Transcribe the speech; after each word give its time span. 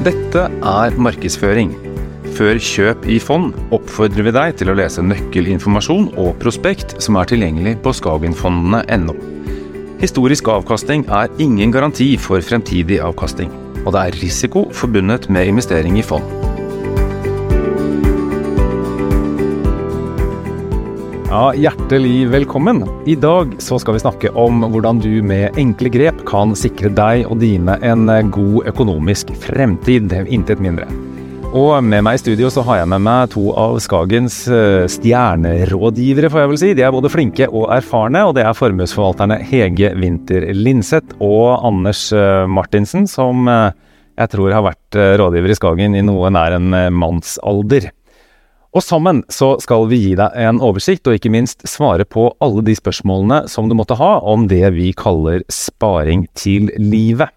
Dette 0.00 0.46
er 0.48 0.94
markedsføring. 0.96 1.74
Før 2.32 2.56
kjøp 2.64 3.04
i 3.12 3.18
fond 3.20 3.50
oppfordrer 3.76 4.24
vi 4.24 4.32
deg 4.32 4.54
til 4.56 4.72
å 4.72 4.76
lese 4.78 5.04
nøkkelinformasjon 5.04 6.06
og 6.22 6.38
prospekt 6.40 6.94
som 7.04 7.18
er 7.20 7.28
tilgjengelig 7.28 7.74
på 7.84 7.92
skagenfondene.no. 7.98 9.18
Historisk 10.00 10.48
avkastning 10.48 11.04
er 11.12 11.28
ingen 11.36 11.76
garanti 11.76 12.14
for 12.16 12.40
fremtidig 12.40 13.02
avkastning, 13.04 13.52
og 13.84 13.92
det 13.92 14.06
er 14.06 14.20
risiko 14.22 14.70
forbundet 14.72 15.28
med 15.28 15.52
investering 15.52 16.00
i 16.00 16.06
fond. 16.06 16.39
Ja, 21.30 21.52
Hjertelig 21.54 22.26
velkommen. 22.26 22.80
I 23.06 23.14
dag 23.14 23.52
så 23.62 23.76
skal 23.78 23.94
vi 23.94 24.00
snakke 24.02 24.30
om 24.34 24.64
hvordan 24.66 24.98
du 24.98 25.20
med 25.22 25.54
enkle 25.62 25.86
grep 25.94 26.24
kan 26.26 26.56
sikre 26.58 26.90
deg 26.90 27.28
og 27.30 27.38
dine 27.38 27.76
en 27.86 28.10
god 28.34 28.66
økonomisk 28.66 29.30
fremtid, 29.38 30.10
intet 30.26 30.58
mindre. 30.58 30.88
Og 31.54 31.84
med 31.86 32.02
meg 32.02 32.18
i 32.18 32.22
studio 32.24 32.50
så 32.50 32.64
har 32.66 32.80
jeg 32.80 32.90
med 32.90 33.04
meg 33.06 33.30
to 33.36 33.44
av 33.54 33.78
Skagens 33.78 34.40
eh, 34.50 34.88
stjernerådgivere, 34.90 36.32
får 36.34 36.42
jeg 36.42 36.50
vel 36.50 36.60
si. 36.64 36.72
De 36.74 36.82
er 36.88 36.96
både 36.98 37.14
flinke 37.14 37.46
og 37.46 37.70
erfarne, 37.78 38.24
og 38.26 38.34
det 38.34 38.42
er 38.48 38.58
formuesforvalterne 38.58 39.38
Hege 39.52 39.92
Winther 40.02 40.48
Linseth 40.50 41.14
og 41.22 41.62
Anders 41.62 42.08
eh, 42.10 42.42
Martinsen, 42.50 43.06
som 43.06 43.46
eh, 43.46 43.70
jeg 44.18 44.34
tror 44.34 44.58
har 44.58 44.66
vært 44.66 44.98
rådgiver 45.22 45.54
i 45.54 45.60
Skagen 45.62 45.94
i 45.94 46.02
noe 46.02 46.34
nær 46.34 46.58
en 46.58 46.74
mannsalder. 46.90 47.92
Og 48.70 48.84
sammen 48.86 49.24
så 49.32 49.56
skal 49.58 49.88
vi 49.90 49.98
gi 49.98 50.12
deg 50.18 50.36
en 50.38 50.60
oversikt, 50.62 51.08
og 51.10 51.18
ikke 51.18 51.32
minst 51.34 51.64
svare 51.66 52.06
på 52.06 52.28
alle 52.44 52.62
de 52.66 52.76
spørsmålene 52.78 53.42
som 53.50 53.66
du 53.66 53.74
måtte 53.74 53.98
ha 53.98 54.18
om 54.22 54.46
det 54.50 54.62
vi 54.76 54.92
kaller 54.94 55.42
sparing 55.50 56.28
til 56.38 56.70
livet. 56.78 57.34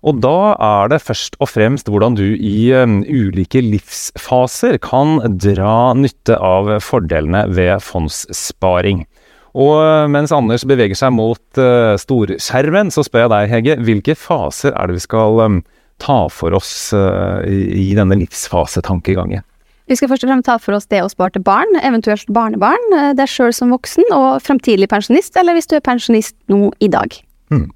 Og 0.00 0.22
da 0.24 0.54
er 0.56 0.88
det 0.88 1.02
først 1.04 1.36
og 1.44 1.50
fremst 1.52 1.90
hvordan 1.92 2.16
du 2.16 2.24
i 2.32 2.70
um, 2.72 3.02
ulike 3.04 3.60
livsfaser 3.60 4.78
kan 4.80 5.18
dra 5.36 5.92
nytte 5.92 6.38
av 6.40 6.72
fordelene 6.80 7.44
ved 7.52 7.84
fondssparing. 7.84 9.04
Og 9.52 9.74
uh, 9.82 10.06
mens 10.08 10.32
Anders 10.32 10.64
beveger 10.64 10.96
seg 10.96 11.12
mot 11.12 11.60
uh, 11.60 11.98
storskjermen, 12.00 12.88
så 12.94 13.04
spør 13.04 13.26
jeg 13.26 13.34
deg, 13.34 13.52
Hege, 13.52 13.78
hvilke 13.84 14.16
faser 14.16 14.72
er 14.72 14.88
det 14.88 14.96
vi 14.96 15.04
skal 15.04 15.44
um, 15.44 15.60
ta 16.00 16.22
for 16.32 16.56
oss 16.56 16.72
uh, 16.96 17.44
i, 17.44 17.90
denne 17.98 18.16
livsfasetankegangen? 18.22 19.44
Vi 19.90 19.96
skal 19.98 20.06
først 20.12 20.22
og 20.22 20.30
fremst 20.30 20.46
ta 20.46 20.54
for 20.62 20.76
oss 20.76 20.86
det 20.86 21.00
å 21.02 21.10
spare 21.10 21.34
til 21.34 21.42
barn, 21.42 21.74
eventuelt 21.82 22.28
barnebarn, 22.30 22.84
eh, 22.94 23.10
deg 23.18 23.26
sjøl 23.26 23.50
som 23.56 23.72
voksen 23.74 24.06
og 24.14 24.38
fremtidig 24.44 24.86
pensjonist, 24.86 25.34
eller 25.40 25.56
hvis 25.56 25.66
du 25.66 25.74
er 25.80 25.82
pensjonist 25.82 26.36
nå 26.52 26.68
i 26.78 26.86
dag. 26.92 27.16
Mm. 27.50 27.66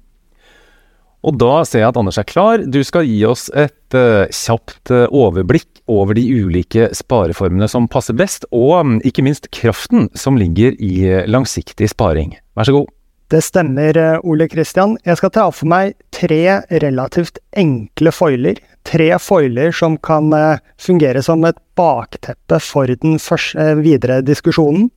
Og 1.27 1.35
da 1.41 1.65
ser 1.67 1.81
jeg 1.81 1.89
at 1.89 1.99
Anders 1.99 2.19
er 2.21 2.27
klar. 2.29 2.63
Du 2.63 2.79
skal 2.87 3.03
gi 3.09 3.17
oss 3.27 3.49
et 3.51 3.97
uh, 3.97 4.29
kjapt 4.29 4.93
uh, 4.93 5.09
overblikk 5.09 5.81
over 5.91 6.15
de 6.15 6.23
ulike 6.23 6.87
spareformene 6.95 7.67
som 7.67 7.89
passer 7.91 8.15
best, 8.15 8.45
og 8.55 8.71
um, 8.77 8.93
ikke 9.03 9.25
minst 9.25 9.49
kraften 9.51 10.07
som 10.15 10.37
ligger 10.39 10.77
i 10.79 11.25
langsiktig 11.27 11.89
sparing. 11.91 12.37
Vær 12.55 12.69
så 12.69 12.77
god. 12.77 12.93
Det 13.33 13.41
stemmer, 13.41 13.97
Ole 14.23 14.45
Kristian. 14.47 14.95
Jeg 15.03 15.17
skal 15.17 15.33
ta 15.33 15.49
for 15.49 15.67
meg 15.67 15.97
tre 16.13 16.61
relativt 16.69 17.41
enkle 17.57 18.13
foiler 18.13 18.61
tre 18.85 19.09
foiler 19.19 19.73
som 19.75 19.97
kan 19.97 20.33
eh, 20.33 20.61
fungere 20.81 21.23
som 21.25 21.43
et 21.45 21.57
bakteppe 21.77 22.59
for 22.63 22.87
den 22.87 23.17
eh, 23.17 23.73
videre 23.81 24.21
diskusjonen. 24.25 24.89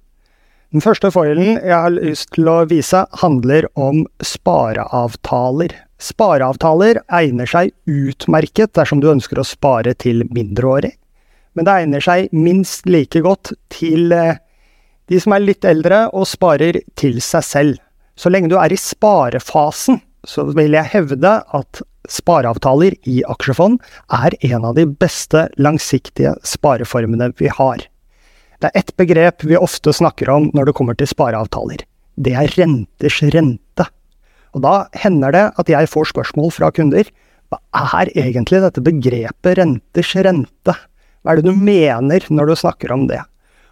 Den 0.69 0.85
første 0.85 1.09
foilen 1.09 1.57
jeg 1.57 1.73
har 1.73 1.95
lyst 1.95 2.35
til 2.37 2.49
å 2.53 2.59
vise, 2.69 3.07
handler 3.23 3.71
om 3.81 4.03
spareavtaler. 4.21 5.73
Spareavtaler 5.99 7.01
egner 7.09 7.49
seg 7.49 7.73
utmerket 7.89 8.75
dersom 8.77 9.01
du 9.01 9.09
ønsker 9.11 9.41
å 9.41 9.47
spare 9.49 9.97
til 9.97 10.27
mindreårig, 10.29 10.93
men 11.57 11.67
det 11.67 11.79
egner 11.83 12.05
seg 12.05 12.29
minst 12.37 12.85
like 12.87 13.25
godt 13.25 13.55
til 13.73 14.13
eh, 14.13 14.37
de 15.09 15.21
som 15.23 15.33
er 15.33 15.47
litt 15.47 15.65
eldre 15.65 16.05
og 16.13 16.29
sparer 16.29 16.83
til 17.01 17.23
seg 17.25 17.47
selv. 17.47 17.81
Så 18.19 18.29
lenge 18.29 18.51
du 18.53 18.59
er 18.61 18.75
i 18.75 18.79
sparefasen, 18.79 20.03
så 20.27 20.45
vil 20.53 20.77
jeg 20.77 20.93
hevde 20.93 21.33
at 21.57 21.81
spareavtaler 22.13 22.97
i 23.09 23.21
aksjefond 23.29 23.79
er 24.15 24.35
en 24.49 24.65
av 24.65 24.75
de 24.79 24.87
beste 24.89 25.47
langsiktige 25.61 26.35
spareformene 26.47 27.31
vi 27.39 27.53
har. 27.53 27.85
Det 28.59 28.71
er 28.71 28.81
ett 28.81 28.95
begrep 28.99 29.45
vi 29.47 29.59
ofte 29.59 29.93
snakker 29.95 30.31
om 30.33 30.51
når 30.57 30.71
det 30.71 30.77
kommer 30.79 30.99
til 30.99 31.11
spareavtaler. 31.11 31.85
Det 32.19 32.35
er 32.35 32.51
renters 32.59 33.21
rente. 33.35 33.87
Og 34.57 34.65
da 34.65 34.75
hender 34.99 35.35
det 35.35 35.47
at 35.61 35.71
jeg 35.71 35.91
får 35.93 36.11
spørsmål 36.11 36.51
fra 36.57 36.73
kunder. 36.75 37.07
Hva 37.49 37.61
er 37.95 38.11
egentlig 38.19 38.63
dette 38.65 38.83
begrepet 38.85 39.61
renters 39.61 40.15
rente? 40.27 40.75
Hva 41.23 41.33
er 41.33 41.39
det 41.39 41.47
du 41.47 41.55
mener 41.55 42.25
når 42.33 42.51
du 42.51 42.57
snakker 42.59 42.93
om 42.95 43.07
det? 43.11 43.21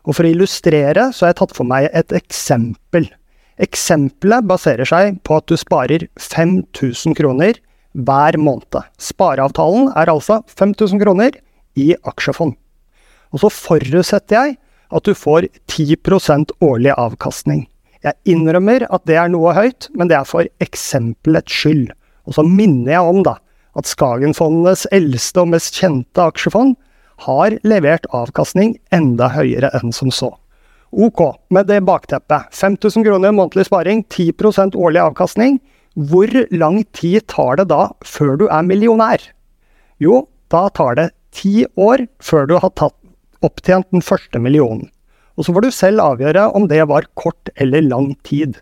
Og 0.06 0.14
for 0.14 0.26
å 0.26 0.30
illustrere 0.30 1.08
så 1.10 1.26
har 1.26 1.34
jeg 1.34 1.40
tatt 1.40 1.56
for 1.56 1.66
meg 1.66 1.88
et 1.90 2.14
eksempel. 2.14 3.08
Eksempelet 3.62 4.46
baserer 4.46 4.86
seg 4.86 5.18
på 5.26 5.40
at 5.40 5.48
du 5.50 5.56
sparer 5.58 6.06
5000 6.20 7.16
kroner 7.18 7.58
hver 7.96 8.36
måned. 8.40 8.82
Spareavtalen 9.00 9.90
er 9.96 10.12
altså 10.12 10.42
5000 10.52 11.00
kroner 11.02 11.38
i 11.76 11.94
aksjefond. 12.04 12.56
Og 13.32 13.42
så 13.42 13.50
forutsetter 13.52 14.36
jeg 14.36 14.58
at 14.94 15.08
du 15.08 15.16
får 15.16 15.48
10% 15.72 16.52
årlig 16.62 16.92
avkastning. 16.94 17.66
Jeg 18.04 18.36
innrømmer 18.36 18.86
at 18.92 19.02
det 19.08 19.16
er 19.18 19.30
noe 19.32 19.54
høyt, 19.56 19.88
men 19.96 20.10
det 20.10 20.18
er 20.20 20.28
for 20.28 20.46
eksempelets 20.62 21.52
skyld. 21.52 21.90
Og 22.26 22.36
så 22.38 22.44
minner 22.46 22.92
jeg 22.94 23.12
om 23.12 23.22
da, 23.26 23.36
at 23.76 23.88
Skagenfondenes 23.90 24.86
eldste 24.94 25.42
og 25.42 25.52
mest 25.54 25.76
kjente 25.76 26.22
aksjefond 26.22 26.76
har 27.26 27.56
levert 27.66 28.06
avkastning 28.14 28.76
enda 28.94 29.30
høyere 29.32 29.72
enn 29.78 29.94
som 29.94 30.12
så. 30.12 30.30
Ok, 30.96 31.22
med 31.50 31.66
det 31.68 31.80
bakteppet. 31.84 32.52
5000 32.54 33.04
kroner 33.04 33.34
månedlig 33.34 33.66
sparing, 33.66 34.04
10% 34.12 34.76
årlig 34.78 35.02
avkastning. 35.02 35.58
Hvor 35.96 36.28
lang 36.52 36.82
tid 36.92 37.24
tar 37.32 37.56
det 37.56 37.70
da 37.70 37.88
før 38.04 38.34
du 38.36 38.46
er 38.52 38.66
millionær? 38.68 39.22
Jo, 39.96 40.26
da 40.52 40.66
tar 40.68 40.98
det 40.98 41.06
ti 41.32 41.64
år 41.80 42.04
før 42.20 42.44
du 42.50 42.58
har 42.60 42.72
tatt, 42.76 42.96
opptjent 43.40 43.88
den 43.94 44.04
første 44.04 44.36
millionen. 44.36 44.90
Og 45.40 45.46
så 45.46 45.54
får 45.56 45.64
du 45.64 45.72
selv 45.72 46.04
avgjøre 46.04 46.50
om 46.56 46.66
det 46.68 46.82
var 46.90 47.08
kort 47.16 47.48
eller 47.56 47.80
lang 47.80 48.12
tid. 48.28 48.58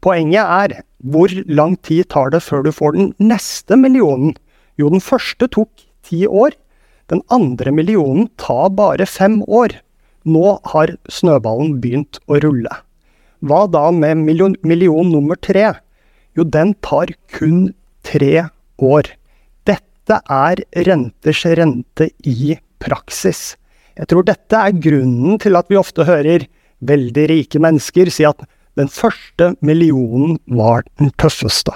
Poenget 0.00 0.40
er, 0.40 0.74
hvor 1.04 1.28
lang 1.52 1.76
tid 1.84 2.08
tar 2.08 2.32
det 2.32 2.40
før 2.46 2.64
du 2.64 2.72
får 2.72 2.96
den 2.96 3.12
neste 3.20 3.76
millionen? 3.76 4.32
Jo, 4.80 4.88
den 4.88 5.04
første 5.04 5.50
tok 5.52 5.84
ti 6.08 6.24
år. 6.24 6.56
Den 7.12 7.20
andre 7.28 7.72
millionen 7.76 8.30
tar 8.40 8.72
bare 8.72 9.04
fem 9.04 9.42
år. 9.44 9.76
Nå 10.24 10.56
har 10.72 10.96
snøballen 11.12 11.76
begynt 11.84 12.20
å 12.24 12.40
rulle. 12.40 12.72
Hva 13.44 13.66
da 13.68 13.90
med 13.92 14.24
million, 14.24 14.56
million 14.64 15.12
nummer 15.12 15.36
tre? 15.36 15.74
Jo, 16.38 16.44
den 16.44 16.74
tar 16.84 17.10
kun 17.34 17.72
tre 18.06 18.46
år. 18.78 19.10
Dette 19.66 20.20
er 20.30 20.62
renters 20.86 21.42
rente 21.58 22.10
i 22.26 22.56
praksis. 22.82 23.56
Jeg 23.98 24.08
tror 24.10 24.24
dette 24.26 24.56
er 24.56 24.78
grunnen 24.78 25.38
til 25.42 25.58
at 25.58 25.68
vi 25.70 25.78
ofte 25.80 26.06
hører 26.08 26.46
veldig 26.86 27.26
rike 27.28 27.60
mennesker 27.60 28.08
si 28.12 28.24
at 28.24 28.40
den 28.78 28.88
første 28.88 29.52
millionen 29.66 30.38
var 30.46 30.86
den 31.00 31.10
tøffeste. 31.20 31.74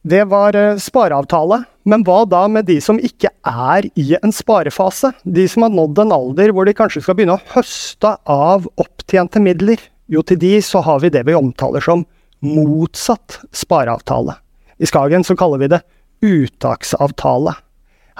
Det 0.00 0.22
var 0.30 0.56
eh, 0.56 0.78
spareavtale, 0.80 1.64
men 1.84 2.04
hva 2.06 2.22
da 2.28 2.46
med 2.48 2.68
de 2.70 2.78
som 2.80 2.96
ikke 2.96 3.28
er 3.44 3.88
i 4.00 4.14
en 4.16 4.32
sparefase? 4.32 5.10
De 5.24 5.44
som 5.50 5.66
har 5.66 5.74
nådd 5.74 6.00
en 6.04 6.14
alder 6.16 6.54
hvor 6.56 6.68
de 6.68 6.76
kanskje 6.76 7.02
skal 7.04 7.18
begynne 7.18 7.36
å 7.36 7.50
høste 7.52 8.14
av 8.24 8.68
opptjente 8.80 9.42
midler? 9.44 9.82
Jo, 10.10 10.24
til 10.26 10.40
de 10.42 10.56
så 10.64 10.82
har 10.82 10.98
vi 11.04 11.12
det 11.14 11.22
vi 11.28 11.36
omtaler 11.38 11.84
som 11.84 12.02
motsatt 12.42 13.38
spareavtale. 13.54 14.34
I 14.80 14.88
Skagen 14.88 15.22
så 15.26 15.36
kaller 15.38 15.60
vi 15.60 15.68
det 15.70 15.82
uttaksavtale. 16.26 17.54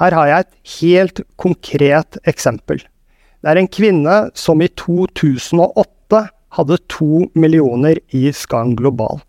Her 0.00 0.16
har 0.16 0.28
jeg 0.30 0.44
et 0.44 0.76
helt 0.78 1.22
konkret 1.40 2.20
eksempel. 2.30 2.78
Det 3.40 3.50
er 3.50 3.58
en 3.58 3.70
kvinne 3.72 4.16
som 4.38 4.62
i 4.62 4.68
2008 4.78 6.22
hadde 6.56 6.78
to 6.92 7.26
millioner 7.34 7.98
i 8.14 8.28
Skagen 8.36 8.76
Global. 8.78 9.22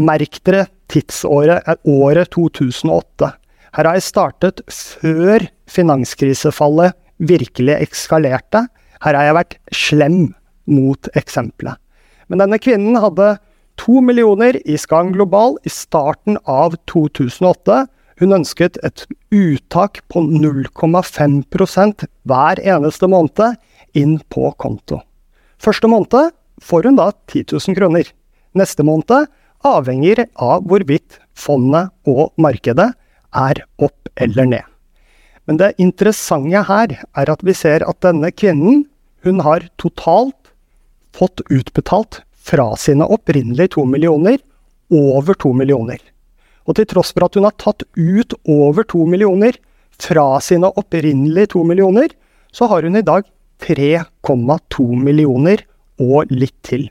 Merk 0.00 0.40
dere 0.46 0.68
tidsåret 0.90 1.68
er 1.68 1.78
året 1.84 2.32
2008. 2.32 3.32
Her 3.76 3.86
har 3.86 3.98
jeg 3.98 4.08
startet 4.08 4.64
før 4.72 5.44
finanskrisefallet 5.70 6.96
virkelig 7.20 7.76
ekskalerte. 7.76 8.64
Her 9.04 9.18
har 9.18 9.28
jeg 9.28 9.38
vært 9.40 9.58
slem 9.74 10.20
mot 10.70 11.10
eksempelet. 11.18 11.76
Men 12.30 12.44
denne 12.44 12.60
kvinnen 12.62 12.98
hadde 13.02 13.34
to 13.80 14.00
millioner 14.04 14.56
i 14.62 14.78
Skang 14.78 15.12
Global 15.16 15.56
i 15.66 15.72
starten 15.72 16.38
av 16.46 16.76
2008. 16.90 17.86
Hun 18.20 18.36
ønsket 18.36 18.78
et 18.86 19.06
uttak 19.34 20.02
på 20.12 20.22
0,5% 20.28 22.06
hver 22.28 22.62
eneste 22.62 23.08
måned 23.10 23.56
inn 23.98 24.18
på 24.30 24.52
konto. 24.60 25.00
Første 25.60 25.90
måned 25.90 26.32
får 26.62 26.86
hun 26.86 26.98
da 27.00 27.10
10 27.32 27.56
000 27.56 27.78
kroner. 27.78 28.06
Neste 28.54 28.84
måned 28.86 29.30
avhenger 29.66 30.26
av 30.40 30.66
hvorvidt 30.68 31.18
fondet 31.36 31.90
og 32.08 32.30
markedet 32.40 32.92
er 33.36 33.64
opp 33.80 34.10
eller 34.20 34.48
ned. 34.48 34.66
Men 35.48 35.58
det 35.58 35.74
interessante 35.82 36.62
her 36.68 36.94
er 37.00 37.32
at 37.32 37.42
vi 37.42 37.54
ser 37.56 37.82
at 37.88 37.98
denne 38.04 38.30
kvinnen, 38.30 38.84
hun 39.24 39.42
har 39.44 39.66
totalt 39.80 40.36
fått 41.16 41.42
utbetalt 41.50 42.22
fra 42.40 42.76
sine 42.76 43.06
opprinnelige 43.06 43.76
to 43.76 43.84
millioner 43.84 44.38
over 44.90 45.34
to 45.34 45.52
millioner. 45.54 45.98
Og 46.66 46.76
til 46.78 46.88
tross 46.90 47.12
for 47.14 47.26
at 47.26 47.36
hun 47.38 47.46
har 47.48 47.56
tatt 47.60 47.84
ut 47.96 48.34
over 48.48 48.86
to 48.88 49.04
millioner 49.08 49.56
fra 50.00 50.40
sine 50.44 50.70
opprinnelige 50.80 51.54
to 51.54 51.64
millioner, 51.66 52.08
så 52.52 52.66
har 52.70 52.86
hun 52.86 52.96
i 52.96 53.06
dag 53.06 53.26
3,2 53.60 54.86
millioner 54.96 55.62
og 56.00 56.32
litt 56.32 56.56
til. 56.66 56.88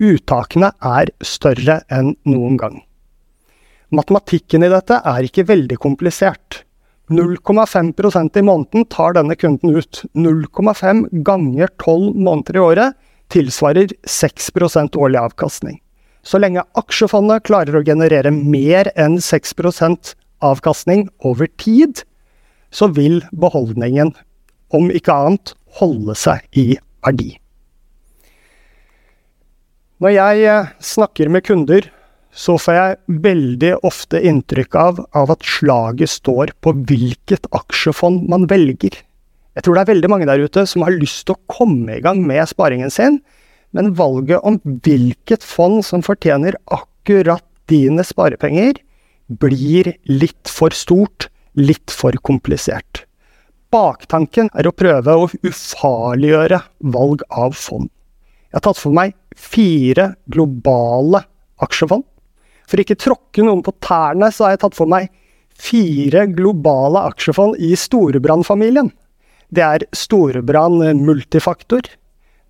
Uttakene 0.00 0.72
er 0.80 1.12
større 1.24 1.80
enn 1.92 2.14
noen 2.28 2.56
gang. 2.60 2.80
Matematikken 3.90 4.64
i 4.64 4.70
dette 4.70 5.00
er 5.02 5.26
ikke 5.26 5.48
veldig 5.48 5.76
komplisert. 5.82 6.62
0,5% 7.10 8.38
i 8.38 8.44
måneden 8.46 8.84
tar 8.86 9.16
denne 9.16 9.34
kunden 9.34 9.74
ut. 9.74 10.04
0,5 10.14 11.08
ganger 11.26 11.72
12 11.82 12.14
måneder 12.14 12.58
i 12.58 12.62
året 12.62 12.98
tilsvarer 13.32 13.92
6% 14.06 14.98
årlig 14.98 15.20
avkastning. 15.20 15.78
Så 16.22 16.40
lenge 16.40 16.64
aksjefondet 16.76 17.46
klarer 17.48 17.78
å 17.78 17.84
generere 17.86 18.32
mer 18.34 18.90
enn 18.98 19.18
6% 19.24 20.14
avkastning 20.44 21.08
over 21.24 21.48
tid, 21.60 22.02
så 22.70 22.90
vil 22.92 23.20
beholdningen, 23.32 24.12
om 24.70 24.90
ikke 24.94 25.14
annet, 25.14 25.54
holde 25.80 26.16
seg 26.18 26.44
i 26.58 26.74
verdi. 27.04 27.32
Når 30.00 30.14
jeg 30.14 30.44
eh, 30.48 30.70
snakker 30.80 31.28
med 31.32 31.44
kunder, 31.44 31.88
så 32.32 32.54
får 32.62 32.76
jeg 32.76 33.20
veldig 33.26 33.72
ofte 33.86 34.20
inntrykk 34.30 34.76
av, 34.78 35.00
av, 35.18 35.32
at 35.34 35.44
slaget 35.44 36.12
står 36.12 36.54
på 36.62 36.72
hvilket 36.88 37.48
aksjefond 37.56 38.28
man 38.30 38.46
velger. 38.50 38.94
Jeg 39.56 39.66
tror 39.66 39.76
det 39.76 39.82
er 39.82 39.92
veldig 39.94 40.10
mange 40.12 40.28
der 40.28 40.42
ute 40.44 40.64
som 40.68 40.84
har 40.86 40.94
lyst 40.94 41.24
til 41.26 41.34
å 41.34 41.42
komme 41.50 41.96
i 41.98 42.02
gang 42.04 42.22
med 42.26 42.46
sparingen 42.50 42.92
sin, 42.92 43.18
men 43.74 43.92
valget 43.98 44.42
om 44.46 44.58
hvilket 44.62 45.46
fond 45.46 45.82
som 45.86 46.04
fortjener 46.06 46.58
akkurat 46.70 47.44
dine 47.70 48.02
sparepenger, 48.06 48.78
blir 49.30 49.92
litt 50.10 50.50
for 50.50 50.74
stort, 50.74 51.28
litt 51.54 51.92
for 51.94 52.16
komplisert. 52.26 53.04
Baktanken 53.70 54.50
er 54.58 54.66
å 54.66 54.74
prøve 54.74 55.14
å 55.14 55.28
ufarliggjøre 55.46 56.58
valg 56.90 57.22
av 57.30 57.54
fond. 57.54 57.86
Jeg 58.50 58.58
har 58.58 58.64
tatt 58.66 58.80
for 58.80 58.94
meg 58.94 59.14
fire 59.38 60.08
globale 60.26 61.22
aksjefond. 61.62 62.02
For 62.66 62.82
ikke 62.82 62.98
tråkke 62.98 63.44
noen 63.46 63.62
på 63.66 63.74
tærne, 63.82 64.32
så 64.34 64.46
har 64.46 64.56
jeg 64.56 64.62
tatt 64.64 64.78
for 64.78 64.90
meg 64.90 65.06
fire 65.60 66.24
globale 66.34 67.04
aksjefond 67.12 67.58
i 67.62 67.76
Storebrand-familien. 67.78 68.90
Det 69.50 69.62
er 69.66 69.82
Storebrand 69.96 71.02
Multifaktor. 71.02 71.82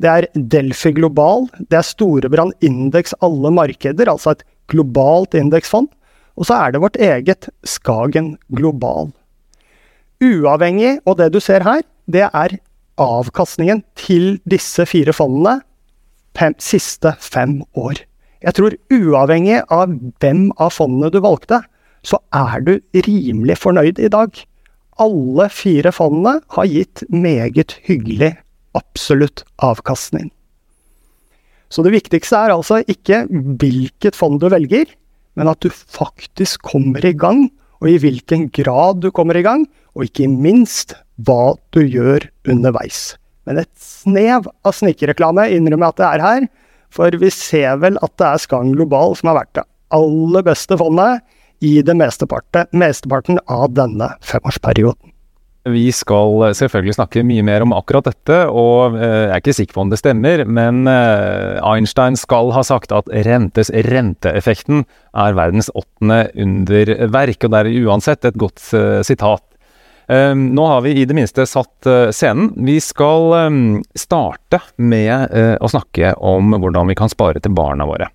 Det 0.00 0.08
er 0.08 0.26
Delphi 0.36 0.92
Global. 0.96 1.46
Det 1.56 1.78
er 1.78 1.86
Storebrand 1.86 2.52
Indeks 2.64 3.14
alle 3.24 3.52
markeder, 3.56 4.10
altså 4.12 4.34
et 4.34 4.44
globalt 4.68 5.34
indeksfond. 5.36 5.88
Og 6.36 6.48
så 6.48 6.58
er 6.60 6.72
det 6.72 6.82
vårt 6.84 6.98
eget 7.00 7.48
Skagen 7.64 8.34
Global. 8.52 9.10
Uavhengig, 10.20 10.98
og 11.08 11.16
det 11.16 11.30
du 11.32 11.40
ser 11.40 11.64
her, 11.64 11.80
det 12.04 12.26
er 12.28 12.58
avkastningen 13.00 13.80
til 13.96 14.36
disse 14.48 14.84
fire 14.84 15.14
fondene 15.16 15.62
fem, 16.36 16.54
siste 16.60 17.14
fem 17.20 17.62
år. 17.72 18.04
Jeg 18.44 18.56
tror 18.56 18.76
uavhengig 18.92 19.62
av 19.72 19.92
hvem 20.20 20.50
av 20.60 20.72
fondene 20.76 21.10
du 21.12 21.20
valgte, 21.24 21.62
så 22.04 22.20
er 22.32 22.60
du 22.64 22.74
rimelig 23.08 23.58
fornøyd 23.60 24.00
i 24.00 24.12
dag. 24.12 24.36
Alle 25.00 25.48
fire 25.52 25.92
fondene 25.96 26.40
har 26.56 26.68
gitt 26.68 27.02
meget 27.08 27.78
hyggelig 27.86 28.34
absolutt 28.76 29.44
avkastning. 29.64 30.28
Så 31.70 31.84
det 31.86 31.94
viktigste 31.94 32.36
er 32.36 32.52
altså 32.52 32.80
ikke 32.90 33.22
hvilket 33.30 34.18
fond 34.18 34.40
du 34.42 34.48
velger, 34.50 34.90
men 35.38 35.48
at 35.48 35.62
du 35.62 35.70
faktisk 35.70 36.66
kommer 36.66 37.04
i 37.06 37.14
gang, 37.16 37.46
og 37.80 37.88
i 37.88 38.00
hvilken 38.02 38.48
grad 38.52 39.00
du 39.00 39.08
kommer 39.14 39.38
i 39.38 39.44
gang, 39.46 39.64
og 39.96 40.04
ikke 40.04 40.28
minst 40.28 40.92
hva 41.24 41.54
du 41.72 41.80
gjør 41.80 42.26
underveis. 42.50 43.14
Men 43.48 43.62
et 43.62 43.70
snev 43.80 44.50
av 44.66 44.76
snikkereklame 44.76 45.48
innrømmer 45.54 45.88
jeg 45.88 45.94
at 45.94 46.00
det 46.00 46.08
er 46.10 46.24
her, 46.26 46.48
for 46.90 47.14
vi 47.22 47.30
ser 47.32 47.78
vel 47.80 47.96
at 48.04 48.12
det 48.20 48.26
er 48.26 48.42
Skang 48.42 48.74
Global 48.74 49.14
som 49.16 49.30
har 49.30 49.40
vært 49.40 49.54
det 49.60 49.66
aller 49.94 50.44
beste 50.46 50.76
fondet 50.78 51.22
i 51.60 51.80
det 51.84 51.96
mesteparten 51.96 53.40
av 53.46 53.70
denne 53.76 54.14
femårsperioden. 54.24 55.10
Vi 55.68 55.90
skal 55.92 56.54
selvfølgelig 56.56 56.96
snakke 56.96 57.22
mye 57.28 57.44
mer 57.44 57.60
om 57.60 57.74
akkurat 57.76 58.06
dette, 58.08 58.36
og 58.48 58.96
eh, 58.96 59.26
jeg 59.26 59.34
er 59.34 59.42
ikke 59.42 59.54
sikker 59.58 59.76
på 59.76 59.82
om 59.84 59.90
det 59.92 59.98
stemmer, 60.00 60.42
men 60.48 60.88
eh, 60.88 61.60
Einstein 61.68 62.16
skal 62.16 62.48
ha 62.56 62.62
sagt 62.64 62.94
at 62.96 63.10
rentes 63.28 63.68
renteeffekten 63.90 64.86
er 65.12 65.36
verdens 65.36 65.68
åttende 65.76 66.30
underverk, 66.32 67.44
og 67.44 67.52
det 67.52 67.60
er 67.60 67.72
uansett 67.84 68.24
et 68.24 68.40
godt 68.40 68.64
eh, 68.72 69.02
sitat. 69.04 69.44
Nå 70.10 70.64
har 70.66 70.80
vi 70.82 70.90
i 70.98 71.04
det 71.06 71.14
minste 71.14 71.44
satt 71.46 71.86
eh, 71.86 72.08
scenen. 72.10 72.48
Vi 72.66 72.80
skal 72.82 73.30
starte 73.94 74.58
med 74.82 75.30
eh, 75.30 75.54
å 75.54 75.70
snakke 75.70 76.16
om 76.18 76.56
hvordan 76.56 76.90
vi 76.90 76.96
kan 76.98 77.12
spare 77.12 77.38
til 77.38 77.54
barna 77.54 77.86
våre. 77.86 78.08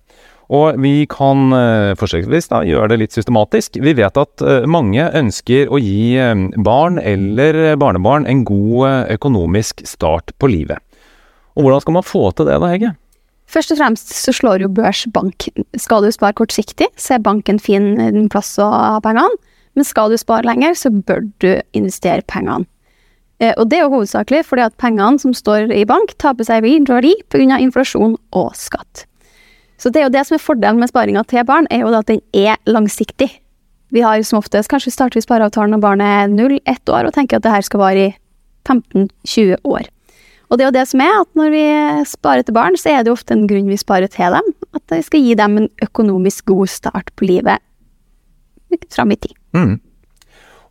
Og 0.54 0.78
vi 0.78 1.06
kan 1.10 1.50
eh, 1.56 1.94
forsøksvis 1.98 2.50
da 2.52 2.60
gjøre 2.66 2.92
det 2.92 3.00
litt 3.00 3.16
systematisk. 3.16 3.80
Vi 3.82 3.96
vet 3.98 4.20
at 4.20 4.44
mange 4.70 5.08
ønsker 5.18 5.72
å 5.72 5.80
gi 5.82 6.14
ehm, 6.22 6.52
barn 6.62 7.00
eller 7.02 7.74
barnebarn 7.80 8.28
en 8.30 8.44
god 8.46 9.10
økonomisk 9.16 9.82
start 9.88 10.30
på 10.38 10.52
livet. 10.52 10.78
Og 11.56 11.64
hvordan 11.64 11.82
skal 11.82 11.96
man 11.96 12.06
få 12.06 12.28
til 12.36 12.46
det 12.46 12.60
da, 12.60 12.70
Hege? 12.70 12.92
Først 13.46 13.72
og 13.72 13.78
fremst 13.78 14.10
så 14.14 14.34
slår 14.34 14.64
jo 14.64 14.70
børs 14.74 15.04
bank. 15.14 15.48
Skal 15.78 16.02
du 16.02 16.10
spare 16.14 16.34
kortsiktig, 16.36 16.88
så 16.98 17.16
er 17.16 17.26
banken 17.26 17.60
fin 17.62 18.28
plass 18.32 18.56
å 18.58 18.66
ha 18.70 18.96
pengene. 19.02 19.30
Men 19.76 19.86
skal 19.86 20.10
du 20.10 20.16
spare 20.18 20.46
lenger, 20.48 20.74
så 20.74 20.90
bør 20.90 21.26
du 21.42 21.50
investere 21.76 22.24
pengene. 22.26 22.66
Eh, 23.38 23.52
og 23.60 23.68
det 23.68 23.78
er 23.78 23.84
jo 23.84 23.92
hovedsakelig 23.98 24.46
fordi 24.48 24.64
at 24.64 24.78
pengene 24.80 25.20
som 25.20 25.34
står 25.36 25.68
i 25.76 25.84
bank, 25.88 26.14
taper 26.22 26.48
seg 26.48 26.64
verdi 26.64 27.12
pga. 27.28 27.58
inflasjon 27.60 28.16
og 28.32 28.54
skatt. 28.56 29.04
Så 29.76 29.92
det 29.92 30.00
er 30.00 30.06
jo 30.06 30.14
det 30.14 30.22
som 30.26 30.36
er 30.36 30.42
fordelen 30.42 30.80
med 30.80 30.90
sparinga 30.90 31.24
til 31.28 31.44
barn, 31.48 31.68
er 31.70 31.84
jo 31.84 31.92
at 31.94 32.08
den 32.08 32.22
er 32.32 32.56
langsiktig. 32.68 33.28
Vi 33.94 34.02
har 34.02 34.22
som 34.26 34.40
oftest 34.40 34.70
kanskje 34.72 34.94
starter 34.94 35.20
vi 35.20 35.24
spareavtalen 35.24 35.76
når 35.76 35.82
barnet 35.84 36.06
er 36.06 36.32
0-1 36.32 36.92
år, 36.92 37.06
og 37.06 37.14
tenker 37.14 37.38
at 37.38 37.44
det 37.44 37.52
her 37.52 37.66
skal 37.66 37.82
vare 37.82 38.08
i 38.08 38.14
15-20 38.66 39.60
år. 39.62 39.86
Og 40.46 40.58
det 40.58 40.64
er 40.64 40.70
jo 40.70 40.76
det 40.78 40.86
som 40.90 41.02
er, 41.02 41.14
at 41.22 41.30
når 41.38 41.50
vi 41.54 41.64
sparer 42.06 42.46
til 42.46 42.54
barn, 42.54 42.76
så 42.78 42.92
er 42.92 43.02
det 43.02 43.10
jo 43.10 43.16
ofte 43.18 43.34
en 43.34 43.48
grunn 43.50 43.70
vi 43.70 43.78
sparer 43.78 44.10
til 44.10 44.36
dem. 44.36 44.52
At 44.78 44.94
vi 44.94 45.02
skal 45.02 45.24
gi 45.24 45.34
dem 45.38 45.58
en 45.58 45.68
økonomisk 45.82 46.46
god 46.52 46.70
start 46.70 47.10
på 47.18 47.26
livet 47.26 47.62
fram 48.92 49.12
i 49.14 49.16
tid. 49.16 49.34
Mm. 49.56 49.76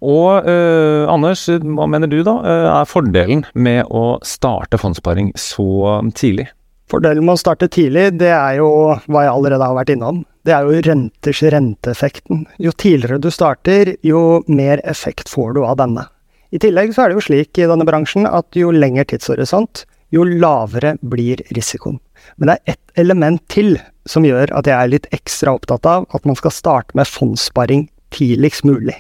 Og 0.06 0.48
eh, 0.48 1.08
Anders, 1.10 1.48
hva 1.48 1.88
mener 1.90 2.12
du 2.12 2.20
da 2.24 2.36
uh, 2.44 2.68
er 2.76 2.90
fordelen 2.90 3.46
med 3.56 3.88
å 3.90 4.20
starte 4.28 4.78
fondssparing 4.78 5.32
så 5.40 6.02
tidlig? 6.16 6.50
Fordelen 6.92 7.26
med 7.26 7.34
å 7.34 7.42
starte 7.42 7.70
tidlig, 7.72 8.12
det 8.20 8.30
er 8.30 8.60
jo 8.60 8.68
hva 9.10 9.24
jeg 9.26 9.32
allerede 9.34 9.66
har 9.66 9.78
vært 9.78 9.96
innom. 9.96 10.22
Det 10.46 10.54
er 10.54 10.68
jo 10.68 10.84
renters 10.86 11.42
renteeffekten. 11.56 12.44
Jo 12.62 12.74
tidligere 12.78 13.18
du 13.22 13.32
starter, 13.34 13.96
jo 14.06 14.44
mer 14.46 14.84
effekt 14.86 15.32
får 15.32 15.56
du 15.56 15.64
av 15.66 15.80
denne. 15.82 16.06
I 16.54 16.62
tillegg 16.62 16.94
så 16.94 17.04
er 17.04 17.12
det 17.12 17.18
jo 17.18 17.26
slik 17.26 17.58
i 17.58 17.66
denne 17.68 17.88
bransjen 17.88 18.30
at 18.30 18.54
jo 18.56 18.70
lengre 18.70 19.08
tidshorisont, 19.10 19.82
jo 20.14 20.28
lavere 20.30 20.94
blir 21.02 21.42
risikoen. 21.58 21.98
Men 22.38 22.52
det 22.52 22.56
er 22.56 22.76
ett 22.76 23.02
element 23.02 23.42
til 23.52 23.80
som 24.06 24.26
gjør 24.26 24.54
at 24.54 24.70
jeg 24.70 24.78
er 24.78 24.92
litt 24.94 25.10
ekstra 25.16 25.56
opptatt 25.58 25.90
av 25.90 26.06
at 26.14 26.30
man 26.30 26.38
skal 26.38 26.54
starte 26.54 26.98
med 26.98 27.10
fondssparing 27.10 27.88
tidligst 28.14 28.66
mulig. 28.68 28.96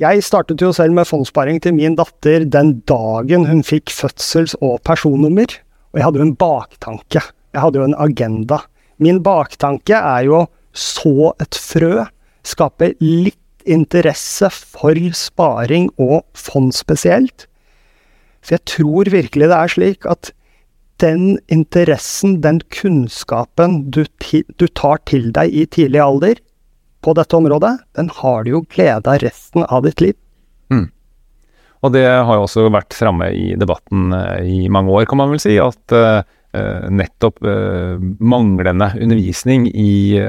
Jeg 0.00 0.24
startet 0.24 0.62
jo 0.64 0.72
selv 0.72 0.96
med 0.96 1.06
fondssparing 1.06 1.60
til 1.62 1.76
min 1.76 1.98
datter 2.00 2.46
den 2.48 2.78
dagen 2.88 3.44
hun 3.46 3.60
fikk 3.60 3.92
fødsels- 3.92 4.56
og 4.64 4.80
personnummer, 4.88 5.52
og 5.92 6.00
jeg 6.00 6.06
hadde 6.06 6.20
jo 6.20 6.26
en 6.26 6.36
baktanke. 6.40 7.22
Jeg 7.52 7.60
hadde 7.60 7.80
jo 7.80 7.86
en 7.86 8.00
agenda. 8.00 8.62
Min 9.02 9.20
baktanke 9.24 9.96
er 9.98 10.26
jo 10.26 10.42
å 10.42 10.48
så 10.72 11.32
et 11.42 11.56
frø, 11.60 12.06
skape 12.48 12.94
litt 13.02 13.38
interesse 13.68 14.48
for 14.50 14.96
sparing 15.14 15.90
og 16.00 16.22
fond 16.38 16.72
spesielt. 16.74 17.46
For 18.42 18.56
jeg 18.56 18.66
tror 18.72 19.10
virkelig 19.12 19.50
det 19.52 19.58
er 19.58 19.74
slik 19.74 20.08
at 20.08 20.32
den 21.02 21.36
interessen, 21.52 22.40
den 22.42 22.60
kunnskapen 22.72 23.90
du, 23.94 24.04
du 24.58 24.66
tar 24.70 25.02
til 25.10 25.30
deg 25.34 25.52
i 25.52 25.66
tidlig 25.66 26.02
alder, 26.02 26.40
på 27.02 27.14
dette 27.18 27.34
området, 27.34 27.80
den 27.98 28.10
har 28.20 28.44
du 28.44 28.52
jo 28.52 28.60
glede 28.70 29.10
av 29.10 29.22
resten 29.24 29.64
av 29.66 29.82
ditt 29.82 30.02
liv. 30.04 30.14
Og 31.82 31.90
det 31.94 32.04
har 32.06 32.38
jo 32.38 32.46
også 32.46 32.68
vært 32.70 32.94
framme 32.94 33.32
i 33.34 33.52
debatten 33.58 34.14
uh, 34.14 34.38
i 34.38 34.68
mange 34.72 34.92
år, 34.94 35.06
kan 35.10 35.18
man 35.18 35.32
vel 35.32 35.42
si, 35.42 35.56
at 35.60 35.94
uh, 35.96 36.22
nettopp 36.92 37.40
uh, 37.42 37.96
manglende 38.20 38.92
undervisning 39.00 39.66
i 39.72 40.20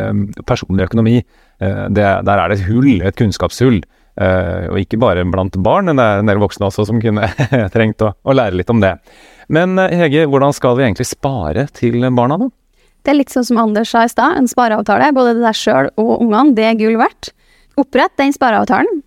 personlig 0.48 0.88
økonomi, 0.88 1.18
det, 1.64 2.06
der 2.28 2.40
er 2.40 2.50
det 2.50 2.58
et 2.58 2.66
hull, 2.68 3.04
et 3.06 3.16
kunnskapshull, 3.16 3.78
og 4.20 4.80
ikke 4.82 4.98
bare 5.00 5.22
blant 5.32 5.54
barn, 5.64 5.88
men 5.88 6.00
det 6.00 6.04
er 6.04 6.24
en 6.24 6.32
del 6.32 6.42
voksne 6.42 6.68
også 6.68 6.84
som 6.90 7.00
kunne 7.00 7.28
trengt 7.76 8.04
å, 8.04 8.10
å, 8.20 8.36
lære 8.36 8.58
litt 8.60 8.72
om 8.74 8.82
det. 8.84 8.98
Men 9.54 9.80
Hege, 9.80 10.26
hvordan 10.28 10.56
skal 10.56 10.76
vi 10.76 10.84
egentlig 10.88 11.08
spare 11.08 11.68
til 11.78 12.04
barna, 12.18 12.40
da? 12.42 12.50
Det 13.04 13.14
er 13.14 13.20
litt 13.20 13.32
sånn 13.32 13.48
som 13.48 13.62
Anders 13.64 13.94
sa 13.94 14.04
i 14.04 14.12
stad, 14.12 14.36
en 14.40 14.50
spareavtale. 14.50 15.12
Både 15.16 15.38
deg 15.40 15.60
sjøl 15.60 15.92
og 16.00 16.12
ungene, 16.18 16.56
det 16.58 16.68
er 16.68 16.80
gull 16.80 17.00
verdt. 17.00 17.32
Opprett 17.80 18.16
den 18.20 18.36
spareavtalen. 18.36 19.04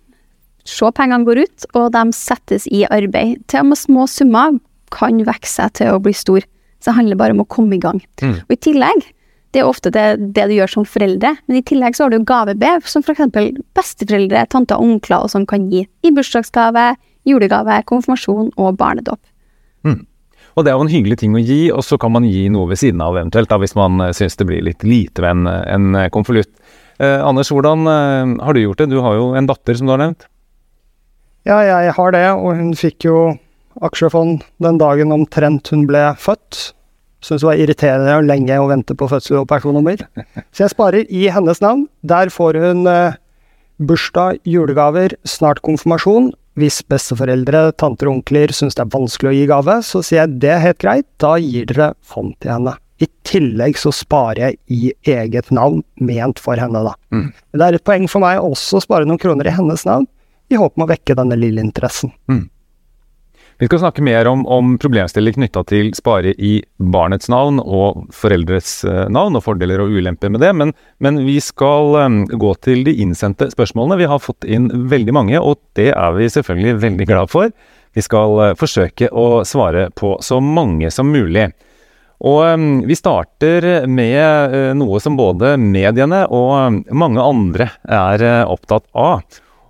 Se 0.67 0.89
pengene 0.95 1.27
går 1.27 1.43
ut, 1.45 1.67
og 1.79 1.91
de 1.95 2.03
settes 2.15 2.67
i 2.67 2.83
arbeid. 2.91 3.43
Til 3.47 3.63
og 3.63 3.71
med 3.71 3.79
små 3.79 4.07
summer 4.11 4.57
kan 4.93 5.21
vokse 5.27 5.53
seg 5.61 5.75
til 5.79 5.93
å 5.93 6.01
bli 6.03 6.13
stor. 6.15 6.43
Så 6.81 6.91
det 6.91 6.97
handler 6.99 7.19
bare 7.19 7.35
om 7.35 7.43
å 7.43 7.49
komme 7.49 7.77
i 7.77 7.81
gang. 7.83 8.01
Mm. 8.21 8.35
Og 8.43 8.53
i 8.53 8.59
tillegg, 8.67 9.05
det 9.55 9.63
er 9.63 9.69
ofte 9.69 9.91
det, 9.95 10.05
det, 10.35 10.49
du 10.49 10.57
gjør 10.57 10.73
som 10.75 10.85
foreldre, 10.87 11.33
men 11.47 11.59
i 11.59 11.63
tillegg 11.65 11.95
så 11.97 12.05
har 12.05 12.13
du 12.13 12.27
gavebev, 12.27 12.83
som 12.85 13.01
f.eks. 13.01 13.23
besteforeldre, 13.77 14.43
tanter 14.51 14.77
og 14.77 14.91
onkler 14.91 15.23
og 15.23 15.31
sånn 15.33 15.47
kan 15.49 15.69
gi 15.71 15.85
i 15.87 16.11
bursdagsgave, 16.13 16.91
julegave, 17.27 17.79
konfirmasjon 17.87 18.51
og 18.53 18.77
barnedåp. 18.79 19.21
Mm. 19.87 20.03
Og 20.57 20.65
det 20.65 20.71
er 20.71 20.77
jo 20.77 20.85
en 20.87 20.91
hyggelig 20.91 21.19
ting 21.21 21.35
å 21.37 21.41
gi, 21.41 21.61
og 21.71 21.83
så 21.85 21.99
kan 22.01 22.11
man 22.13 22.27
gi 22.27 22.47
noe 22.51 22.67
ved 22.69 22.81
siden 22.81 23.01
av 23.05 23.15
eventuelt, 23.15 23.49
da, 23.49 23.59
hvis 23.61 23.75
man 23.77 24.01
uh, 24.03 24.11
syns 24.15 24.37
det 24.39 24.47
blir 24.49 24.63
litt 24.65 24.83
lite 24.85 25.23
ved 25.23 25.35
en, 25.35 25.47
en 25.47 25.97
uh, 25.97 26.07
konvolutt. 26.13 26.51
Eh, 26.97 27.19
Anders, 27.21 27.51
hvordan 27.53 27.85
eh, 27.85 28.31
har 28.41 28.53
du 28.53 28.63
gjort 28.63 28.81
det? 28.81 28.89
Du 28.89 28.97
har 29.05 29.13
jo 29.17 29.29
en 29.37 29.45
datter, 29.49 29.77
som 29.77 29.85
du 29.85 29.93
har 29.93 30.01
nevnt. 30.01 30.25
Ja, 31.47 31.61
jeg 31.63 31.93
har 31.95 32.11
det, 32.11 32.25
og 32.35 32.57
hun 32.59 32.73
fikk 32.75 33.05
jo 33.07 33.19
aksjefond 33.85 34.41
den 34.63 34.79
dagen 34.81 35.13
omtrent 35.15 35.69
hun 35.71 35.85
ble 35.87 36.09
født. 36.19 36.73
Syns 37.23 37.41
det 37.41 37.47
var 37.47 37.61
irriterende 37.61 38.17
og 38.19 38.27
lenge 38.27 38.57
å 38.59 38.67
vente 38.69 38.95
på 38.97 39.07
fødsel 39.09 39.39
og 39.41 39.47
personnummer. 39.49 40.03
Så 40.51 40.65
jeg 40.65 40.73
sparer 40.73 41.07
i 41.07 41.27
hennes 41.33 41.61
navn. 41.63 41.85
Der 42.05 42.29
får 42.33 42.59
hun 42.61 42.83
eh, 42.91 43.15
bursdag, 43.79 44.41
julegaver, 44.45 45.15
snart 45.27 45.63
konfirmasjon, 45.65 46.33
hvis 46.57 46.81
besteforeldre, 46.89 47.71
tanter 47.77 48.09
og 48.09 48.19
onkler 48.19 48.51
syns 48.55 48.75
det 48.77 48.83
er 48.83 48.93
vanskelig 48.93 49.31
å 49.31 49.37
gi 49.37 49.47
gave, 49.49 49.77
så 49.85 50.01
sier 50.01 50.23
jeg 50.23 50.39
det 50.41 50.51
er 50.55 50.63
helt 50.63 50.81
greit, 50.81 51.07
da 51.21 51.35
gir 51.41 51.67
dere 51.69 51.91
fond 52.01 52.33
til 52.41 52.55
henne. 52.55 52.73
I 52.97 53.05
tillegg 53.29 53.77
så 53.77 53.91
sparer 53.93 54.41
jeg 54.41 54.57
i 54.73 54.93
eget 55.13 55.51
navn, 55.53 55.83
ment 56.01 56.41
for 56.41 56.57
henne, 56.57 56.81
da. 56.87 56.95
Mm. 57.13 57.27
Det 57.53 57.67
er 57.67 57.77
et 57.77 57.85
poeng 57.85 58.07
for 58.09 58.25
meg 58.25 58.41
også 58.41 58.79
å 58.79 58.85
spare 58.87 59.05
noen 59.05 59.21
kroner 59.21 59.45
i 59.45 59.53
hennes 59.53 59.85
navn, 59.85 60.09
i 60.49 60.59
håp 60.59 60.77
om 60.77 60.85
å 60.85 60.91
vekke 60.91 61.15
denne 61.17 61.37
lille 61.39 61.63
interessen. 61.63 62.13
Mm. 62.31 62.45
Vi 63.57 63.65
skal 63.65 63.79
snakke 63.81 64.03
mer 64.05 64.27
om, 64.29 64.43
om 64.45 64.75
problemstillinger 64.77 65.39
knytta 65.39 65.63
til 65.65 65.87
spare 65.97 66.29
i 66.37 66.59
barnets 66.77 67.25
navn 67.33 67.57
og 67.57 68.03
foreldres 68.13 68.83
uh, 68.85 69.07
navn, 69.09 69.33
og 69.33 69.47
fordeler 69.47 69.81
og 69.81 69.95
ulemper 69.97 70.29
med 70.29 70.43
det, 70.45 70.51
men, 70.53 70.75
men 71.01 71.17
vi 71.25 71.39
skal 71.41 71.97
um, 71.97 72.19
gå 72.29 72.51
til 72.61 72.83
de 72.85 72.93
innsendte 73.01 73.49
spørsmålene. 73.49 73.97
Vi 73.97 74.09
har 74.11 74.21
fått 74.21 74.45
inn 74.45 74.69
veldig 74.91 75.15
mange, 75.17 75.41
og 75.41 75.57
det 75.79 75.89
er 75.95 76.13
vi 76.19 76.29
selvfølgelig 76.35 76.75
veldig 76.83 77.07
glad 77.09 77.33
for. 77.33 77.49
Vi 77.97 78.05
skal 78.05 78.37
uh, 78.43 78.51
forsøke 78.59 79.09
å 79.09 79.41
svare 79.41 79.87
på 79.97 80.13
så 80.21 80.37
mange 80.37 80.93
som 80.93 81.09
mulig. 81.09 81.49
Og 82.29 82.85
vi 82.89 82.95
starter 82.97 83.85
med 83.85 84.53
noe 84.73 84.97
som 84.97 85.13
både 85.13 85.51
mediene 85.61 86.23
og 86.33 86.79
mange 86.97 87.21
andre 87.21 87.67
er 87.85 88.23
opptatt 88.49 88.87
av. 88.97 89.21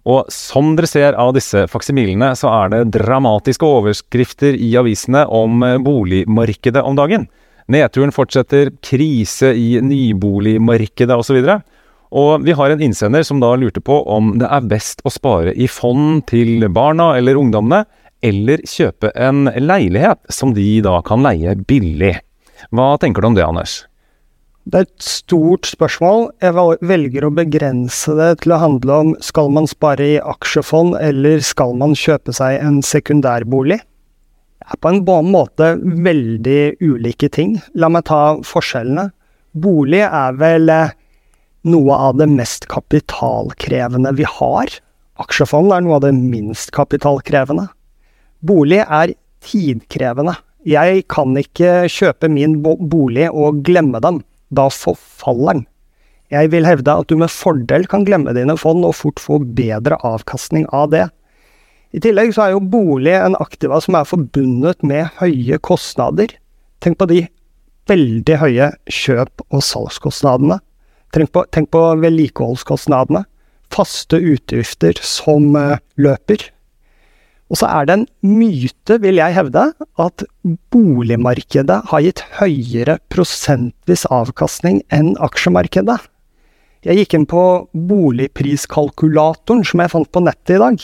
Og 0.07 0.29
som 0.31 0.71
dere 0.77 0.87
ser 0.87 1.17
av 1.19 1.33
disse 1.35 1.65
faksimilene, 1.67 2.31
så 2.39 2.51
er 2.61 2.71
det 2.71 2.93
dramatiske 2.95 3.67
overskrifter 3.67 4.55
i 4.55 4.69
avisene 4.79 5.25
om 5.27 5.63
eh, 5.67 5.79
boligmarkedet 5.83 6.83
om 6.83 6.95
dagen. 6.95 7.27
Nedturen 7.67 8.13
fortsetter, 8.15 8.71
krise 8.79 9.51
i 9.51 9.81
nyboligmarkedet 9.83 11.17
osv. 11.19 11.41
Og, 11.43 11.65
og 12.15 12.45
vi 12.47 12.55
har 12.55 12.71
en 12.71 12.85
innsender 12.87 13.25
som 13.27 13.41
da 13.43 13.51
lurte 13.59 13.83
på 13.83 13.99
om 14.07 14.37
det 14.39 14.47
er 14.47 14.69
best 14.71 15.03
å 15.03 15.11
spare 15.11 15.51
i 15.51 15.67
fond 15.67 16.23
til 16.31 16.63
barna 16.71 17.11
eller 17.19 17.39
ungdommene, 17.39 17.83
eller 18.23 18.63
kjøpe 18.65 19.11
en 19.13 19.45
leilighet 19.59 20.23
som 20.33 20.55
de 20.55 20.79
da 20.85 21.01
kan 21.05 21.21
leie 21.25 21.53
billig. 21.67 22.15
Hva 22.71 22.93
tenker 23.01 23.21
du 23.21 23.29
om 23.29 23.35
det, 23.37 23.45
Anders? 23.45 23.81
Det 24.67 24.75
er 24.75 24.83
et 24.83 25.05
stort 25.07 25.67
spørsmål. 25.69 26.25
Jeg 26.43 26.51
velger 26.89 27.23
å 27.23 27.31
begrense 27.31 28.11
det 28.17 28.41
til 28.43 28.51
å 28.51 28.59
handle 28.59 28.97
om 28.99 29.11
skal 29.23 29.47
man 29.55 29.69
spare 29.69 30.03
i 30.03 30.17
aksjefond, 30.19 30.97
eller 30.99 31.39
skal 31.39 31.71
man 31.79 31.95
kjøpe 31.95 32.35
seg 32.35 32.57
en 32.59 32.81
sekundærbolig? 32.83 33.77
Det 34.59 34.75
er 34.75 34.81
på 34.83 34.91
en 34.91 35.31
måte 35.31 35.71
veldig 35.79 36.83
ulike 36.83 37.31
ting. 37.31 37.55
La 37.79 37.87
meg 37.87 38.09
ta 38.11 38.35
forskjellene. 38.43 39.07
Bolig 39.55 40.03
er 40.03 40.35
vel 40.35 40.67
eh, 40.67 40.91
noe 41.71 42.03
av 42.09 42.19
det 42.19 42.27
mest 42.27 42.67
kapitalkrevende 42.67 44.11
vi 44.19 44.27
har. 44.27 44.77
Aksjefond 45.23 45.71
er 45.71 45.87
noe 45.87 46.01
av 46.01 46.09
det 46.09 46.15
minst 46.17 46.75
kapitalkrevende. 46.75 47.69
Bolig 48.43 48.83
er 48.83 49.15
tidkrevende. 49.47 50.35
Jeg 50.67 51.07
kan 51.07 51.39
ikke 51.39 51.85
kjøpe 51.87 52.27
min 52.27 52.59
bolig 52.65 53.31
og 53.31 53.63
glemme 53.63 54.03
den 54.03 54.25
da 54.49 54.67
forfaller 54.73 55.59
den. 55.59 55.65
Jeg 56.31 56.51
vil 56.51 56.67
hevde 56.67 56.91
at 56.91 57.07
du 57.07 57.15
med 57.19 57.31
fordel 57.31 57.85
kan 57.87 58.03
glemme 58.07 58.33
dine 58.35 58.57
fond 58.59 58.83
og 58.83 58.97
fort 58.99 59.21
få 59.23 59.39
bedre 59.39 59.95
avkastning 60.07 60.67
av 60.75 60.91
det. 60.91 61.05
I 61.95 62.01
tillegg 62.03 62.33
så 62.35 62.47
er 62.47 62.55
jo 62.55 62.65
bolig 62.67 63.13
en 63.15 63.37
aktiva 63.39 63.79
som 63.83 63.95
er 63.95 64.07
forbundet 64.09 64.83
med 64.83 65.07
høye 65.21 65.59
kostnader. 65.63 66.33
Tenk 66.83 66.99
på 66.99 67.07
de 67.09 67.21
veldig 67.87 68.35
høye 68.41 68.71
kjøp- 68.91 69.45
og 69.47 69.63
salgskostnadene. 69.63 70.59
Tenk 71.15 71.31
på, 71.31 71.45
tenk 71.55 71.71
på 71.71 71.83
vedlikeholdskostnadene. 72.03 73.23
Faste 73.71 74.19
utgifter 74.19 74.99
som 75.03 75.55
uh, 75.55 75.79
løper. 75.95 76.49
Og 77.47 77.59
så 77.61 77.69
er 77.71 77.87
det 77.87 77.95
en 77.95 78.05
myte, 78.27 78.97
vil 78.99 79.21
jeg 79.21 79.35
hevde, 79.37 79.69
at 80.03 80.23
boligmarkedet 80.73 81.79
har 81.91 82.03
gitt 82.03 82.23
høyere 82.41 82.97
prosentvis 83.13 84.03
avkastning 84.11 84.81
enn 84.93 85.13
aksjemarkedet. 85.23 85.97
Jeg 86.87 87.01
gikk 87.01 87.15
inn 87.17 87.27
på 87.29 87.43
boligpriskalkulatoren 87.89 89.63
som 89.67 89.81
jeg 89.83 89.93
fant 89.93 90.11
på 90.11 90.23
nettet 90.23 90.57
i 90.57 90.61
dag, 90.61 90.83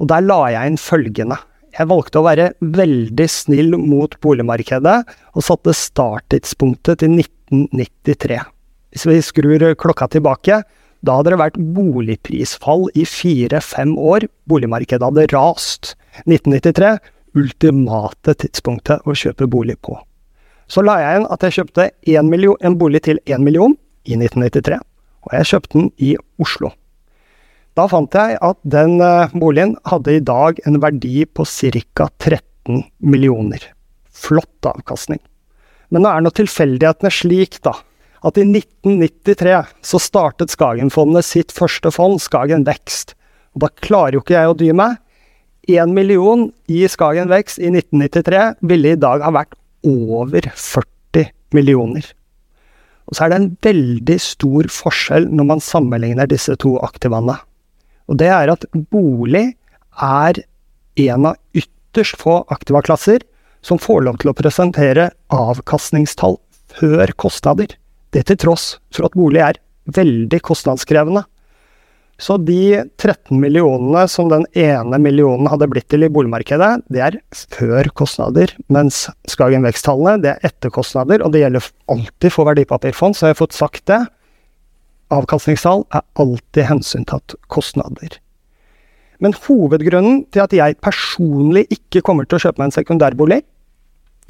og 0.00 0.12
der 0.12 0.28
la 0.28 0.38
jeg 0.52 0.72
inn 0.72 0.78
følgende. 0.80 1.40
Jeg 1.72 1.88
valgte 1.88 2.20
å 2.20 2.26
være 2.26 2.50
veldig 2.60 3.26
snill 3.32 3.76
mot 3.80 4.14
boligmarkedet, 4.20 4.98
og 5.32 5.44
satte 5.46 5.72
starttidspunktet 5.76 7.00
til 7.00 7.16
1993. 7.16 8.40
Hvis 8.92 9.08
vi 9.08 9.20
skrur 9.24 9.64
klokka 9.80 10.10
tilbake, 10.12 10.60
da 11.02 11.18
hadde 11.18 11.32
det 11.34 11.40
vært 11.40 11.58
boligprisfall 11.74 12.86
i 12.98 13.04
fire-fem 13.08 13.96
år. 13.98 14.28
Boligmarkedet 14.50 15.08
hadde 15.08 15.26
rast. 15.34 15.96
1993 16.26 16.96
ultimate 17.38 18.34
tidspunktet 18.36 19.06
å 19.08 19.16
kjøpe 19.16 19.48
bolig 19.50 19.78
på. 19.84 19.96
Så 20.70 20.84
la 20.84 20.98
jeg 21.00 21.20
inn 21.20 21.28
at 21.32 21.44
jeg 21.44 21.56
kjøpte 21.58 21.88
en, 21.90 22.28
million, 22.30 22.56
en 22.60 22.76
bolig 22.78 23.02
til 23.08 23.20
én 23.26 23.42
million 23.44 23.74
i 24.08 24.16
1993, 24.16 24.78
og 25.26 25.34
jeg 25.36 25.50
kjøpte 25.50 25.78
den 25.78 25.90
i 25.98 26.14
Oslo. 26.42 26.72
Da 27.76 27.86
fant 27.88 28.12
jeg 28.16 28.36
at 28.44 28.58
den 28.68 28.98
eh, 29.00 29.32
boligen 29.32 29.74
hadde 29.88 30.18
i 30.18 30.24
dag 30.24 30.58
en 30.68 30.80
verdi 30.82 31.24
på 31.24 31.46
ca. 31.48 32.08
13 32.20 32.82
millioner. 33.00 33.64
Flott 34.12 34.68
avkastning. 34.68 35.22
Men 35.92 36.04
nå 36.04 36.12
er 36.12 36.24
nå 36.24 36.32
tilfeldighetene 36.36 37.12
slik, 37.12 37.58
da, 37.64 37.74
at 38.22 38.38
i 38.38 38.44
1993 38.46 39.54
så 39.82 40.00
startet 40.02 40.52
Skagenfondet 40.54 41.26
sitt 41.26 41.54
første 41.54 41.90
fond, 41.94 42.20
Skagen 42.22 42.66
Vekst. 42.68 43.16
Og 43.54 43.64
da 43.64 43.70
klarer 43.82 44.16
jo 44.16 44.22
ikke 44.22 44.36
jeg 44.36 44.50
å 44.50 44.58
dy 44.58 44.70
meg. 44.76 44.98
Én 45.70 45.94
million 45.94 46.48
i 46.70 46.82
Skagen 46.90 47.30
Vekst 47.30 47.60
i 47.62 47.70
1993 47.70 48.66
ville 48.66 48.94
i 48.94 49.00
dag 49.00 49.22
ha 49.26 49.32
vært 49.34 49.56
over 49.86 50.46
40 50.54 51.30
millioner. 51.54 52.06
Og 53.10 53.18
så 53.18 53.26
er 53.26 53.32
det 53.32 53.40
en 53.40 53.50
veldig 53.66 54.18
stor 54.22 54.70
forskjell 54.72 55.26
når 55.30 55.48
man 55.50 55.62
sammenligner 55.62 56.30
disse 56.30 56.54
to 56.62 56.76
aktivaene. 56.82 57.36
Og 58.10 58.18
det 58.22 58.30
er 58.32 58.54
at 58.54 58.64
bolig 58.94 59.52
er 60.00 60.42
en 61.02 61.28
av 61.32 61.38
ytterst 61.56 62.18
få 62.22 62.40
aktivaklasser 62.54 63.26
som 63.62 63.80
får 63.82 64.06
lov 64.06 64.18
til 64.22 64.32
å 64.32 64.36
presentere 64.38 65.10
avkastningstall 65.34 66.38
før 66.72 67.12
kostnader. 67.20 67.76
Det 68.12 68.26
til 68.28 68.40
tross 68.40 68.74
for 68.92 69.08
at 69.08 69.16
bolig 69.16 69.40
er 69.42 69.60
veldig 69.92 70.40
kostnadskrevende. 70.44 71.24
Så 72.22 72.36
de 72.38 72.84
13 73.00 73.34
millionene 73.40 74.04
som 74.10 74.28
den 74.30 74.44
ene 74.54 74.98
millionen 75.02 75.48
hadde 75.50 75.66
blitt 75.72 75.88
til 75.90 76.04
i 76.06 76.10
boligmarkedet, 76.12 76.84
det 76.92 77.02
er 77.02 77.16
før 77.32 77.88
kostnader, 77.98 78.52
mens 78.70 79.06
Skagen 79.32 79.64
Vekst-tallene 79.66 80.22
det 80.22 80.34
er 80.34 80.50
etter 80.52 80.70
kostnader, 80.70 81.24
og 81.24 81.32
det 81.34 81.42
gjelder 81.42 81.70
alltid 81.90 82.34
for 82.34 82.46
verdipapirfond, 82.46 83.16
så 83.16 83.26
jeg 83.30 83.34
har 83.34 83.40
fått 83.40 83.56
sagt 83.56 83.86
det. 83.90 84.02
Avkastningstall 85.12 85.82
er 85.90 86.04
alltid 86.22 86.68
hensyntatt 86.68 87.34
kostnader. 87.52 88.20
Men 89.22 89.34
hovedgrunnen 89.44 90.22
til 90.34 90.44
at 90.44 90.54
jeg 90.54 90.78
personlig 90.82 91.66
ikke 91.74 92.04
kommer 92.06 92.26
til 92.26 92.38
å 92.38 92.44
kjøpe 92.46 92.62
meg 92.62 92.70
en 92.70 92.76
sekundærbolig, 92.76 93.42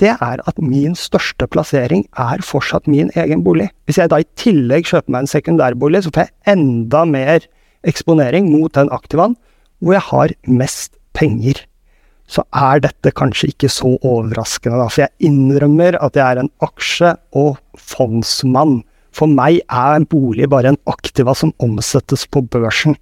det 0.02 0.16
er 0.16 0.40
at 0.42 0.59
min 0.59 0.97
største 0.99 1.47
plassering 1.47 2.02
er 2.18 2.42
fortsatt 2.42 2.88
min 2.90 3.12
egen 3.14 3.44
bolig. 3.47 3.68
Hvis 3.87 4.00
jeg 4.00 4.11
da 4.11 4.18
i 4.18 4.28
tillegg 4.40 4.88
kjøper 4.90 5.14
meg 5.14 5.25
en 5.25 5.30
sekundærbolig, 5.30 6.02
så 6.02 6.11
får 6.14 6.26
jeg 6.26 6.56
enda 6.56 7.04
mer 7.06 7.47
eksponering 7.87 8.50
mot 8.50 8.75
den 8.75 8.90
aktivaen 8.94 9.37
hvor 9.82 9.97
jeg 9.97 10.06
har 10.09 10.35
mest 10.47 10.97
penger, 11.16 11.59
så 12.30 12.44
er 12.54 12.80
dette 12.85 13.11
kanskje 13.18 13.50
ikke 13.50 13.71
så 13.71 13.97
overraskende, 13.99 14.78
da. 14.78 14.87
For 14.88 15.04
jeg 15.04 15.28
innrømmer 15.28 15.99
at 15.99 16.16
jeg 16.16 16.23
er 16.23 16.42
en 16.42 16.52
aksje- 16.64 17.16
og 17.37 17.59
fondsmann. 17.76 18.80
For 19.12 19.28
meg 19.28 19.61
er 19.66 19.99
en 19.99 20.06
bolig 20.09 20.49
bare 20.49 20.73
en 20.73 20.80
aktiva 20.88 21.35
som 21.37 21.52
omsettes 21.61 22.25
på 22.30 22.44
børsen. 22.47 22.97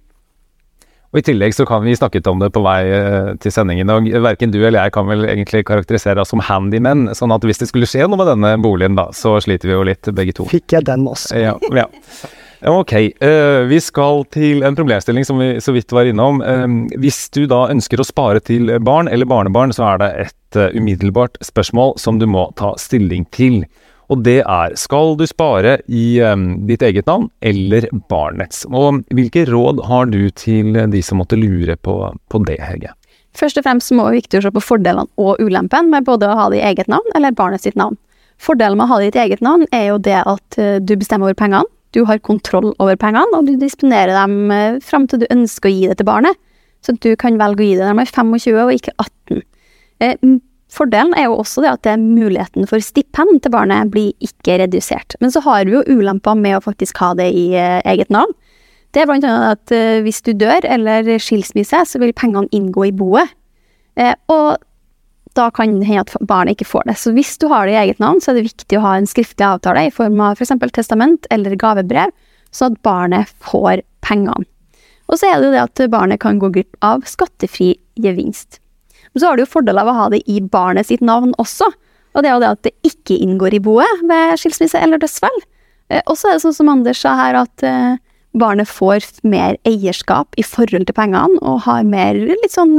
Og 1.11 1.19
I 1.19 1.25
tillegg 1.27 1.55
så 1.55 1.65
kan 1.67 1.83
vi 1.83 1.95
snakket 1.97 2.27
om 2.31 2.39
det 2.39 2.53
på 2.55 2.61
vei 2.63 2.79
eh, 2.87 3.31
til 3.43 3.51
sendingen, 3.51 3.89
og 3.91 4.07
verken 4.23 4.53
du 4.53 4.61
eller 4.61 4.85
jeg 4.85 4.93
kan 4.95 5.09
vel 5.09 5.25
egentlig 5.27 5.65
karakterisere 5.67 6.23
oss 6.23 6.31
som 6.31 6.43
handymen, 6.47 7.09
sånn 7.17 7.33
at 7.35 7.43
hvis 7.43 7.59
det 7.59 7.67
skulle 7.67 7.89
skje 7.89 8.07
noe 8.07 8.19
med 8.21 8.31
denne 8.31 8.53
boligen, 8.63 8.95
da, 8.95 9.09
så 9.15 9.35
sliter 9.43 9.67
vi 9.67 9.75
jo 9.75 9.83
litt, 9.91 10.07
begge 10.15 10.37
to. 10.37 10.47
Fikk 10.51 10.77
jeg 10.77 10.87
den 10.87 11.03
også? 11.11 11.35
Ja, 11.35 11.57
ja. 11.75 11.89
Ok, 12.69 12.93
uh, 13.25 13.65
vi 13.65 13.79
skal 13.81 14.21
til 14.29 14.61
en 14.63 14.75
problemstilling 14.77 15.25
som 15.25 15.39
vi 15.41 15.55
så 15.65 15.73
vidt 15.73 15.91
var 15.91 16.05
innom. 16.05 16.43
Uh, 16.45 16.93
hvis 17.01 17.25
du 17.33 17.43
da 17.49 17.65
ønsker 17.73 17.99
å 17.99 18.05
spare 18.05 18.39
til 18.45 18.69
barn 18.85 19.09
eller 19.09 19.25
barnebarn, 19.25 19.73
så 19.73 19.87
er 19.89 20.03
det 20.03 20.11
et 20.27 20.59
uh, 20.61 20.69
umiddelbart 20.77 21.41
spørsmål 21.43 21.97
som 21.99 22.21
du 22.21 22.27
må 22.29 22.51
ta 22.61 22.75
stilling 22.79 23.25
til. 23.33 23.63
Og 24.11 24.23
det 24.25 24.41
er 24.43 24.73
skal 24.79 25.15
du 25.15 25.23
spare 25.29 25.77
i 25.87 26.19
um, 26.19 26.65
ditt 26.67 26.83
eget 26.83 27.07
navn 27.07 27.29
eller 27.39 27.87
barnets? 28.11 28.65
Og 28.67 29.05
hvilke 29.15 29.45
råd 29.47 29.79
har 29.87 30.09
du 30.11 30.25
til 30.35 30.75
de 30.91 31.03
som 31.05 31.21
måtte 31.21 31.39
lure 31.39 31.77
på, 31.79 31.95
på 32.27 32.41
det, 32.47 32.59
Hege? 32.59 32.91
Først 33.37 33.61
og 33.61 33.63
fremst 33.63 33.93
må 33.95 34.09
det 34.09 34.25
viktig 34.25 34.41
å 34.41 34.43
se 34.43 34.51
på 34.51 34.63
fordelene 34.63 35.07
og 35.21 35.39
ulempene 35.39 35.87
med 35.93 36.07
både 36.09 36.27
å 36.27 36.35
ha 36.35 36.49
det 36.51 36.59
i 36.59 36.65
eget 36.73 36.91
navn 36.91 37.15
eller 37.15 37.31
barnet 37.37 37.63
sitt 37.63 37.79
navn. 37.79 37.95
Fordelen 38.41 38.75
med 38.75 38.89
å 38.89 38.91
ha 38.91 38.99
det 38.99 39.07
i 39.07 39.13
ditt 39.13 39.21
eget 39.23 39.45
navn 39.45 39.63
er 39.71 39.87
jo 39.93 40.01
det 40.03 40.19
at 40.19 40.59
uh, 40.59 40.75
du 40.83 40.97
bestemmer 40.99 41.29
over 41.29 41.39
pengene, 41.39 41.63
du 41.95 42.03
har 42.07 42.19
kontroll 42.23 42.73
over 42.79 42.99
pengene, 42.99 43.31
og 43.35 43.47
du 43.47 43.55
disponerer 43.59 44.11
dem 44.15 44.51
uh, 44.51 44.79
fram 44.83 45.07
til 45.07 45.23
du 45.23 45.27
ønsker 45.31 45.71
å 45.71 45.75
gi 45.75 45.87
det 45.87 46.01
til 46.01 46.11
barnet. 46.11 46.39
Så 46.83 46.97
du 46.99 47.13
kan 47.15 47.39
velge 47.39 47.63
å 47.63 47.67
gi 47.69 47.75
det 47.79 47.87
når 47.87 48.01
de 48.01 48.07
er 48.09 48.15
25 48.17 48.63
og 48.65 48.75
ikke 48.75 48.95
18. 48.97 50.39
Fordelen 50.71 51.11
er 51.19 51.27
jo 51.27 51.35
også 51.41 51.63
det 51.65 51.71
at 51.73 51.83
det 51.83 51.97
muligheten 51.99 52.67
for 52.69 52.83
stipend 52.83 53.41
til 53.43 53.51
barnet 53.51 53.91
blir 53.91 54.13
ikke 54.23 54.55
redusert. 54.61 55.17
Men 55.19 55.33
så 55.33 55.43
har 55.43 55.65
vi 55.67 55.75
jo 55.75 55.83
ulemper 55.89 56.37
med 56.39 56.57
å 56.57 56.63
faktisk 56.63 57.01
ha 57.03 57.11
det 57.19 57.27
i 57.35 57.49
eh, 57.59 57.81
eget 57.91 58.11
navn. 58.13 58.31
Det 58.95 59.03
er 59.03 59.09
blant 59.09 59.27
annet 59.27 59.59
at 59.59 59.73
eh, 59.75 59.99
hvis 60.05 60.21
du 60.23 60.31
dør 60.35 60.63
eller 60.67 61.07
skilsmisse, 61.19 61.83
så 61.87 61.99
vil 61.99 62.15
pengene 62.15 62.47
inngå 62.55 62.87
i 62.87 62.93
boet. 62.95 63.35
Eh, 63.99 64.15
og 64.31 64.63
da 65.35 65.49
kan 65.51 65.75
det 65.79 65.89
hende 65.89 66.05
at 66.05 66.15
barnet 66.27 66.55
ikke 66.55 66.69
får 66.71 66.87
det. 66.87 66.97
Så 67.03 67.11
hvis 67.15 67.35
du 67.39 67.49
har 67.51 67.67
det 67.67 67.75
i 67.75 67.81
eget 67.83 67.99
navn, 68.03 68.23
så 68.23 68.31
er 68.31 68.39
det 68.39 68.47
viktig 68.47 68.79
å 68.79 68.85
ha 68.85 68.95
en 68.99 69.07
skriftlig 69.07 69.47
avtale 69.47 69.89
i 69.89 69.93
form 69.95 70.19
av 70.23 70.39
f.eks. 70.39 70.55
For 70.55 70.75
testament 70.75 71.27
eller 71.31 71.59
gavebrev, 71.59 72.15
sånn 72.55 72.77
at 72.77 72.83
barnet 72.87 73.35
får 73.43 73.83
pengene. 74.07 74.47
Og 75.11 75.19
så 75.19 75.27
er 75.27 75.39
det 75.39 75.49
jo 75.49 75.55
det 75.57 75.67
at 75.67 75.85
barnet 75.91 76.23
kan 76.23 76.39
gå 76.39 76.47
glipp 76.55 76.79
av 76.79 77.03
skattefri 77.07 77.73
gevinst. 77.99 78.60
Men 79.11 79.21
så 79.21 79.29
har 79.29 79.37
du 79.37 79.43
jo 79.43 79.53
fordel 79.53 79.81
av 79.81 79.89
å 79.91 79.95
ha 79.97 80.09
det 80.13 80.21
i 80.31 80.39
barnet 80.41 80.87
sitt 80.87 81.03
navn 81.03 81.33
også. 81.41 81.67
Og 82.15 82.23
det 82.23 82.29
er 82.29 82.35
jo 82.35 82.43
det 82.43 82.53
at 82.55 82.63
det 82.67 82.91
ikke 82.91 83.17
inngår 83.23 83.55
i 83.55 83.63
boet 83.63 84.05
ved 84.07 84.39
skilsmisse 84.39 84.79
eller 84.79 85.01
dødsfall. 85.01 85.37
Eh, 85.91 86.01
og 86.05 86.17
så 86.19 86.29
er 86.29 86.37
det 86.37 86.45
sånn 86.45 86.57
som 86.57 86.71
Anders 86.71 87.03
sa 87.03 87.15
her, 87.19 87.37
at 87.43 87.65
eh, 87.67 87.99
barnet 88.37 88.69
får 88.69 89.07
mer 89.27 89.57
eierskap 89.67 90.35
i 90.39 90.45
forhold 90.47 90.87
til 90.87 90.97
pengene, 90.97 91.39
og 91.43 91.63
har 91.67 91.87
mer 91.87 92.19
litt 92.19 92.53
sånn 92.53 92.77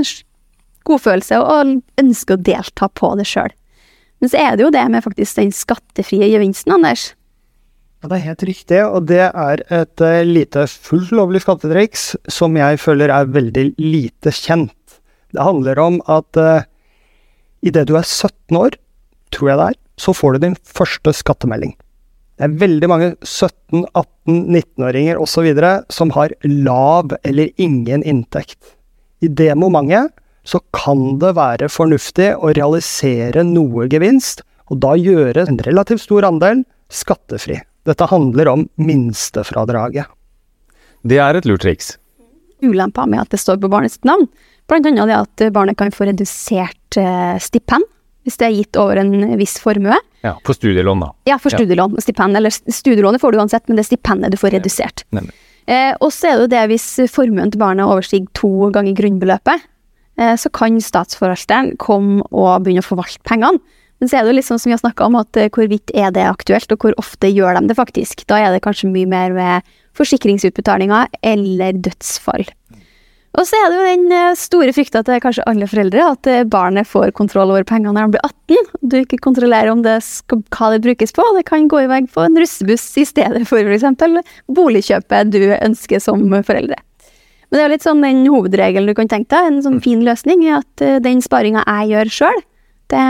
godfølelse 0.88 1.40
og 1.40 1.80
ønsker 2.00 2.36
å 2.38 2.44
delta 2.44 2.88
på 2.88 3.12
det 3.20 3.28
sjøl. 3.28 3.52
Men 4.22 4.30
så 4.30 4.38
er 4.38 4.56
det 4.56 4.64
jo 4.64 4.74
det 4.74 4.84
med 4.90 5.04
faktisk 5.04 5.40
den 5.40 5.52
skattefrie 5.54 6.28
gevinsten, 6.30 6.76
Anders. 6.76 7.12
Ja, 8.02 8.08
Det 8.08 8.16
er 8.16 8.28
helt 8.28 8.42
riktig, 8.42 8.78
og 8.82 9.06
det 9.06 9.24
er 9.30 9.62
et 9.70 10.02
uh, 10.02 10.22
lite 10.26 10.66
fullt 10.66 11.12
lovlig 11.14 11.42
skattetriks 11.44 12.16
som 12.30 12.56
jeg 12.58 12.80
føler 12.82 13.12
er 13.14 13.30
veldig 13.30 13.66
lite 13.78 14.32
kjent. 14.34 14.74
Det 15.32 15.44
handler 15.44 15.78
om 15.80 16.00
at 16.10 16.38
uh, 16.40 16.66
idet 17.64 17.86
du 17.88 17.96
er 17.96 18.06
17 18.06 18.58
år, 18.58 18.76
tror 19.32 19.52
jeg 19.52 19.60
det 19.60 19.68
er, 19.72 19.78
så 20.00 20.14
får 20.16 20.34
du 20.34 20.44
din 20.46 20.58
første 20.66 21.14
skattemelding. 21.16 21.74
Det 22.36 22.48
er 22.48 22.56
veldig 22.62 22.88
mange 22.90 23.08
17-, 23.20 23.84
18-, 23.92 24.38
19-åringer 24.50 25.20
osv. 25.20 25.48
som 25.92 26.12
har 26.16 26.34
lav 26.44 27.12
eller 27.22 27.52
ingen 27.56 28.02
inntekt. 28.02 28.58
I 29.22 29.28
det 29.28 29.52
momentet 29.54 30.10
så 30.44 30.58
kan 30.74 31.20
det 31.22 31.36
være 31.38 31.68
fornuftig 31.70 32.32
å 32.34 32.50
realisere 32.56 33.44
noe 33.46 33.86
gevinst, 33.90 34.42
og 34.72 34.80
da 34.82 34.96
gjøre 34.98 35.44
en 35.46 35.60
relativt 35.62 36.02
stor 36.02 36.26
andel 36.26 36.64
skattefri. 36.90 37.60
Dette 37.86 38.08
handler 38.10 38.50
om 38.50 38.64
minstefradraget. 38.80 40.06
Det 41.02 41.18
er 41.18 41.38
et 41.38 41.46
lurt 41.46 41.62
triks. 41.64 41.96
Ulempa 42.62 43.06
med 43.10 43.24
at 43.24 43.32
det 43.34 43.40
står 43.42 43.58
på 43.62 43.70
barnets 43.70 43.98
navn, 44.06 44.28
Blant 44.72 44.88
annet 44.88 45.10
det 45.10 45.16
at 45.18 45.42
barnet 45.52 45.76
kan 45.76 45.92
få 45.92 46.06
redusert 46.08 46.96
eh, 46.96 47.36
stipend 47.44 47.84
hvis 48.22 48.38
det 48.38 48.46
er 48.46 48.54
gitt 48.54 48.78
over 48.78 49.00
en 49.02 49.34
viss 49.36 49.56
formue. 49.60 49.96
Ja, 50.22 50.36
For 50.46 50.54
studielån, 50.54 51.02
da. 51.02 51.08
Ja, 51.26 51.38
for 51.42 51.50
studielån. 51.50 51.96
Ja. 51.98 52.04
Stipend. 52.04 52.38
Eller 52.38 52.54
studielånet 52.54 53.20
får 53.20 53.34
du 53.34 53.40
uansett, 53.42 53.66
men 53.66 53.76
det 53.76 53.82
er 53.84 53.90
stipendet 53.90 54.32
du 54.32 54.38
får 54.38 54.54
redusert. 54.54 55.02
Ja, 55.10 55.24
eh, 55.66 55.90
og 55.98 56.12
så 56.14 56.30
er 56.30 56.38
det 56.38 56.46
jo 56.46 56.52
det 56.54 56.62
hvis 56.70 56.86
formuen 57.10 57.50
til 57.50 57.60
barnet 57.60 57.90
overstiger 57.90 58.30
to 58.38 58.70
ganger 58.74 58.94
grunnbeløpet, 59.00 59.66
eh, 60.22 60.34
så 60.38 60.52
kan 60.54 60.78
statsforvalteren 60.78 61.74
komme 61.82 62.22
og 62.30 62.62
begynne 62.62 62.84
å 62.84 62.90
forvalte 62.92 63.26
pengene. 63.26 63.58
Men 63.98 64.10
så 64.10 64.18
er 64.18 64.26
det 64.26 64.34
jo 64.34 64.46
sånn 64.46 64.58
som 64.58 64.70
vi 64.70 64.74
har 64.74 64.82
snakka 64.82 65.06
om, 65.10 65.18
at 65.18 65.38
eh, 65.38 65.50
hvorvidt 65.50 65.90
er 65.94 66.14
det 66.14 66.30
aktuelt, 66.30 66.70
og 66.70 66.86
hvor 66.86 66.96
ofte 67.02 67.30
gjør 67.30 67.58
de 67.58 67.68
det 67.70 67.78
faktisk. 67.78 68.24
Da 68.30 68.38
er 68.38 68.54
det 68.54 68.62
kanskje 68.62 68.90
mye 68.94 69.10
mer 69.10 69.34
ved 69.34 69.74
forsikringsutbetalinger 69.98 71.10
eller 71.34 71.82
dødsfall. 71.82 72.46
Og 73.32 73.46
så 73.48 73.56
er 73.56 73.70
det 73.72 73.78
jo 73.78 73.84
den 73.86 74.12
eh, 74.12 74.34
store 74.36 74.74
frykta 74.76 75.00
til 75.06 75.20
kanskje 75.24 75.44
alle 75.48 75.68
foreldre, 75.68 76.04
at 76.04 76.28
eh, 76.28 76.42
barnet 76.44 76.88
får 76.88 77.14
kontroll 77.16 77.54
over 77.54 77.64
pengene 77.68 77.94
når 77.96 78.10
de 78.10 78.16
blir 78.16 78.26
18. 78.28 78.72
Du 78.92 78.96
ikke 78.98 79.22
kontrollerer 79.24 79.72
om 79.72 79.80
det 79.84 79.96
skal, 80.04 80.42
hva 80.52 80.68
det 80.74 80.82
brukes 80.84 81.16
på. 81.16 81.24
Det 81.38 81.46
kan 81.48 81.68
gå 81.70 81.80
i 81.80 81.88
vei 81.88 82.02
på 82.12 82.26
en 82.26 82.36
russebuss 82.36 82.84
i 83.00 83.06
stedet 83.08 83.46
for 83.48 83.64
f.eks. 83.64 83.88
boligkjøpet 84.52 85.32
du 85.32 85.40
ønsker 85.56 86.02
som 86.04 86.26
foreldre. 86.44 86.76
Men 87.48 87.56
det 87.56 87.62
er 87.62 87.66
jo 87.68 87.72
litt 87.72 87.84
sånn 87.84 88.04
den 88.04 88.20
hovedregelen 88.32 88.88
du 88.88 88.96
kan 88.96 89.08
tenke 89.12 89.32
deg, 89.32 89.48
en 89.48 89.64
sånn 89.64 89.80
fin 89.84 90.04
løsning, 90.04 90.44
er 90.48 90.60
at 90.60 90.84
eh, 90.84 91.00
den 91.04 91.24
sparinga 91.24 91.64
jeg 91.64 91.92
gjør 91.94 92.12
sjøl, 92.18 92.44
det 92.92 93.06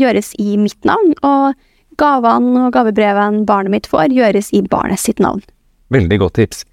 gjøres 0.00 0.32
i 0.40 0.56
mitt 0.60 0.88
navn. 0.88 1.12
Og 1.20 2.00
gavene 2.00 2.66
og 2.66 2.72
gavebrevene 2.72 3.44
barnet 3.48 3.74
mitt 3.74 3.88
får, 3.90 4.16
gjøres 4.16 4.48
i 4.56 4.64
barnet 4.64 5.04
sitt 5.04 5.20
navn. 5.20 5.44
Veldig 5.92 6.20
godt 6.24 6.38
tips. 6.40 6.64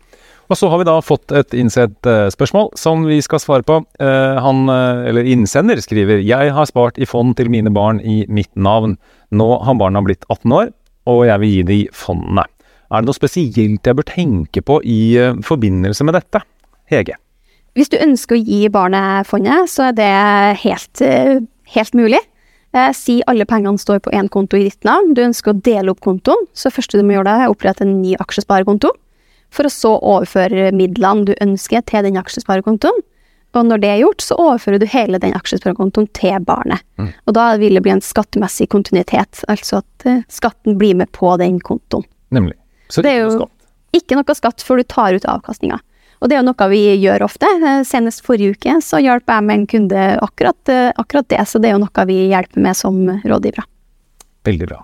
Og 0.45 0.57
så 0.59 0.69
har 0.69 0.77
vi 0.77 0.85
da 0.85 0.95
fått 1.01 1.33
et 1.33 1.55
innsendt 1.57 2.05
uh, 2.05 2.27
spørsmål 2.33 2.69
som 2.77 3.05
vi 3.09 3.17
skal 3.25 3.41
svare 3.41 3.65
på. 3.65 3.79
Uh, 3.97 4.37
han, 4.43 4.65
uh, 4.69 5.05
eller 5.09 5.25
innsender, 5.25 5.81
skriver 5.81 6.21
Jeg 6.21 6.53
har 6.53 6.69
spart 6.69 6.99
i 7.01 7.07
fond 7.09 7.33
til 7.37 7.49
mine 7.53 7.73
barn 7.73 8.01
i 8.01 8.23
mitt 8.29 8.51
navn. 8.53 8.97
Nå 9.33 9.47
har 9.65 9.79
barna 9.79 10.03
blitt 10.05 10.25
18 10.29 10.53
år, 10.53 10.69
og 11.09 11.23
jeg 11.25 11.41
vil 11.41 11.53
gi 11.53 11.63
de 11.71 11.79
fondene. 11.93 12.45
Er 12.93 13.01
det 13.01 13.09
noe 13.09 13.17
spesielt 13.17 13.87
jeg 13.89 13.97
bør 13.97 14.05
tenke 14.05 14.61
på 14.61 14.77
i 14.85 15.17
forbindelse 15.43 16.05
med 16.05 16.19
dette? 16.19 16.43
Hege? 16.91 17.17
Hvis 17.75 17.89
du 17.91 17.97
ønsker 17.97 18.37
å 18.37 18.45
gi 18.45 18.69
barnet 18.71 19.25
fondet, 19.27 19.71
så 19.73 19.89
er 19.89 19.95
det 19.97 20.11
helt, 20.61 21.01
helt 21.73 21.97
mulig. 21.97 22.21
Si 22.95 23.17
alle 23.27 23.47
pengene 23.49 23.81
står 23.81 24.03
på 24.05 24.13
én 24.15 24.29
konto 24.31 24.59
i 24.59 24.67
ditt 24.67 24.85
navn. 24.85 25.15
Du 25.17 25.23
ønsker 25.25 25.51
å 25.51 25.59
dele 25.65 25.91
opp 25.91 26.03
kontoen, 26.05 26.45
så 26.53 26.71
første 26.71 27.01
du 27.01 27.03
må 27.07 27.17
gjøre, 27.17 27.33
er 27.33 27.49
å 27.49 27.55
opprette 27.57 27.83
en 27.83 27.97
ny 28.03 28.13
aksjesparekonto 28.21 28.93
for 29.53 29.67
å 29.67 29.73
så 29.73 29.95
overføre 29.97 30.71
midlene 30.75 31.29
du 31.29 31.33
ønsker 31.43 31.83
til 31.89 32.07
den 32.07 32.19
aksjesparekontoen. 32.21 33.03
Og 33.55 33.63
når 33.69 33.79
det 33.79 33.89
er 33.89 34.01
gjort, 34.01 34.23
så 34.23 34.35
overfører 34.35 34.81
du 34.83 34.87
hele 34.91 35.19
den 35.23 35.35
aksjesparekontoen 35.37 36.09
til 36.17 36.43
barnet. 36.43 36.83
Mm. 36.99 37.13
Og 37.23 37.35
da 37.37 37.47
vil 37.61 37.77
det 37.77 37.85
bli 37.85 37.93
en 37.93 38.03
skattemessig 38.03 38.67
kontinuitet, 38.73 39.45
altså 39.51 39.79
at 39.79 40.07
uh, 40.09 40.23
skatten 40.27 40.75
blir 40.81 40.97
med 40.99 41.11
på 41.15 41.31
den 41.39 41.61
kontoen. 41.63 42.03
Nemlig. 42.35 42.57
Så 42.91 43.03
det 43.05 43.13
er 43.15 43.23
jo 43.23 43.47
ikke 43.95 44.17
noe 44.19 44.35
skatt 44.35 44.63
før 44.65 44.81
du 44.81 44.89
tar 44.91 45.15
ut 45.15 45.27
avkastninga. 45.29 45.79
Og 46.23 46.29
det 46.29 46.37
er 46.37 46.41
jo 46.41 46.47
noe 46.47 46.67
vi 46.71 46.81
gjør 47.03 47.25
ofte. 47.27 47.47
Eh, 47.47 47.83
senest 47.87 48.23
forrige 48.25 48.55
uke 48.55 48.77
så 48.83 49.01
hjalp 49.03 49.29
jeg 49.29 49.45
med 49.45 49.59
en 49.59 49.65
kunde 49.69 50.03
akkurat, 50.23 50.71
eh, 50.71 50.91
akkurat 50.95 51.27
det, 51.31 51.41
så 51.47 51.59
det 51.61 51.69
er 51.69 51.75
jo 51.75 51.83
noe 51.83 52.05
vi 52.09 52.19
hjelper 52.31 52.63
med 52.63 52.77
som 52.77 52.97
rådgivere. 53.21 53.65
Veldig 54.47 54.69
bra. 54.69 54.79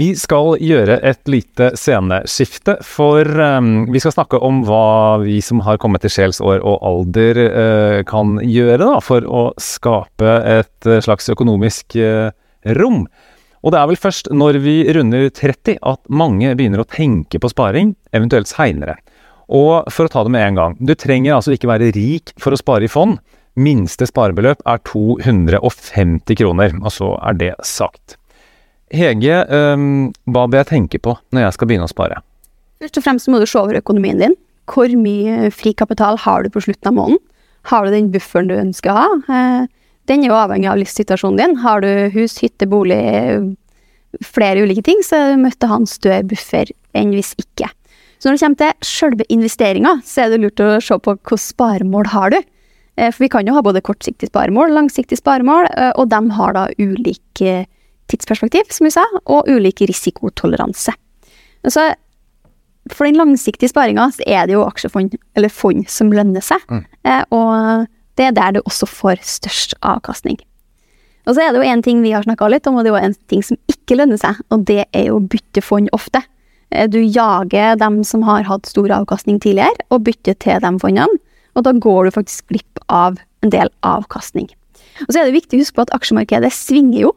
Vi 0.00 0.14
skal 0.16 0.54
gjøre 0.56 0.94
et 1.04 1.20
lite 1.28 1.74
sceneskifte, 1.76 2.78
for 2.86 3.28
um, 3.28 3.90
vi 3.92 4.00
skal 4.00 4.14
snakke 4.14 4.38
om 4.40 4.62
hva 4.64 5.18
vi 5.20 5.36
som 5.44 5.60
har 5.66 5.76
kommet 5.82 6.00
til 6.06 6.14
sjelsår 6.14 6.62
og 6.64 6.78
alder 6.88 7.40
uh, 7.42 7.98
kan 8.08 8.38
gjøre 8.40 8.80
da, 8.80 8.94
for 9.04 9.26
å 9.28 9.42
skape 9.60 10.38
et 10.48 10.88
uh, 10.88 10.96
slags 11.04 11.28
økonomisk 11.34 11.98
uh, 12.00 12.32
rom. 12.78 13.04
Og 13.62 13.74
det 13.74 13.82
er 13.82 13.90
vel 13.92 14.00
først 14.00 14.32
når 14.32 14.62
vi 14.64 14.78
runder 14.96 15.28
30 15.28 15.76
at 15.84 16.00
mange 16.08 16.54
begynner 16.56 16.82
å 16.82 16.88
tenke 16.88 17.42
på 17.42 17.52
sparing, 17.52 17.92
eventuelt 18.16 18.48
seinere. 18.48 18.96
Og 19.52 19.92
for 19.92 20.08
å 20.08 20.14
ta 20.14 20.24
det 20.24 20.32
med 20.32 20.46
en 20.46 20.58
gang, 20.62 20.78
du 20.80 20.94
trenger 20.96 21.36
altså 21.36 21.52
ikke 21.52 21.68
være 21.68 21.92
rik 21.92 22.32
for 22.40 22.56
å 22.56 22.60
spare 22.60 22.88
i 22.88 22.90
fond. 22.90 23.20
Minste 23.60 24.08
sparebeløp 24.08 24.64
er 24.64 24.80
250 24.88 26.40
kroner, 26.40 26.72
og 26.80 26.90
så 26.96 27.12
er 27.20 27.36
det 27.36 27.52
sagt. 27.60 28.16
Hege, 28.92 29.42
um, 29.48 30.10
hva 30.28 30.44
bør 30.50 30.62
jeg 30.62 30.70
tenke 30.74 31.00
på 31.00 31.16
når 31.32 31.46
jeg 31.46 31.56
skal 31.56 31.70
begynne 31.70 31.88
å 31.88 31.92
spare? 31.92 32.20
Først 32.82 32.98
og 32.98 33.04
fremst 33.06 33.30
må 33.32 33.38
du 33.40 33.46
se 33.48 33.60
over 33.60 33.78
økonomien 33.78 34.18
din. 34.20 34.34
hvor 34.72 34.88
mye 34.96 35.50
frikapital 35.50 36.16
har 36.18 36.42
du 36.42 36.50
på 36.50 36.60
slutten 36.62 36.88
av 36.88 36.94
måneden? 36.94 37.18
Har 37.70 37.84
du 37.84 37.90
den 37.90 38.10
bufferen 38.12 38.48
du 38.48 38.54
ønsker 38.54 38.90
å 38.90 38.96
ha? 38.98 39.08
Eh, 39.28 39.66
den 40.10 40.24
er 40.24 40.32
jo 40.32 40.38
avhengig 40.38 40.70
av 40.70 40.78
livssituasjonen 40.80 41.38
din. 41.38 41.56
Har 41.62 41.82
du 41.82 42.10
hus, 42.14 42.38
hytte, 42.42 42.66
bolig, 42.66 42.98
flere 44.22 44.64
ulike 44.64 44.82
ting, 44.86 45.02
så 45.02 45.16
er 45.16 45.32
du 45.32 45.44
nødt 45.44 45.58
til 45.58 45.68
å 45.68 45.72
ha 45.72 45.78
en 45.82 45.90
større 45.90 46.24
buffer 46.30 46.72
enn 46.98 47.12
hvis 47.14 47.34
ikke. 47.38 47.70
Så 48.18 48.28
når 48.28 48.38
det 48.38 48.42
kommer 48.44 48.60
til 48.62 48.86
selve 48.86 49.28
investeringa, 49.34 49.94
så 50.06 50.24
er 50.24 50.32
det 50.32 50.42
lurt 50.42 50.62
å 50.62 50.74
se 50.82 50.98
på 50.98 51.14
hvilke 51.14 51.38
sparemål 51.42 52.10
har 52.14 52.34
du. 52.34 52.40
Eh, 52.96 53.10
for 53.10 53.24
vi 53.24 53.30
kan 53.32 53.46
jo 53.46 53.54
ha 53.56 53.62
både 53.64 53.82
kortsiktig 53.82 54.30
sparemål, 54.30 54.74
langsiktig 54.74 55.18
sparemål, 55.18 55.70
eh, 55.70 55.92
og 55.96 56.10
de 56.12 56.22
har 56.38 56.58
da 56.58 56.66
ulik 56.78 57.46
tidsperspektiv, 58.10 58.70
som 58.74 58.88
vi 58.88 58.94
sa, 58.94 59.04
og 59.24 59.48
ulik 59.50 59.84
risikotoleranse. 59.88 60.94
Så 61.70 61.92
for 62.90 63.06
den 63.06 63.18
langsiktige 63.20 63.70
sparinga 63.70 64.08
er 64.26 64.48
det 64.48 64.56
jo 64.56 64.64
aksjefond, 64.66 65.14
eller 65.38 65.52
fond, 65.52 65.84
som 65.90 66.10
lønner 66.14 66.42
seg. 66.44 66.62
Mm. 66.70 66.84
Eh, 67.06 67.22
og 67.30 67.86
det 68.18 68.28
er 68.28 68.36
der 68.36 68.56
du 68.56 68.62
også 68.64 68.88
får 68.90 69.22
størst 69.26 69.76
avkastning. 69.80 70.40
Og 71.26 71.36
så 71.36 71.44
er 71.44 71.52
det 71.52 71.62
jo 71.62 71.70
en 71.70 71.84
ting 71.86 72.02
vi 72.02 72.14
har 72.14 72.24
snakka 72.26 72.48
litt 72.50 72.66
om, 72.66 72.76
og 72.76 72.84
det 72.84 72.90
er 72.90 72.98
jo 72.98 73.10
en 73.12 73.18
ting 73.30 73.44
som 73.46 73.58
ikke 73.70 74.00
lønner 74.00 74.18
seg, 74.18 74.40
og 74.50 74.64
det 74.66 74.84
er 74.90 75.06
jo 75.06 75.20
å 75.20 75.26
bytte 75.34 75.62
fond 75.62 75.90
ofte. 75.94 76.24
Eh, 76.74 76.88
du 76.90 76.98
jager 76.98 77.78
dem 77.78 78.02
som 78.06 78.26
har 78.26 78.48
hatt 78.48 78.66
stor 78.66 78.90
avkastning 78.98 79.38
tidligere, 79.42 79.86
og 79.94 80.04
bytter 80.08 80.38
til 80.42 80.58
de 80.64 80.72
fondene, 80.82 81.22
og 81.54 81.66
da 81.66 81.74
går 81.76 82.08
du 82.08 82.16
faktisk 82.16 82.50
glipp 82.50 82.82
av 82.88 83.20
en 83.44 83.52
del 83.52 83.70
avkastning. 83.86 84.50
Og 85.06 85.12
så 85.12 85.20
er 85.20 85.28
det 85.28 85.36
viktig 85.36 85.58
å 85.58 85.62
huske 85.62 85.78
på 85.78 85.86
at 85.86 85.94
aksjemarkedet 85.94 86.50
svinger 86.54 87.06
jo. 87.06 87.12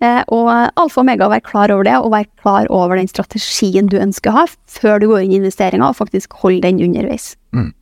Eh, 0.00 0.22
og 0.32 0.48
alfa 0.48 1.02
og 1.02 1.04
omega, 1.04 1.28
være 1.28 1.44
klar 1.44 1.72
over 1.74 1.84
det, 1.84 1.98
og 2.00 2.14
være 2.14 2.28
klar 2.40 2.68
over 2.72 2.96
den 2.96 3.10
strategien 3.10 3.90
du 3.92 3.98
ønsker 4.00 4.32
å 4.32 4.38
ha, 4.38 4.46
før 4.70 5.02
du 5.02 5.10
går 5.10 5.26
inn 5.26 5.34
i 5.34 5.40
investeringa, 5.42 5.90
og 5.90 5.98
faktisk 5.98 6.38
holde 6.40 6.64
den 6.64 6.80
underveis. 6.86 7.34
Mm. 7.52 7.74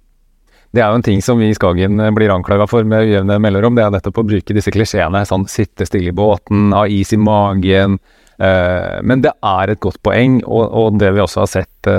Det 0.74 0.82
er 0.82 0.90
jo 0.90 0.98
en 0.98 1.06
ting 1.06 1.22
som 1.24 1.38
vi 1.40 1.48
i 1.48 1.56
Skagen 1.56 2.02
eh, 2.02 2.14
blir 2.14 2.34
anklaga 2.34 2.66
for 2.68 2.84
med 2.84 3.06
ujevne 3.06 3.38
mellomrom. 3.40 3.78
Det 3.78 3.84
er 3.86 3.94
nettopp 3.94 4.18
å 4.20 4.26
bruke 4.32 4.56
disse 4.56 4.74
klisjeene. 4.74 5.22
Sånn 5.28 5.46
sitte 5.48 5.86
stille 5.86 6.10
i 6.10 6.16
båten, 6.16 6.72
ha 6.74 6.82
is 6.90 7.14
i 7.14 7.20
magen. 7.22 8.00
Eh, 8.36 8.98
men 9.06 9.22
det 9.22 9.36
er 9.38 9.70
et 9.70 9.82
godt 9.82 10.02
poeng, 10.02 10.40
og, 10.42 10.98
det 10.98 11.14
vi 11.14 11.22
også 11.22 11.44
har 11.44 11.52
sett 11.54 11.92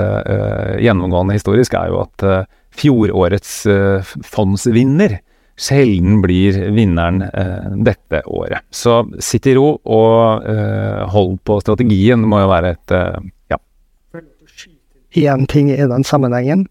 gjennomgående 0.84 1.40
historisk, 1.40 1.74
er 1.80 1.90
jo 1.90 2.04
at 2.04 2.28
fjorårets 2.76 3.54
fondsvinner 4.28 5.16
sjelden 5.60 6.20
blir 6.24 6.56
vinneren 6.72 7.22
eh, 7.22 7.70
dette 7.84 8.22
året. 8.26 8.64
Så 8.70 9.02
sitt 9.20 9.48
i 9.50 9.54
ro 9.58 9.74
og 9.84 10.48
eh, 10.48 11.04
hold 11.12 11.38
på 11.44 11.60
strategien 11.62 12.24
må 12.24 12.42
jo 12.44 12.50
være 12.50 12.74
et 12.76 12.96
eh, 12.96 13.30
ja. 13.52 13.60
Én 15.20 15.46
ting 15.50 15.70
i 15.74 15.80
den 15.90 16.06
sammenhengen. 16.06 16.66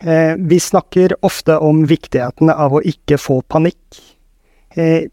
Eh, 0.00 0.34
vi 0.38 0.60
snakker 0.60 1.14
ofte 1.26 1.58
om 1.60 1.84
viktigheten 1.86 2.50
av 2.50 2.74
å 2.74 2.82
ikke 2.82 3.18
få 3.20 3.40
panikk. 3.52 4.00
Eh, 4.74 5.10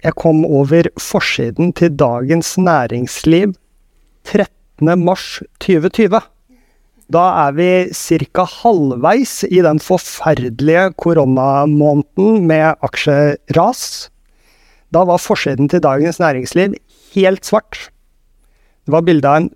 jeg 0.00 0.16
kom 0.16 0.44
over 0.44 0.88
forsiden 1.00 1.74
til 1.76 1.92
Dagens 1.96 2.54
Næringsliv 2.60 3.56
13. 4.28 4.94
mars 5.00 5.40
2020. 5.64 6.20
Da 7.10 7.22
er 7.48 7.54
vi 7.56 7.70
ca. 7.90 8.44
halvveis 8.46 9.40
i 9.50 9.58
den 9.66 9.80
forferdelige 9.82 10.92
koronamåneden 10.94 12.44
med 12.46 12.78
aksjeras. 12.86 14.10
Da 14.94 15.02
var 15.08 15.18
forsiden 15.18 15.68
til 15.70 15.82
Dagens 15.82 16.20
Næringsliv 16.22 16.76
helt 17.14 17.44
svart. 17.44 17.90
Det 18.86 18.94
var 18.94 19.02
bilde 19.02 19.26
av 19.26 19.40
en 19.40 19.50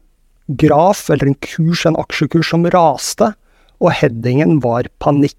graf, 0.49 1.07
eller 1.11 1.31
en 1.31 1.39
kurs, 1.47 1.87
en 1.87 1.99
aksjekurs 1.99 2.51
som 2.51 2.67
raste, 2.75 3.31
og 3.79 3.95
headingen 4.01 4.59
var 4.63 4.91
panikk. 4.99 5.39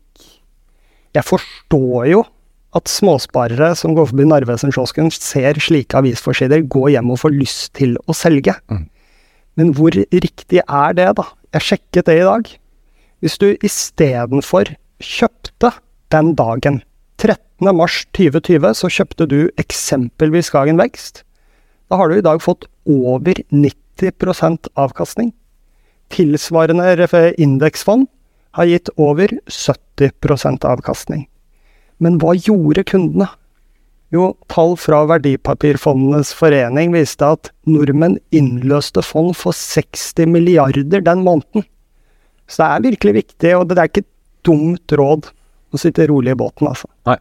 Jeg 1.15 1.23
forstår 1.23 2.09
jo 2.11 2.23
at 2.75 2.91
småsparere 2.91 3.73
som 3.75 3.95
går 3.95 4.09
forbi 4.11 4.25
Narvesen-kiosken, 4.27 5.11
ser 5.11 5.59
slike 5.63 5.95
avisforsider, 5.99 6.63
gå 6.63 6.89
hjem 6.95 7.11
og 7.11 7.21
får 7.21 7.35
lyst 7.35 7.73
til 7.79 7.95
å 8.07 8.15
selge. 8.15 8.55
Mm. 8.71 8.87
Men 9.55 9.71
hvor 9.75 9.95
riktig 9.95 10.59
er 10.63 10.95
det, 10.95 11.11
da? 11.19 11.27
Jeg 11.55 11.63
sjekket 11.63 12.09
det 12.09 12.17
i 12.19 12.25
dag. 12.27 12.49
Hvis 13.23 13.37
du 13.39 13.45
istedenfor 13.63 14.73
kjøpte 14.99 15.69
den 16.11 16.33
dagen, 16.35 16.81
13. 17.15 17.69
mars 17.77 18.01
2020, 18.17 18.73
så 18.75 18.89
kjøpte 18.91 19.27
du 19.31 19.37
eksempelvis 19.61 20.49
Skagen 20.51 20.81
Vekst. 20.81 21.23
Da 21.87 21.95
har 22.01 22.11
du 22.11 22.17
i 22.17 22.25
dag 22.25 22.43
fått 22.43 22.67
over 22.83 23.39
90% 23.55 24.67
avkastning. 24.75 25.31
Tilsvarende 26.11 27.23
indeksfond 27.39 28.09
har 28.59 28.67
gitt 28.67 28.91
over 28.99 29.31
70% 29.47 30.67
avkastning. 30.67 31.23
Men 32.03 32.19
hva 32.19 32.35
gjorde 32.35 32.83
kundene? 32.83 33.29
Jo, 34.15 34.29
tall 34.51 34.77
fra 34.79 35.01
Verdipapirfondenes 35.09 36.31
forening 36.37 36.93
viste 36.95 37.27
at 37.35 37.49
nordmenn 37.67 38.15
innløste 38.35 39.03
fond 39.03 39.33
for 39.35 39.55
60 39.55 40.29
milliarder 40.31 41.03
den 41.03 41.23
måneden. 41.25 41.65
Så 42.47 42.61
det 42.61 42.67
er 42.69 42.85
virkelig 42.91 43.15
viktig, 43.19 43.55
og 43.57 43.67
det 43.67 43.79
er 43.81 43.89
ikke 43.89 44.05
et 44.05 44.11
dumt 44.45 44.95
råd 44.95 45.31
å 45.73 45.81
sitte 45.81 46.05
rolig 46.07 46.35
i 46.35 46.39
båten, 46.39 46.69
altså. 46.69 46.87
Nei. 47.09 47.17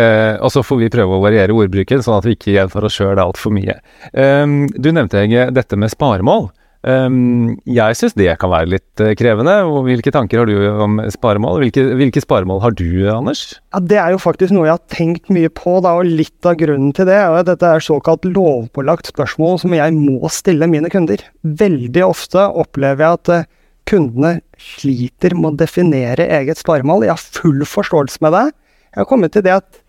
Eh, 0.00 0.36
og 0.38 0.52
så 0.54 0.62
får 0.64 0.78
vi 0.80 0.90
prøve 0.94 1.18
å 1.18 1.22
variere 1.22 1.54
ordbruken, 1.54 2.02
sånn 2.02 2.18
at 2.18 2.26
vi 2.26 2.36
ikke 2.36 2.54
gjentar 2.54 2.86
oss 2.86 2.96
sjøl 2.98 3.20
altfor 3.20 3.54
mye. 3.54 3.76
Eh, 4.10 4.46
du 4.74 4.90
nevnte 4.90 5.20
Hege, 5.20 5.50
dette 5.54 5.78
med 5.78 5.92
sparemål. 5.92 6.48
Um, 6.80 7.58
jeg 7.68 7.96
syns 7.98 8.14
det 8.16 8.30
kan 8.40 8.48
være 8.48 8.70
litt 8.72 9.02
uh, 9.04 9.12
krevende. 9.18 9.52
og 9.68 9.84
Hvilke 9.84 10.12
tanker 10.14 10.40
har 10.40 10.48
du 10.48 10.54
om 10.80 10.96
sparemål? 11.12 11.60
Hvilke, 11.60 11.84
hvilke, 11.98 12.22
sparemål 12.24 12.62
har 12.64 12.72
du, 12.72 12.88
Anders? 13.12 13.60
Ja, 13.74 13.82
Det 13.84 13.98
er 14.00 14.14
jo 14.14 14.22
faktisk 14.22 14.54
noe 14.56 14.64
jeg 14.70 14.78
har 14.78 14.96
tenkt 14.96 15.28
mye 15.32 15.52
på, 15.52 15.76
da, 15.84 15.92
og 16.00 16.08
litt 16.08 16.48
av 16.48 16.56
grunnen 16.60 16.94
til 16.96 17.10
det 17.10 17.18
er 17.20 17.44
dette 17.44 17.68
er 17.68 17.84
såkalt 17.84 18.24
lovpålagt 18.24 19.12
spørsmål 19.12 19.60
som 19.60 19.76
jeg 19.76 19.96
må 19.98 20.32
stille 20.32 20.70
mine 20.72 20.88
kunder. 20.92 21.20
Veldig 21.44 22.06
ofte 22.08 22.48
opplever 22.48 23.04
jeg 23.04 23.20
at 23.20 23.34
uh, 23.34 23.48
kundene 23.90 24.38
sliter 24.60 25.36
med 25.36 25.52
å 25.52 25.60
definere 25.60 26.30
eget 26.40 26.60
sparemål. 26.60 27.04
Jeg 27.04 27.16
har 27.16 27.40
full 27.40 27.64
forståelse 27.68 28.24
med 28.24 28.38
det. 28.38 28.46
Jeg 28.94 29.02
har 29.02 29.10
kommet 29.10 29.36
til 29.36 29.44
det 29.44 29.58
at 29.60 29.82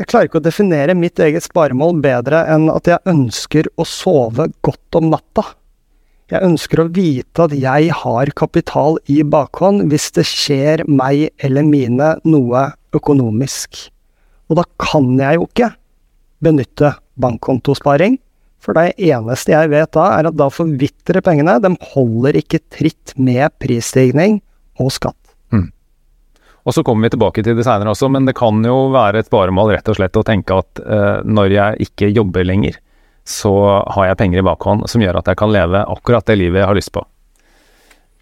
jeg 0.00 0.08
klarer 0.08 0.30
ikke 0.30 0.40
å 0.40 0.44
definere 0.48 0.94
mitt 0.96 1.20
eget 1.20 1.44
sparemål 1.44 1.98
bedre 2.00 2.46
enn 2.48 2.70
at 2.72 2.88
jeg 2.88 3.04
ønsker 3.12 3.68
å 3.76 3.84
sove 3.84 4.48
godt 4.64 4.96
om 4.96 5.12
natta. 5.12 5.44
Jeg 6.32 6.46
ønsker 6.46 6.80
å 6.80 6.88
vite 6.88 7.44
at 7.44 7.52
jeg 7.52 7.92
har 7.92 8.30
kapital 8.38 8.94
i 9.12 9.18
bakhånd 9.20 9.84
hvis 9.92 10.06
det 10.16 10.24
skjer 10.24 10.82
meg 10.88 11.26
eller 11.44 11.66
mine 11.68 12.14
noe 12.24 12.62
økonomisk. 12.96 13.82
Og 14.48 14.56
da 14.56 14.64
kan 14.80 15.10
jeg 15.20 15.36
jo 15.36 15.44
ikke 15.50 15.68
benytte 16.42 16.94
bankkontosparing, 17.20 18.16
for 18.62 18.78
det 18.78 18.94
eneste 18.96 19.52
jeg 19.52 19.72
vet 19.74 19.90
da, 19.92 20.06
er 20.16 20.30
at 20.30 20.38
da 20.38 20.46
forvitrer 20.52 21.20
pengene. 21.24 21.58
De 21.60 21.74
holder 21.92 22.38
ikke 22.40 22.62
tritt 22.72 23.12
med 23.20 23.52
prisstigning 23.60 24.38
og 24.80 24.88
skatt. 24.94 25.18
Mm. 25.52 25.68
Og 26.64 26.76
så 26.76 26.84
kommer 26.86 27.10
vi 27.10 27.12
tilbake 27.12 27.44
til 27.44 27.58
det 27.58 27.66
seinere 27.66 27.92
også, 27.92 28.08
men 28.14 28.24
det 28.28 28.38
kan 28.38 28.62
jo 28.64 28.86
være 28.94 29.20
et 29.20 29.32
varemål 29.34 29.74
rett 29.74 29.92
og 29.92 29.98
slett 30.00 30.16
å 30.16 30.24
tenke 30.24 30.62
at 30.62 30.80
uh, 30.86 31.20
når 31.28 31.56
jeg 31.58 31.90
ikke 31.90 32.12
jobber 32.14 32.48
lenger, 32.48 32.80
så 33.28 33.54
har 33.94 34.08
jeg 34.08 34.18
penger 34.20 34.42
i 34.42 34.46
bakhånd 34.46 34.86
som 34.90 35.02
gjør 35.02 35.20
at 35.20 35.30
jeg 35.30 35.38
kan 35.38 35.52
leve 35.54 35.84
akkurat 35.94 36.26
det 36.26 36.38
livet 36.40 36.62
jeg 36.62 36.70
har 36.70 36.78
lyst 36.78 36.94
på. 36.94 37.04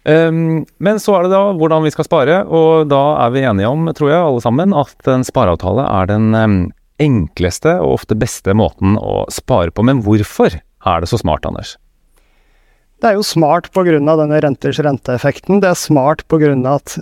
Um, 0.01 0.63
men 0.81 0.97
så 0.97 1.13
er 1.13 1.27
det 1.27 1.33
da 1.35 1.41
hvordan 1.53 1.85
vi 1.85 1.91
skal 1.93 2.07
spare, 2.07 2.39
og 2.49 2.89
da 2.89 3.01
er 3.25 3.33
vi 3.35 3.45
enige 3.45 3.69
om, 3.69 3.85
tror 3.97 4.09
jeg, 4.09 4.21
alle 4.21 4.41
sammen, 4.41 4.73
at 4.73 5.11
en 5.13 5.25
spareavtale 5.25 5.85
er 5.85 6.09
den 6.09 6.33
um, 6.33 6.57
enkleste 7.01 7.75
og 7.81 7.99
ofte 7.99 8.17
beste 8.17 8.55
måten 8.57 8.97
å 8.97 9.23
spare 9.33 9.73
på. 9.73 9.85
Men 9.85 10.01
hvorfor 10.05 10.57
er 10.57 11.03
det 11.03 11.09
så 11.11 11.21
smart, 11.21 11.45
Anders? 11.45 11.75
Det 13.01 13.09
er 13.09 13.17
jo 13.17 13.25
smart 13.25 13.71
pga. 13.73 13.97
denne 13.97 14.41
renters 14.41 14.79
renteeffekten. 14.81 15.61
Det 15.61 15.69
er 15.69 15.77
smart 15.77 16.25
pga. 16.29 16.53
at 16.69 16.97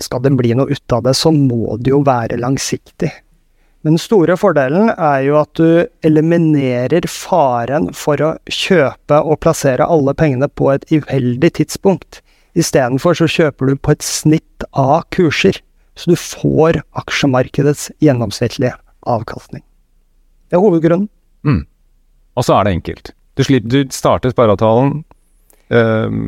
skal 0.00 0.22
det 0.24 0.32
bli 0.36 0.54
noe 0.56 0.72
ut 0.72 0.92
av 0.92 1.04
det, 1.04 1.14
så 1.16 1.30
må 1.32 1.76
det 1.78 1.92
jo 1.92 2.00
være 2.04 2.40
langsiktig. 2.40 3.12
Men 3.84 3.98
den 3.98 4.00
store 4.00 4.32
fordelen 4.40 4.88
er 4.94 5.18
jo 5.26 5.36
at 5.42 5.50
du 5.60 5.84
eliminerer 6.08 7.04
faren 7.10 7.90
for 7.92 8.16
å 8.24 8.30
kjøpe 8.48 9.18
og 9.20 9.42
plassere 9.44 9.84
alle 9.84 10.14
pengene 10.16 10.48
på 10.48 10.70
et 10.72 10.86
uheldig 10.88 11.50
tidspunkt. 11.60 12.22
Istedenfor 12.56 13.18
så 13.18 13.28
kjøper 13.28 13.68
du 13.68 13.76
på 13.76 13.92
et 13.92 14.06
snitt 14.06 14.64
av 14.72 15.04
kurser, 15.12 15.60
så 16.00 16.14
du 16.14 16.16
får 16.16 16.80
aksjemarkedets 16.96 17.90
gjennomsnittlige 18.00 18.72
avkastning. 19.04 19.60
Det 20.48 20.56
er 20.56 20.64
hovedgrunnen. 20.64 21.10
Mm. 21.44 21.66
Og 22.40 22.48
så 22.48 22.56
er 22.56 22.64
det 22.64 22.76
enkelt. 22.78 23.14
Du, 23.36 23.44
slipper, 23.44 23.68
du 23.68 23.92
starter 23.92 24.32
spareavtalen, 24.32 25.02
øh, 25.76 26.20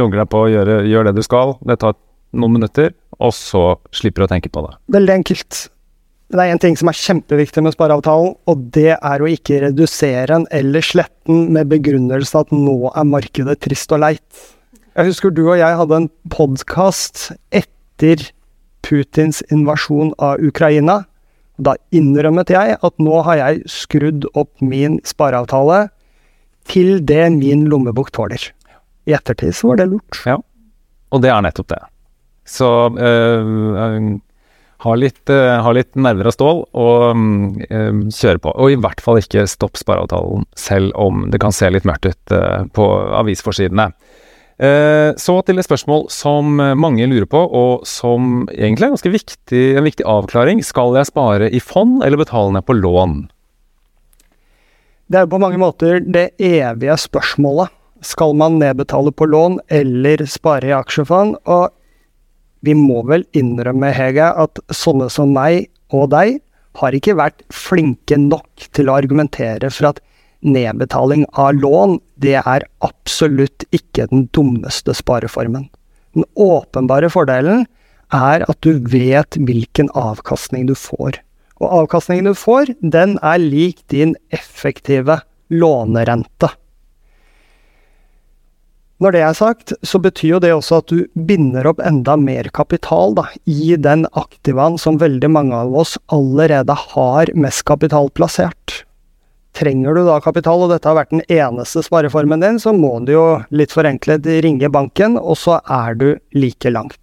logger 0.00 0.22
deg 0.22 0.30
på 0.32 0.46
å 0.46 0.52
gjør, 0.56 0.76
gjør 0.88 1.10
det 1.10 1.18
du 1.18 1.26
skal. 1.26 1.58
Det 1.68 1.82
tar 1.84 2.00
noen 2.32 2.56
minutter, 2.56 2.94
og 3.20 3.36
så 3.36 3.74
slipper 3.92 4.24
du 4.24 4.30
å 4.30 4.36
tenke 4.38 4.48
på 4.54 4.64
det. 4.64 4.78
Veldig 4.96 5.20
enkelt. 5.20 5.66
Det 6.28 6.44
er 6.44 6.52
en 6.52 6.60
ting 6.60 6.74
som 6.76 6.90
er 6.90 6.96
kjempeviktig 6.98 7.62
med 7.64 7.72
spareavtalen, 7.72 8.34
og 8.44 8.64
det 8.76 8.98
er 8.98 9.22
å 9.22 9.28
ikke 9.32 9.62
redusere 9.62 10.26
den 10.28 10.44
eller 10.52 10.84
slette 10.84 11.30
den 11.30 11.54
med 11.56 11.70
begrunnelse 11.70 12.42
at 12.42 12.52
nå 12.52 12.90
er 12.90 13.06
markedet 13.08 13.56
trist 13.64 13.94
og 13.96 14.02
leit. 14.04 14.42
Jeg 14.92 15.08
husker 15.08 15.32
du 15.32 15.46
og 15.46 15.56
jeg 15.56 15.78
hadde 15.78 16.02
en 16.02 16.10
podkast 16.28 17.30
etter 17.48 18.26
Putins 18.84 19.40
invasjon 19.54 20.12
av 20.20 20.44
Ukraina. 20.44 21.00
Da 21.56 21.78
innrømmet 21.96 22.52
jeg 22.52 22.76
at 22.76 23.00
nå 23.00 23.24
har 23.24 23.40
jeg 23.40 23.64
skrudd 23.72 24.28
opp 24.36 24.52
min 24.60 25.00
spareavtale 25.08 25.86
til 26.68 26.98
det 27.08 27.24
min 27.40 27.64
lommebok 27.72 28.12
tåler. 28.12 28.50
I 29.08 29.16
ettertid 29.16 29.56
så 29.56 29.72
var 29.72 29.80
det 29.80 29.88
lurt. 29.94 30.20
Ja, 30.28 30.36
og 31.08 31.24
det 31.24 31.32
er 31.32 31.40
nettopp 31.40 31.72
det. 31.72 31.80
Så 32.48 32.68
øh, 32.92 34.18
ha, 34.84 34.94
litt, 34.94 35.24
øh, 35.32 35.56
ha 35.64 35.72
litt 35.74 35.96
nerver 35.98 36.30
av 36.30 36.34
stål 36.36 36.62
og 36.78 37.04
um, 37.16 38.06
kjøre 38.14 38.42
på. 38.44 38.52
Og 38.54 38.74
i 38.74 38.78
hvert 38.78 39.02
fall 39.04 39.20
ikke 39.20 39.46
stopp 39.50 39.78
spareavtalen, 39.80 40.46
selv 40.58 40.94
om 40.98 41.26
det 41.32 41.40
kan 41.42 41.54
se 41.54 41.70
litt 41.72 41.88
mørkt 41.88 42.08
ut 42.08 42.36
på 42.76 42.88
avisforsidene. 43.18 43.90
Så 44.58 45.34
til 45.46 45.60
et 45.60 45.66
spørsmål 45.68 46.08
som 46.10 46.56
mange 46.58 47.06
lurer 47.06 47.28
på, 47.30 47.38
og 47.38 47.84
som 47.86 48.48
egentlig 48.50 48.88
er 48.88 48.94
ganske 48.96 49.12
viktig, 49.14 49.60
en 49.78 49.86
viktig 49.86 50.06
avklaring. 50.10 50.64
Skal 50.66 50.98
jeg 50.98 51.06
spare 51.12 51.46
i 51.54 51.60
fond, 51.62 52.00
eller 52.02 52.18
betale 52.18 52.56
ned 52.56 52.66
på 52.66 52.74
lån? 52.74 53.20
Det 55.08 55.16
er 55.16 55.24
jo 55.24 55.32
på 55.32 55.40
mange 55.40 55.56
måter 55.56 56.02
det 56.04 56.34
evige 56.36 56.98
spørsmålet. 57.00 57.72
Skal 58.04 58.34
man 58.36 58.58
nedbetale 58.60 59.10
på 59.10 59.26
lån 59.26 59.56
eller 59.72 60.20
spare 60.28 60.68
i 60.68 60.74
aksjefond? 60.76 61.38
Og 61.48 61.70
vi 62.66 62.74
må 62.74 63.02
vel 63.06 63.24
innrømme, 63.36 63.92
Hege, 63.94 64.28
at 64.34 64.60
sånne 64.74 65.08
som 65.12 65.32
meg 65.34 65.68
og 65.94 66.10
deg 66.14 66.40
har 66.78 66.94
ikke 66.94 67.16
vært 67.18 67.42
flinke 67.54 68.18
nok 68.20 68.68
til 68.76 68.90
å 68.90 68.98
argumentere 68.98 69.70
for 69.74 69.92
at 69.92 70.02
nedbetaling 70.46 71.24
av 71.38 71.56
lån, 71.58 71.98
det 72.22 72.36
er 72.40 72.66
absolutt 72.84 73.66
ikke 73.74 74.06
den 74.12 74.28
dummeste 74.34 74.94
spareformen. 74.94 75.66
Den 76.14 76.26
åpenbare 76.38 77.10
fordelen 77.12 77.66
er 78.14 78.44
at 78.48 78.60
du 78.64 78.78
vet 78.90 79.36
hvilken 79.36 79.90
avkastning 79.98 80.68
du 80.68 80.74
får. 80.78 81.18
Og 81.58 81.82
avkastningen 81.82 82.30
du 82.30 82.38
får, 82.38 82.72
den 82.80 83.16
er 83.22 83.42
lik 83.42 83.82
din 83.90 84.14
effektive 84.34 85.20
lånerente. 85.50 86.52
Når 88.98 89.14
det 89.14 89.20
er 89.22 89.34
sagt, 89.38 89.72
så 89.86 90.00
betyr 90.02 90.32
jo 90.32 90.38
det 90.42 90.50
også 90.56 90.80
at 90.80 90.90
du 90.90 91.04
binder 91.28 91.68
opp 91.70 91.78
enda 91.86 92.16
mer 92.18 92.48
kapital 92.50 93.14
da, 93.14 93.28
i 93.46 93.76
den 93.78 94.08
aktivaen 94.18 94.74
som 94.82 94.98
veldig 94.98 95.30
mange 95.30 95.54
av 95.54 95.76
oss 95.84 95.94
allerede 96.10 96.74
har 96.96 97.30
mest 97.38 97.62
kapital 97.68 98.10
plassert. 98.10 98.80
Trenger 99.54 99.94
du 99.94 100.02
da 100.06 100.18
kapital, 100.22 100.64
og 100.66 100.74
dette 100.74 100.90
har 100.90 100.98
vært 100.98 101.14
den 101.14 101.22
eneste 101.30 101.84
spareformen 101.86 102.42
din, 102.42 102.58
så 102.58 102.74
må 102.74 102.96
du 103.06 103.14
jo 103.14 103.24
litt 103.54 103.74
forenklet 103.74 104.26
ringe 104.42 104.70
banken, 104.74 105.14
og 105.18 105.38
så 105.38 105.60
er 105.62 105.94
du 105.98 106.08
like 106.34 106.74
langt. 106.74 107.00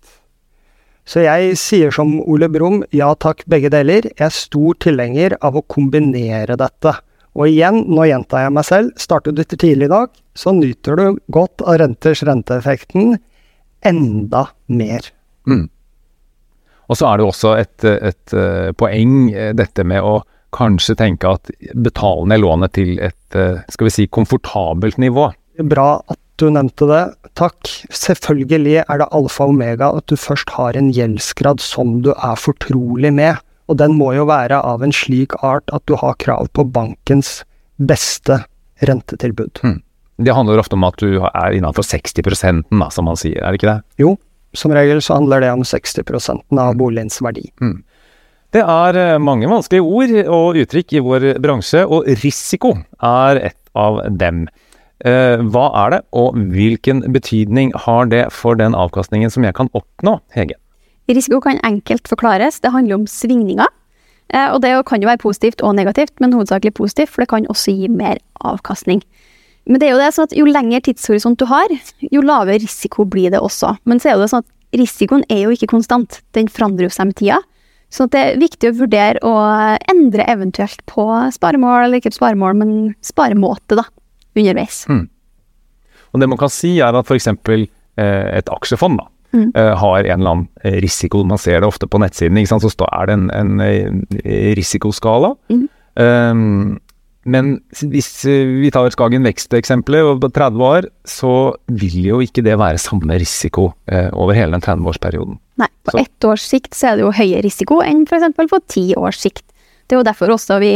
Så 1.08 1.24
jeg 1.24 1.56
sier 1.62 1.96
som 1.96 2.18
Ole 2.26 2.50
Brumm, 2.52 2.82
ja 2.96 3.14
takk, 3.16 3.44
begge 3.48 3.70
deler. 3.72 4.08
Jeg 4.10 4.26
er 4.26 4.36
stor 4.36 4.76
tilhenger 4.84 5.38
av 5.40 5.56
å 5.56 5.64
kombinere 5.70 6.58
dette. 6.60 6.96
Og 7.36 7.52
igjen, 7.52 7.82
nå 7.92 8.08
gjentar 8.08 8.46
jeg 8.46 8.56
meg 8.56 8.68
selv, 8.68 8.92
starter 9.00 9.36
du 9.36 9.44
tidlig 9.44 9.90
i 9.90 9.92
dag, 9.92 10.12
så 10.38 10.54
nyter 10.56 11.00
du 11.00 11.22
godt 11.36 11.64
av 11.68 11.82
renters 11.82 12.24
renteeffekten 12.24 13.18
enda 13.86 14.46
mer. 14.72 15.10
Mm. 15.48 15.68
Og 16.88 17.00
så 17.00 17.10
er 17.10 17.20
det 17.20 17.26
også 17.28 17.56
et, 17.60 17.86
et, 17.86 18.36
uh, 18.38 18.72
poeng, 18.78 19.18
eh, 19.34 19.52
dette 19.58 19.84
med 19.88 20.06
å 20.06 20.20
kanskje 20.56 20.96
tenke 21.00 21.34
at 21.36 21.50
betale 21.74 22.30
ned 22.32 22.44
lånet 22.44 22.76
til 22.78 23.00
et 23.04 23.38
uh, 23.38 23.64
skal 23.74 23.90
vi 23.90 23.96
si, 23.98 24.06
komfortabelt 24.08 25.02
nivå. 25.02 25.28
Bra 25.68 25.90
at 26.08 26.22
du 26.40 26.48
nevnte 26.54 26.88
det. 26.88 27.04
Takk. 27.40 27.68
Selvfølgelig 27.92 28.84
er 28.86 29.02
det 29.02 29.10
alfa 29.16 29.48
og 29.48 29.56
omega 29.56 29.92
at 29.98 30.08
du 30.12 30.16
først 30.20 30.54
har 30.56 30.78
en 30.80 30.92
gjeldsgrad 30.96 31.64
som 31.64 32.00
du 32.06 32.14
er 32.16 32.40
fortrolig 32.40 33.12
med. 33.16 33.42
Og 33.70 33.80
den 33.82 33.96
må 33.98 34.12
jo 34.14 34.28
være 34.30 34.60
av 34.62 34.84
en 34.86 34.94
slik 34.94 35.34
art 35.46 35.72
at 35.74 35.86
du 35.90 35.96
har 35.98 36.18
krav 36.22 36.52
på 36.54 36.68
bankens 36.70 37.40
beste 37.82 38.44
rentetilbud. 38.86 39.64
Mm. 39.64 39.82
Det 40.26 40.36
handler 40.36 40.62
ofte 40.62 40.78
om 40.78 40.86
at 40.88 41.00
du 41.02 41.20
er 41.26 41.56
innenfor 41.58 41.84
60 41.84 42.22
da, 42.70 42.90
som 42.94 43.10
man 43.10 43.20
sier, 43.20 43.42
er 43.42 43.52
det 43.52 43.60
ikke 43.60 43.74
det? 43.74 43.80
Jo, 44.00 44.14
som 44.56 44.72
regel 44.76 45.02
så 45.04 45.18
handler 45.20 45.44
det 45.44 45.52
om 45.52 45.66
60 45.68 46.06
av 46.30 46.40
hmm. 46.48 46.78
boligens 46.80 47.20
verdi. 47.24 47.50
Mm. 47.62 47.82
Det 48.56 48.62
er 48.64 49.00
eh, 49.02 49.18
mange 49.20 49.50
vanskelige 49.52 49.84
ord 49.84 50.14
og 50.32 50.60
uttrykk 50.62 50.96
i 50.96 51.04
vår 51.04 51.26
bransje, 51.44 51.84
og 51.84 52.08
risiko 52.24 52.78
er 53.04 53.42
et 53.52 53.60
av 53.76 54.00
dem. 54.16 54.46
Eh, 55.04 55.42
hva 55.52 55.66
er 55.84 55.98
det, 55.98 56.02
og 56.16 56.38
hvilken 56.54 57.04
betydning 57.12 57.74
har 57.84 58.08
det 58.08 58.30
for 58.32 58.56
den 58.56 58.78
avkastningen 58.78 59.34
som 59.34 59.44
jeg 59.44 59.58
kan 59.58 59.72
oppnå, 59.76 60.22
Hege? 60.38 60.56
Risiko 61.12 61.40
kan 61.44 61.62
enkelt 61.68 62.08
forklares. 62.10 62.60
Det 62.64 62.74
handler 62.74 63.02
om 63.02 63.08
svingninger. 63.10 63.70
Eh, 64.34 64.50
og 64.50 64.62
det 64.64 64.74
kan 64.90 65.04
jo 65.04 65.10
være 65.10 65.22
positivt 65.22 65.62
og 65.62 65.76
negativt, 65.78 66.16
men 66.20 66.34
hovedsakelig 66.34 66.74
positivt, 66.74 67.14
for 67.14 67.24
det 67.24 67.30
kan 67.30 67.48
også 67.52 67.76
gi 67.76 67.90
mer 67.92 68.22
avkastning. 68.42 69.04
Men 69.66 69.82
det 69.82 69.88
er 69.88 69.96
jo 69.96 70.02
det 70.02 70.12
sånn 70.14 70.30
at 70.30 70.36
jo 70.38 70.46
lengre 70.50 70.82
tidshorisont 70.86 71.40
du 71.42 71.48
har, 71.50 71.72
jo 72.02 72.22
lavere 72.26 72.62
risiko 72.62 73.06
blir 73.10 73.34
det 73.34 73.42
også. 73.42 73.76
Men 73.90 74.02
så 74.02 74.12
er 74.12 74.22
det 74.22 74.30
sånn 74.34 74.46
at 74.46 74.80
risikoen 74.80 75.26
er 75.32 75.46
jo 75.46 75.56
ikke 75.56 75.72
konstant, 75.72 76.22
den 76.38 76.50
forandrer 76.52 76.94
seg 76.94 77.10
med 77.10 77.18
tida. 77.22 77.40
Så 77.94 78.08
det 78.12 78.22
er 78.22 78.40
viktig 78.42 78.70
å 78.70 78.78
vurdere 78.82 79.22
å 79.26 79.34
endre 79.94 80.26
eventuelt 80.30 80.82
på 80.90 81.06
sparemål, 81.34 81.86
eller 81.86 82.02
ikke 82.02 82.14
sparemål, 82.14 82.58
men 82.60 82.72
sparemåte, 83.06 83.78
da, 83.78 83.86
underveis. 84.36 84.84
Mm. 84.90 85.06
Og 86.14 86.22
det 86.22 86.30
man 86.32 86.40
kan 86.42 86.52
si 86.52 86.76
er 86.84 86.98
at 86.98 87.10
f.eks. 87.10 87.30
Eh, 87.96 88.26
et 88.36 88.50
aksjefond, 88.52 89.00
da, 89.00 89.08
mm. 89.36 89.52
uh, 89.58 89.74
har 89.82 90.00
en 90.04 90.20
eller 90.20 90.34
annen 90.34 90.48
eh, 90.64 90.80
risiko. 90.84 91.24
Man 91.28 91.42
ser 91.42 91.62
det 91.62 91.70
ofte 91.70 91.90
på 91.92 92.02
nettsiden, 92.02 92.40
ikke 92.42 92.54
sant? 92.54 92.66
så 92.66 92.90
er 92.90 93.10
det 93.10 93.20
en, 93.20 93.30
en 93.36 93.62
eh, 93.64 94.52
risikoskala. 94.58 95.36
Mm. 95.52 95.68
Um, 95.96 96.82
men 97.26 97.56
hvis 97.74 98.10
vi 98.28 98.70
tar 98.74 98.92
Skagen 98.94 99.26
Vekst-eksempelet, 99.26 100.20
på 100.22 100.30
30 100.30 100.62
år, 100.62 100.88
så 101.10 101.32
vil 101.74 101.96
jo 102.06 102.20
ikke 102.22 102.44
det 102.46 102.54
være 102.62 102.82
samme 102.82 103.18
risiko 103.18 103.72
eh, 103.90 104.12
over 104.14 104.38
hele 104.38 104.54
den 104.54 104.62
30-årsperioden. 104.62 105.40
Nei, 105.58 105.70
på 105.88 105.96
så. 105.96 106.04
ett 106.04 106.28
års 106.30 106.46
sikt 106.46 106.78
så 106.78 106.92
er 106.92 107.00
det 107.00 107.06
jo 107.08 107.14
høyere 107.18 107.42
risiko 107.48 107.80
enn 107.82 108.04
f.eks. 108.06 108.38
på 108.52 108.62
ti 108.70 108.86
års 109.00 109.24
sikt. 109.24 109.46
Det 109.86 109.98
er 109.98 110.04
jo 110.04 110.06
derfor 110.06 110.36
også 110.36 110.60
vi 110.62 110.76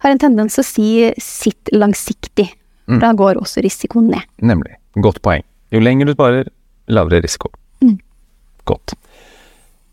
har 0.00 0.10
en 0.10 0.22
tendens 0.22 0.56
til 0.56 0.64
å 0.64 0.66
si 0.66 0.90
sitt 1.22 1.70
langsiktig. 1.74 2.48
Mm. 2.90 2.98
Da 3.02 3.12
går 3.14 3.38
også 3.38 3.62
risikoen 3.62 4.10
ned. 4.10 4.26
Nemlig. 4.42 4.74
Godt 4.98 5.20
poeng. 5.22 5.44
Jo 5.70 5.82
lenger 5.82 6.08
du 6.08 6.16
sparer, 6.16 6.50
lavere 6.90 7.22
risiko. 7.22 7.52
Godt. 8.68 8.94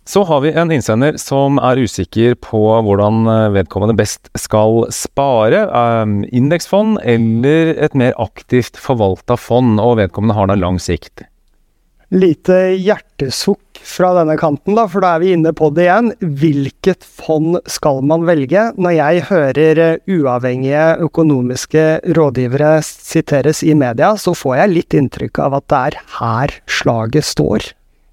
Så 0.08 0.24
har 0.24 0.40
vi 0.40 0.54
en 0.56 0.72
innsender 0.72 1.18
som 1.20 1.58
er 1.60 1.82
usikker 1.84 2.38
på 2.40 2.62
hvordan 2.88 3.28
eh, 3.28 3.48
vedkommende 3.58 3.98
best 3.98 4.30
skal 4.40 4.86
spare. 4.96 5.66
Um, 5.68 6.22
indeksfond 6.32 7.02
eller 7.04 7.74
et 7.76 7.98
mer 7.98 8.16
aktivt 8.16 8.80
forvalta 8.80 9.36
fond, 9.36 9.82
og 9.84 9.98
vedkommende 10.00 10.38
har 10.38 10.48
da 10.48 10.56
lang 10.56 10.80
sikt. 10.80 11.26
Lite 12.16 12.56
hjertesukk 12.80 13.82
fra 13.84 14.14
denne 14.16 14.38
kanten, 14.40 14.78
da, 14.78 14.86
for 14.88 15.04
da 15.04 15.18
er 15.18 15.26
vi 15.26 15.34
inne 15.36 15.52
på 15.52 15.68
det 15.76 15.90
igjen. 15.90 16.14
Hvilket 16.40 17.04
fond 17.04 17.58
skal 17.68 18.00
man 18.08 18.24
velge? 18.30 18.70
Når 18.80 18.96
jeg 18.96 19.26
hører 19.28 19.82
eh, 19.84 20.14
uavhengige 20.16 20.86
økonomiske 21.04 21.84
rådgivere 22.16 22.78
siteres 22.88 23.60
i 23.68 23.76
media, 23.76 24.14
så 24.16 24.32
får 24.32 24.56
jeg 24.62 24.74
litt 24.78 24.98
inntrykk 25.02 25.44
av 25.50 25.60
at 25.60 25.68
det 25.68 25.84
er 25.90 26.00
her 26.22 26.56
slaget 26.80 27.28
står. 27.28 27.68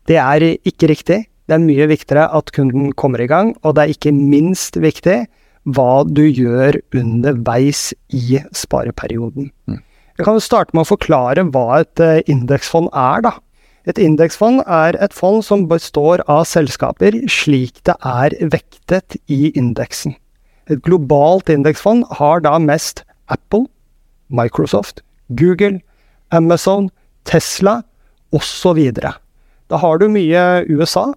Det 0.08 0.18
er 0.20 0.44
ikke 0.66 0.90
riktig. 0.90 1.24
Det 1.44 1.56
er 1.56 1.64
mye 1.64 1.88
viktigere 1.88 2.28
at 2.36 2.52
kunden 2.56 2.92
kommer 2.96 3.20
i 3.20 3.28
gang, 3.28 3.52
og 3.62 3.76
det 3.76 3.82
er 3.84 3.94
ikke 3.94 4.14
minst 4.16 4.78
viktig 4.80 5.24
hva 5.64 6.04
du 6.04 6.24
gjør 6.24 6.78
underveis 6.96 7.92
i 8.12 8.40
spareperioden. 8.52 9.50
Mm. 9.68 9.80
Jeg 10.14 10.26
kan 10.28 10.40
starte 10.40 10.76
med 10.76 10.84
å 10.84 10.92
forklare 10.92 11.44
hva 11.50 11.80
et 11.82 12.00
uh, 12.00 12.20
indeksfond 12.30 12.90
er, 12.92 13.24
da. 13.24 13.32
Et 13.84 13.98
indeksfond 14.00 14.62
er 14.64 14.96
et 15.04 15.12
fond 15.12 15.42
som 15.44 15.66
består 15.68 16.22
av 16.30 16.46
selskaper 16.48 17.16
slik 17.28 17.82
det 17.84 17.96
er 18.00 18.36
vektet 18.52 19.18
i 19.28 19.50
indeksen. 19.52 20.14
Et 20.72 20.80
globalt 20.86 21.50
indeksfond 21.52 22.06
har 22.20 22.40
da 22.46 22.54
mest 22.62 23.02
Apple, 23.28 23.66
Microsoft, 24.32 25.02
Google, 25.28 25.82
Amazon, 26.32 26.88
Tesla 27.28 27.82
osv. 28.32 28.80
Da 29.74 29.80
har 29.82 29.98
du 29.98 30.04
mye 30.06 30.40
USA, 30.70 31.08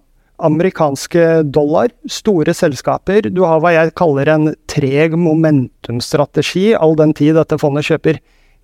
amerikanske 0.42 1.44
dollar, 1.54 1.92
store 2.10 2.50
selskaper. 2.58 3.28
Du 3.30 3.44
har 3.46 3.60
hva 3.62 3.70
jeg 3.70 3.92
kaller 3.94 4.26
en 4.32 4.48
treg 4.66 5.12
momentumstrategi, 5.14 6.72
all 6.74 6.96
den 6.98 7.12
tid 7.14 7.36
dette 7.38 7.54
fondet 7.62 7.86
kjøper 7.86 8.16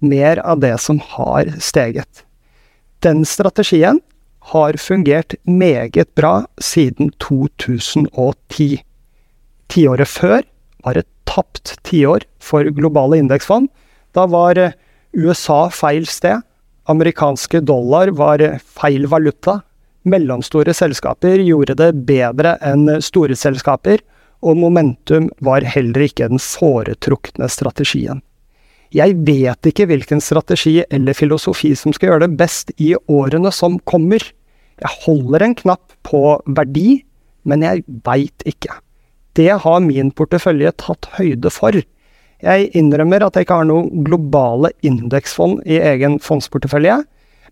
mer 0.03 0.41
av 0.43 0.59
det 0.65 0.73
som 0.83 0.99
har 1.13 1.53
steget. 1.63 2.25
Den 3.07 3.23
strategien 3.23 4.01
har 4.51 4.75
fungert 4.83 5.37
meget 5.47 6.11
bra 6.19 6.33
siden 6.59 7.13
2010. 7.23 8.81
Tiåret 9.71 10.11
før 10.11 10.43
var 10.83 10.99
et 10.99 11.11
tapt 11.31 11.77
tiår 11.87 12.27
for 12.43 12.67
globale 12.81 13.21
indeksfond. 13.23 13.71
Da 14.11 14.27
var 14.27 14.59
USA 15.15 15.69
feil 15.71 16.11
sted, 16.11 16.43
amerikanske 16.91 17.63
dollar 17.63 18.11
var 18.19 18.43
feil 18.59 19.07
valuta. 19.15 19.61
Mellomstore 20.05 20.75
selskaper 20.77 21.41
gjorde 21.41 21.79
det 21.81 21.93
bedre 22.05 22.59
enn 22.65 23.01
store 23.05 23.37
selskaper, 23.39 24.03
og 24.45 24.59
momentum 24.61 25.31
var 25.45 25.65
heller 25.65 26.05
ikke 26.05 26.29
den 26.29 26.43
foretrukne 26.43 27.49
strategien. 27.49 28.21
Jeg 28.95 29.17
vet 29.27 29.67
ikke 29.71 29.87
hvilken 29.91 30.21
strategi 30.23 30.77
eller 30.85 31.17
filosofi 31.17 31.73
som 31.79 31.95
skal 31.97 32.13
gjøre 32.13 32.27
det 32.27 32.37
best 32.39 32.71
i 32.77 32.93
årene 33.11 33.51
som 33.51 33.79
kommer. 33.89 34.21
Jeg 34.79 34.93
holder 35.07 35.47
en 35.47 35.57
knapp 35.57 35.97
på 36.07 36.21
verdi, 36.45 37.01
men 37.49 37.65
jeg 37.65 37.83
veit 38.05 38.45
ikke. 38.47 38.77
Det 39.35 39.51
har 39.65 39.81
min 39.83 40.13
portefølje 40.15 40.75
tatt 40.79 41.09
høyde 41.17 41.51
for. 41.51 41.81
Jeg 42.45 42.69
innrømmer 42.77 43.25
at 43.25 43.35
jeg 43.35 43.49
ikke 43.49 43.59
har 43.63 43.67
noen 43.67 44.05
globale 44.07 44.71
indeksfond 44.85 45.65
i 45.65 45.81
egen 45.81 46.21
fondsportefølje, 46.23 47.01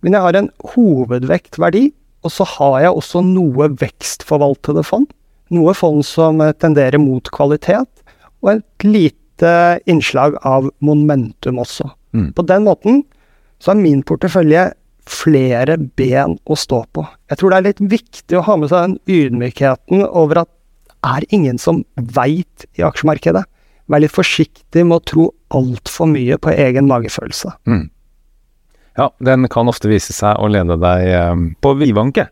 men 0.04 0.14
jeg 0.14 0.26
har 0.26 0.38
en 0.38 0.52
hovedvekt 0.74 1.58
verdi, 1.62 1.88
og 2.22 2.32
så 2.32 2.46
har 2.56 2.78
jeg 2.85 2.96
også 2.98 3.22
noe 3.26 3.68
vekstforvaltede 3.80 4.85
fond. 4.87 5.08
Noe 5.52 5.74
fond 5.76 6.04
som 6.06 6.40
tenderer 6.62 7.00
mot 7.02 7.26
kvalitet, 7.35 7.90
og 8.42 8.54
et 8.56 8.87
lite 8.87 9.52
innslag 9.90 10.38
av 10.46 10.70
momentum 10.85 11.61
også. 11.62 11.88
Mm. 12.16 12.30
På 12.37 12.44
den 12.46 12.64
måten 12.68 13.02
så 13.62 13.72
er 13.72 13.82
min 13.82 14.02
portefølje 14.06 14.70
flere 15.08 15.76
ben 15.98 16.37
å 16.46 16.56
stå 16.58 16.85
på. 16.94 17.04
Jeg 17.30 17.40
tror 17.40 17.52
det 17.52 17.58
er 17.58 17.68
litt 17.68 17.85
viktig 17.92 18.38
å 18.38 18.44
ha 18.46 18.58
med 18.58 18.70
seg 18.70 18.85
den 18.87 18.98
ydmykheten 19.11 20.04
over 20.06 20.44
at 20.44 20.50
det 20.92 21.11
er 21.11 21.24
ingen 21.35 21.58
som 21.58 21.80
veit 22.14 22.66
i 22.78 22.85
aksjemarkedet. 22.87 23.42
Vær 23.90 24.02
litt 24.04 24.14
forsiktig 24.14 24.85
med 24.87 25.00
å 25.00 25.06
tro 25.11 25.24
altfor 25.54 26.06
mye 26.12 26.38
på 26.38 26.54
egen 26.54 26.87
magefølelse. 26.90 27.50
Mm. 27.66 27.88
Ja, 28.98 29.09
den 29.24 29.48
kan 29.52 29.70
ofte 29.72 29.88
vise 29.88 30.12
seg 30.12 30.37
å 30.40 30.50
lede 30.52 30.76
deg 30.81 31.09
eh, 31.09 31.33
på 31.64 31.74
vidvanke. 31.81 32.28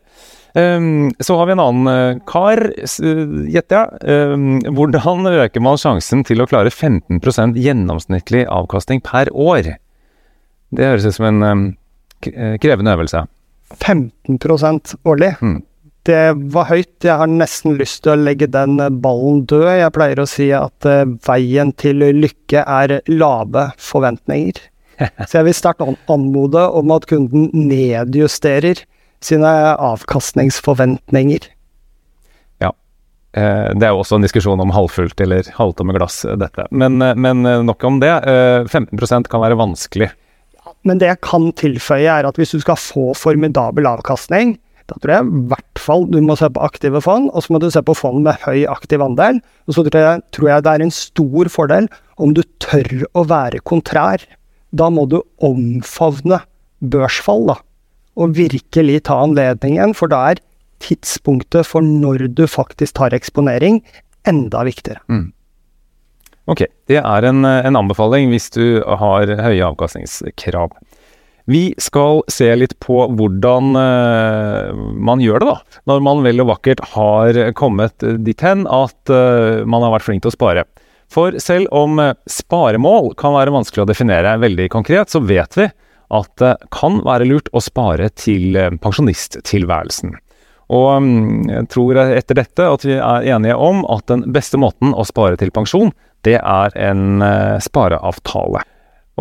Um, 0.53 1.11
så 1.23 1.37
har 1.39 1.47
vi 1.47 1.53
en 1.55 1.63
annen 1.63 1.87
eh, 1.87 2.21
kar, 2.27 2.59
gjetter 2.83 3.77
jeg. 3.77 4.33
Um, 4.35 4.59
hvordan 4.75 5.29
øker 5.31 5.63
man 5.63 5.79
sjansen 5.79 6.25
til 6.27 6.43
å 6.43 6.47
klare 6.49 6.73
15% 6.73 7.55
gjennomsnittlig 7.55 8.43
avkastning 8.51 8.99
per 9.05 9.31
år? 9.31 9.77
Det 10.75 10.89
høres 10.89 11.07
ut 11.07 11.15
som 11.15 11.29
en 11.29 11.43
um, 11.43 11.65
eh, 12.27 12.57
krevende 12.61 12.97
øvelse. 12.97 13.23
15 13.79 14.39
årlig. 15.07 15.37
Mm. 15.39 15.61
Det 16.03 16.21
var 16.51 16.67
høyt. 16.67 16.97
Jeg 17.05 17.15
har 17.21 17.31
nesten 17.31 17.77
lyst 17.79 18.01
til 18.03 18.15
å 18.15 18.19
legge 18.19 18.49
den 18.51 18.75
ballen 19.03 19.45
død. 19.47 19.69
Jeg 19.79 19.95
pleier 19.95 20.19
å 20.19 20.27
si 20.27 20.49
at 20.57 20.87
veien 21.27 21.71
til 21.79 22.03
lykke 22.17 22.65
er 22.65 22.97
lave 23.07 23.69
forventninger. 23.79 24.59
Så 25.27 25.39
jeg 25.39 25.47
vil 25.49 25.55
sterkt 25.57 25.81
an- 25.85 25.97
anmode 26.11 26.61
om 26.77 26.91
at 26.95 27.07
kunden 27.09 27.49
nedjusterer 27.53 28.83
sine 29.21 29.51
avkastningsforventninger. 29.77 31.47
Ja. 32.61 32.71
det 33.33 33.85
er 33.87 33.93
jo 33.93 34.01
også 34.01 34.17
en 34.19 34.25
diskusjon 34.25 34.59
om 34.59 34.73
halvfullt 34.75 35.21
eller 35.23 35.47
halvtomme 35.55 35.93
glass, 35.95 36.23
eh, 36.25 36.35
dette. 36.41 36.65
Men, 36.71 37.01
eh, 37.01 37.15
men 37.15 37.45
eh, 37.45 37.61
nok 37.63 37.83
om 37.87 37.99
det. 38.01 38.11
Eh, 38.27 38.65
15 38.67 39.29
kan 39.29 39.41
være 39.43 39.55
vanskelig. 39.59 40.09
Men 40.83 40.97
det 40.97 41.07
jeg 41.11 41.21
kan 41.21 41.51
tilføye, 41.53 42.09
er 42.09 42.25
at 42.27 42.35
hvis 42.37 42.51
du 42.55 42.59
skal 42.63 42.75
få 42.79 43.11
formidabel 43.17 43.85
avkastning, 43.85 44.57
da 44.89 44.97
tror 44.99 45.13
jeg 45.13 45.27
i 45.29 45.41
hvert 45.51 45.79
fall 45.79 46.05
du 46.11 46.17
må 46.25 46.35
se 46.35 46.49
på 46.51 46.63
aktive 46.65 46.99
fond, 47.05 47.29
og 47.31 47.43
så 47.45 47.53
må 47.53 47.59
du 47.61 47.69
se 47.71 47.81
på 47.85 47.95
fond 47.95 48.23
med 48.25 48.41
høy 48.43 48.65
aktiv 48.67 48.99
andel. 49.05 49.39
Og 49.69 49.77
så 49.77 49.85
tror 49.87 50.01
jeg, 50.01 50.23
tror 50.35 50.49
jeg 50.49 50.63
det 50.65 50.73
er 50.73 50.83
en 50.83 50.91
stor 50.91 51.51
fordel 51.53 51.87
om 52.17 52.33
du 52.35 52.41
tør 52.59 53.05
å 53.15 53.23
være 53.29 53.61
kontrær. 53.63 54.25
Da 54.71 54.87
må 54.93 55.07
du 55.11 55.19
omfavne 55.43 56.41
børsfall, 56.81 57.45
da. 57.51 57.57
Og 58.19 58.35
virkelig 58.37 59.03
ta 59.07 59.21
anledningen, 59.23 59.93
for 59.97 60.11
da 60.11 60.23
er 60.31 60.41
tidspunktet 60.81 61.67
for 61.69 61.85
når 61.85 62.27
du 62.35 62.47
faktisk 62.49 62.97
tar 62.99 63.15
eksponering, 63.15 63.81
enda 64.27 64.63
viktigere. 64.67 65.01
Ok, 66.49 66.65
det 66.89 66.99
er 67.01 67.27
en, 67.27 67.45
en 67.45 67.77
anbefaling 67.77 68.31
hvis 68.33 68.49
du 68.55 68.81
har 68.81 69.29
høye 69.29 69.67
avkastningskrav. 69.67 70.73
Vi 71.49 71.71
skal 71.81 72.21
se 72.31 72.47
litt 72.55 72.75
på 72.83 73.01
hvordan 73.17 73.73
uh, 73.75 74.77
man 74.77 75.23
gjør 75.23 75.41
det, 75.41 75.49
da. 75.49 75.79
Når 75.89 76.03
man 76.05 76.21
vel 76.25 76.43
og 76.43 76.51
vakkert 76.53 76.83
har 76.93 77.39
kommet 77.57 78.05
dit 78.25 78.45
hen 78.45 78.67
at 78.69 79.11
uh, 79.11 79.63
man 79.65 79.85
har 79.85 79.95
vært 79.95 80.07
flink 80.07 80.25
til 80.25 80.31
å 80.31 80.37
spare. 80.37 80.65
For 81.11 81.35
selv 81.43 81.71
om 81.75 81.99
eh, 81.99 82.15
sparemål 82.29 83.13
kan 83.19 83.35
være 83.35 83.53
vanskelig 83.53 83.83
å 83.83 83.89
definere 83.89 84.37
veldig 84.41 84.69
konkret, 84.71 85.11
så 85.11 85.19
vet 85.23 85.57
vi 85.59 85.67
at 86.11 86.31
det 86.39 86.55
kan 86.75 86.99
være 87.05 87.27
lurt 87.27 87.51
å 87.55 87.63
spare 87.63 88.09
til 88.15 88.55
eh, 88.55 88.71
pensjonisttilværelsen. 88.83 90.15
Og 90.71 90.89
mm, 91.03 91.49
jeg 91.51 91.67
tror 91.73 91.99
etter 91.99 92.39
dette 92.39 92.67
at 92.77 92.87
vi 92.87 92.95
er 92.95 93.27
enige 93.35 93.57
om 93.59 93.83
at 93.91 94.07
den 94.11 94.23
beste 94.31 94.59
måten 94.59 94.95
å 94.95 95.03
spare 95.07 95.39
til 95.39 95.51
pensjon, 95.51 95.91
det 96.27 96.37
er 96.39 96.75
en 96.79 97.23
eh, 97.25 97.57
spareavtale. 97.63 98.63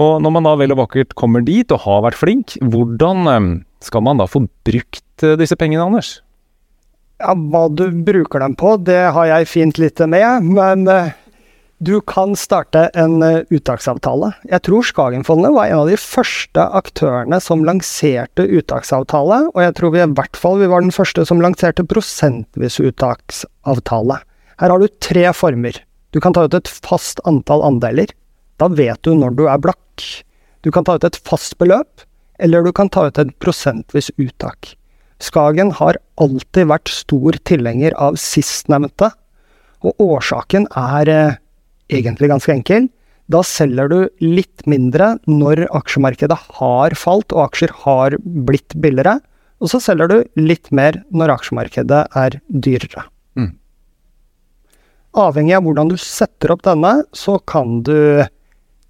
Og 0.00 0.22
når 0.22 0.32
man 0.36 0.46
da 0.46 0.56
vel 0.60 0.74
og 0.76 0.84
vakkert 0.84 1.16
kommer 1.18 1.42
dit 1.44 1.72
og 1.74 1.82
har 1.84 2.04
vært 2.06 2.20
flink, 2.20 2.54
hvordan 2.62 3.30
eh, 3.34 3.48
skal 3.84 4.04
man 4.06 4.20
da 4.22 4.28
få 4.30 4.44
brukt 4.66 5.26
eh, 5.26 5.38
disse 5.40 5.58
pengene, 5.58 5.88
Anders? 5.90 6.20
Ja, 7.20 7.34
hva 7.34 7.66
du 7.68 7.90
bruker 8.06 8.40
dem 8.40 8.54
på, 8.56 8.78
det 8.80 9.10
har 9.12 9.26
jeg 9.28 9.50
fint 9.50 9.80
lite 9.80 10.06
med, 10.08 10.46
men 10.46 10.86
eh, 10.88 11.10
du 11.80 12.00
kan 12.04 12.34
starte 12.36 12.90
en 12.92 13.22
eh, 13.24 13.46
uttaksavtale. 13.48 14.34
Jeg 14.50 14.60
tror 14.66 14.84
Skagenfondet 14.84 15.54
var 15.56 15.70
en 15.70 15.80
av 15.80 15.88
de 15.88 15.96
første 15.96 16.66
aktørene 16.76 17.38
som 17.40 17.64
lanserte 17.64 18.44
uttaksavtale, 18.44 19.46
og 19.54 19.60
jeg 19.64 19.76
tror 19.78 19.94
vi 19.94 20.02
i 20.04 20.10
hvert 20.12 20.36
fall 20.36 20.60
vi 20.60 20.68
var 20.68 20.84
den 20.84 20.92
første 20.92 21.24
som 21.24 21.40
lanserte 21.40 21.86
prosentvis 21.88 22.76
uttaksavtale. 22.84 24.20
Her 24.60 24.74
har 24.74 24.84
du 24.84 24.92
tre 25.00 25.24
former. 25.32 25.80
Du 26.12 26.20
kan 26.20 26.36
ta 26.36 26.44
ut 26.44 26.58
et 26.58 26.68
fast 26.68 27.24
antall 27.24 27.64
andeler. 27.64 28.12
Da 28.60 28.68
vet 28.68 29.00
du 29.08 29.14
når 29.16 29.40
du 29.40 29.46
er 29.48 29.64
blakk. 29.64 30.04
Du 30.60 30.68
kan 30.68 30.84
ta 30.84 30.98
ut 31.00 31.08
et 31.08 31.16
fast 31.24 31.56
beløp, 31.56 32.04
eller 32.36 32.60
du 32.60 32.74
kan 32.76 32.92
ta 32.92 33.08
ut 33.08 33.24
et 33.24 33.32
prosentvis 33.40 34.12
uttak. 34.20 34.74
Skagen 35.20 35.72
har 35.80 35.96
alltid 36.20 36.68
vært 36.68 36.92
stor 36.92 37.40
tilhenger 37.48 37.96
av 37.96 38.20
sistnevnte, 38.20 39.14
og 39.80 39.96
årsaken 39.96 40.68
er 40.76 41.08
eh, 41.08 41.39
egentlig 41.98 42.30
ganske 42.30 42.54
enkel. 42.54 42.88
Da 43.30 43.42
selger 43.46 43.90
du 43.90 43.98
litt 44.24 44.64
mindre 44.70 45.14
når 45.30 45.66
aksjemarkedet 45.78 46.38
har 46.58 46.96
falt 46.98 47.34
og 47.36 47.44
aksjer 47.46 47.74
har 47.84 48.16
blitt 48.24 48.74
billigere, 48.82 49.20
og 49.60 49.70
så 49.70 49.80
selger 49.82 50.10
du 50.10 50.18
litt 50.40 50.70
mer 50.74 51.02
når 51.12 51.36
aksjemarkedet 51.36 52.02
er 52.16 52.38
dyrere. 52.48 53.04
Mm. 53.38 53.52
Avhengig 55.20 55.54
av 55.58 55.66
hvordan 55.66 55.92
du 55.92 55.96
setter 56.00 56.54
opp 56.54 56.64
denne, 56.66 57.00
så 57.14 57.38
kan 57.38 57.80
du 57.86 58.24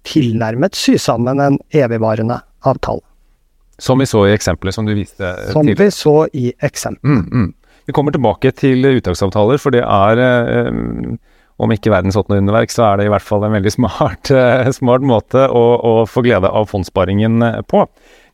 tilnærmet 0.07 0.77
sy 0.77 0.95
sammen 0.97 1.41
en 1.43 1.59
evigvarende 1.75 2.39
avtale. 2.65 3.03
Som 3.81 4.01
vi 4.01 4.07
så 4.09 4.27
i 4.29 4.33
eksempelet 4.35 4.75
som 4.77 4.85
du 4.85 4.93
viste 4.93 5.25
eh, 5.25 5.51
Som 5.53 5.65
tidligere. 5.65 5.89
vi 5.89 5.91
så 5.91 6.15
i 6.37 6.51
eksempelet. 6.61 7.29
Mm, 7.29 7.45
mm. 7.45 7.53
Vi 7.89 7.93
kommer 7.97 8.13
tilbake 8.13 8.51
til 8.53 8.85
uttaksavtaler, 8.85 9.57
for 9.61 9.73
det 9.73 9.81
er 9.81 10.21
eh, 10.21 11.17
om 11.61 11.73
ikke 11.73 11.91
verdens 11.93 12.17
åttende 12.17 12.41
underverk, 12.41 12.73
så 12.73 12.87
er 12.87 12.99
det 12.99 13.07
i 13.07 13.11
hvert 13.13 13.25
fall 13.25 13.45
en 13.45 13.55
veldig 13.55 13.73
smart, 13.77 14.31
eh, 14.33 14.71
smart 14.75 15.05
måte 15.05 15.45
å, 15.47 15.65
å 15.77 15.93
få 16.09 16.25
glede 16.25 16.49
av 16.49 16.69
fondssparingen 16.71 17.45
eh, 17.45 17.61
på. 17.67 17.85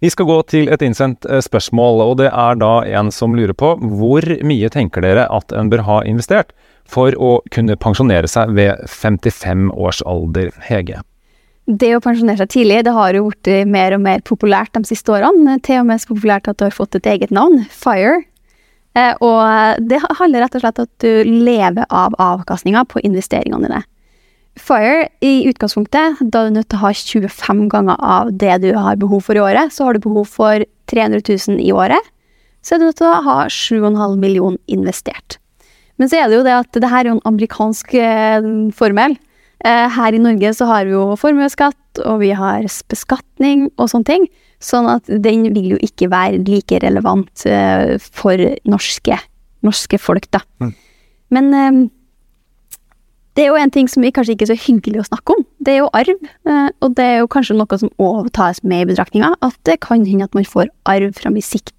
Vi 0.03 0.11
skal 0.13 0.29
gå 0.29 0.37
til 0.51 0.71
et 0.73 0.83
innsendt 0.85 1.27
eh, 1.27 1.41
spørsmål, 1.43 2.03
og 2.05 2.15
det 2.21 2.31
er 2.31 2.61
da 2.61 2.73
en 2.99 3.11
som 3.13 3.35
lurer 3.37 3.55
på 3.57 3.73
hvor 3.81 4.25
mye 4.47 4.71
tenker 4.73 5.03
dere 5.05 5.27
at 5.33 5.53
en 5.55 5.71
bør 5.73 5.85
ha 5.87 5.99
investert 6.07 6.55
for 6.87 7.15
å 7.19 7.37
kunne 7.51 7.75
pensjonere 7.75 8.29
seg 8.31 8.53
ved 8.55 8.87
55 8.87 9.69
års 9.75 9.99
alder, 10.07 10.53
Hege? 10.69 11.03
Det 11.67 11.89
å 11.97 11.99
pensjonere 11.99 12.39
seg 12.39 12.53
tidlig 12.53 12.85
det 12.87 12.93
har 12.95 13.17
jo 13.17 13.25
blitt 13.27 13.67
mer 13.67 13.97
og 13.97 13.99
mer 14.05 14.21
populært 14.23 14.71
de 14.77 14.87
siste 14.87 15.11
årene. 15.11 15.57
Til 15.67 15.81
og 15.81 15.89
med 15.89 15.99
så 15.99 16.13
populært 16.13 16.47
at 16.47 16.61
det 16.61 16.69
har 16.69 16.77
fått 16.77 16.95
et 16.95 17.09
eget 17.11 17.33
navn, 17.35 17.65
FIRE. 17.67 18.21
Eh, 18.97 19.13
og 19.21 19.83
det 19.89 20.01
handler 20.17 20.45
rett 20.45 20.57
og 20.57 20.63
slett 20.63 20.81
om 20.81 20.87
at 20.87 21.03
du 21.03 21.29
lever 21.29 21.85
av 21.93 22.15
avkastninga 22.17 22.85
på 22.89 23.03
investeringene 23.05 23.67
dine. 23.67 23.83
FIRE 24.57 25.07
i 25.21 25.45
utgangspunktet, 25.51 26.21
da 26.21 26.41
er 26.41 26.49
du 26.49 26.55
nødt 26.55 26.69
til 26.71 26.79
å 26.79 26.87
ha 26.87 26.93
25 26.97 27.67
ganger 27.69 27.99
av 28.01 28.31
det 28.33 28.55
du 28.63 28.71
har 28.73 28.97
behov 28.97 29.27
for 29.27 29.37
i 29.37 29.43
året. 29.43 29.73
Så 29.73 29.85
har 29.85 29.93
du 29.93 30.01
behov 30.01 30.25
for 30.33 30.65
300 30.89 31.21
000 31.21 31.61
i 31.61 31.69
året, 31.75 32.01
så 32.65 32.75
er 32.75 32.81
du 32.81 32.87
nødt 32.87 32.97
til 32.99 33.09
å 33.09 33.21
ha 33.27 33.37
7,5 33.53 34.17
millioner 34.17 34.57
investert. 34.65 35.37
Men 35.97 36.09
så 36.09 36.19
er 36.19 36.29
det 36.29 36.39
jo 36.39 36.45
det 36.45 36.55
at 36.57 36.77
det 36.77 36.89
her 36.89 37.05
er 37.05 37.11
jo 37.11 37.17
en 37.17 37.29
amerikansk 37.29 37.93
eh, 37.97 38.49
formel. 38.77 39.15
Eh, 39.65 39.87
her 39.93 40.13
i 40.13 40.21
Norge 40.21 40.53
så 40.57 40.67
har 40.69 40.85
vi 40.85 40.93
jo 40.93 41.05
formuesskatt, 41.17 42.01
og 42.05 42.21
vi 42.21 42.33
har 42.37 42.65
beskatning 42.89 43.69
og 43.77 43.89
sånne 43.93 44.09
ting. 44.09 44.27
Sånn 44.63 44.87
at 44.89 45.05
den 45.05 45.45
vil 45.53 45.75
jo 45.75 45.77
ikke 45.85 46.09
være 46.09 46.41
like 46.47 46.79
relevant 46.81 47.45
uh, 47.45 47.93
for 48.01 48.41
norske, 48.65 49.19
norske 49.65 49.99
folk, 50.01 50.25
da. 50.33 50.41
Mm. 50.63 50.73
Men 51.35 51.53
eh, 51.53 51.79
Det 53.35 53.43
er 53.43 53.51
jo 53.51 53.59
en 53.59 53.69
ting 53.69 53.89
som 53.91 54.01
vi 54.01 54.09
kanskje 54.15 54.33
ikke 54.33 54.45
er 54.47 54.53
så 54.53 54.61
hyggelig 54.63 55.01
å 55.01 55.07
snakke 55.09 55.35
om. 55.35 55.43
Det 55.61 55.75
er 55.75 55.81
jo 55.83 55.91
arv, 55.93 56.23
Uh, 56.47 56.69
og 56.81 56.95
det 56.95 57.03
er 57.03 57.17
jo 57.19 57.27
kanskje 57.29 57.57
noe 57.59 57.77
som 57.77 57.91
òg 58.01 58.31
tas 58.33 58.63
med 58.63 58.85
i 58.85 58.87
betraktninga, 58.93 59.33
at 59.43 59.57
det 59.67 59.81
kan 59.83 60.05
hende 60.07 60.25
at 60.25 60.33
man 60.37 60.47
får 60.47 60.71
arv 60.87 61.11
fram 61.19 61.35
i 61.37 61.43
sikt. 61.43 61.75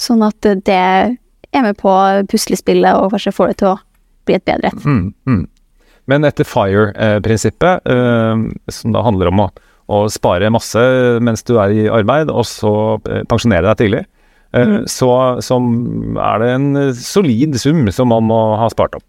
Sånn 0.00 0.24
at 0.24 0.40
det 0.42 0.74
er 0.74 1.62
med 1.62 1.76
på 1.78 1.92
puslespillet 2.32 2.96
og 2.96 3.12
kanskje 3.12 3.34
får 3.36 3.52
det 3.52 3.58
til 3.60 3.70
å 3.74 3.78
bli 4.26 4.38
et 4.38 4.46
bedre 4.48 4.72
et. 4.72 4.84
Mm, 4.86 5.12
mm. 5.28 5.44
Men 6.08 6.24
etter 6.24 6.48
FIRE-prinsippet, 6.48 7.88
som 8.72 8.94
da 8.94 9.02
handler 9.04 9.28
om 9.28 9.42
å, 9.44 9.48
å, 9.88 10.04
spare 10.12 10.50
masse 10.52 10.80
mens 11.24 11.44
du 11.48 11.56
er 11.60 11.74
i 11.74 11.84
arbeid, 11.92 12.30
og 12.30 12.46
så 12.48 12.72
eh, 13.08 13.24
pensjonere 13.28 13.70
deg 13.70 13.80
tidlig, 13.82 14.02
eh, 14.52 14.72
mm. 14.72 14.88
så, 14.90 15.12
så, 15.44 15.60
er 16.24 16.42
det 16.42 16.50
en 16.56 16.68
solid 16.96 17.56
sum 17.60 17.86
som 17.94 18.12
man 18.12 18.28
må 18.28 18.40
ha 18.60 18.68
spart 18.72 18.98
opp. 18.98 19.06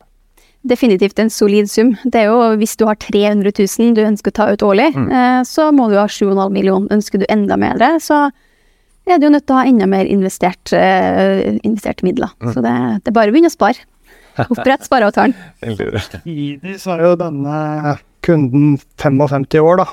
Definitivt 0.68 1.20
en 1.24 1.32
solid 1.32 1.70
sum. 1.72 1.94
Det 2.04 2.20
er 2.20 2.34
jo 2.34 2.56
hvis 2.60 2.76
du 2.80 2.84
har 2.90 2.98
300 3.00 3.54
000 3.56 3.94
du 3.96 4.02
ønsker 4.04 4.34
å 4.34 4.38
ta 4.42 4.50
ut 4.52 4.66
årlig, 4.68 4.92
mm. 4.96 5.08
Eh, 5.08 5.42
så 5.48 5.70
må 5.76 5.88
du 5.92 6.00
ha 6.00 6.08
7,5 6.08 6.40
millioner. 6.56 6.92
Ønsker 6.96 7.22
du 7.22 7.28
enda 7.32 7.60
mer, 7.60 7.80
så 8.04 8.28
er 9.10 9.18
du 9.18 9.26
jo 9.26 9.34
nødt 9.34 9.48
til 9.48 9.56
å 9.56 9.62
ha 9.62 9.70
enda 9.70 9.88
mer 9.90 10.06
investert, 10.06 10.70
investerte 10.70 12.06
midler. 12.06 12.30
Mm. 12.44 12.52
Så 12.54 12.62
det, 12.62 12.76
det, 13.00 13.10
er 13.10 13.16
bare 13.16 13.32
å 13.32 13.34
begynne 13.34 13.50
å 13.50 13.56
spare. 13.56 13.88
Opprett 14.46 14.86
spareavtalen. 14.86 15.34
Samtidig 15.64 16.76
så 16.80 16.94
er 16.94 17.08
jo 17.08 17.16
denne 17.20 17.96
kunden 18.26 18.78
55 19.02 19.48
år, 19.64 19.82
da. 19.82 19.88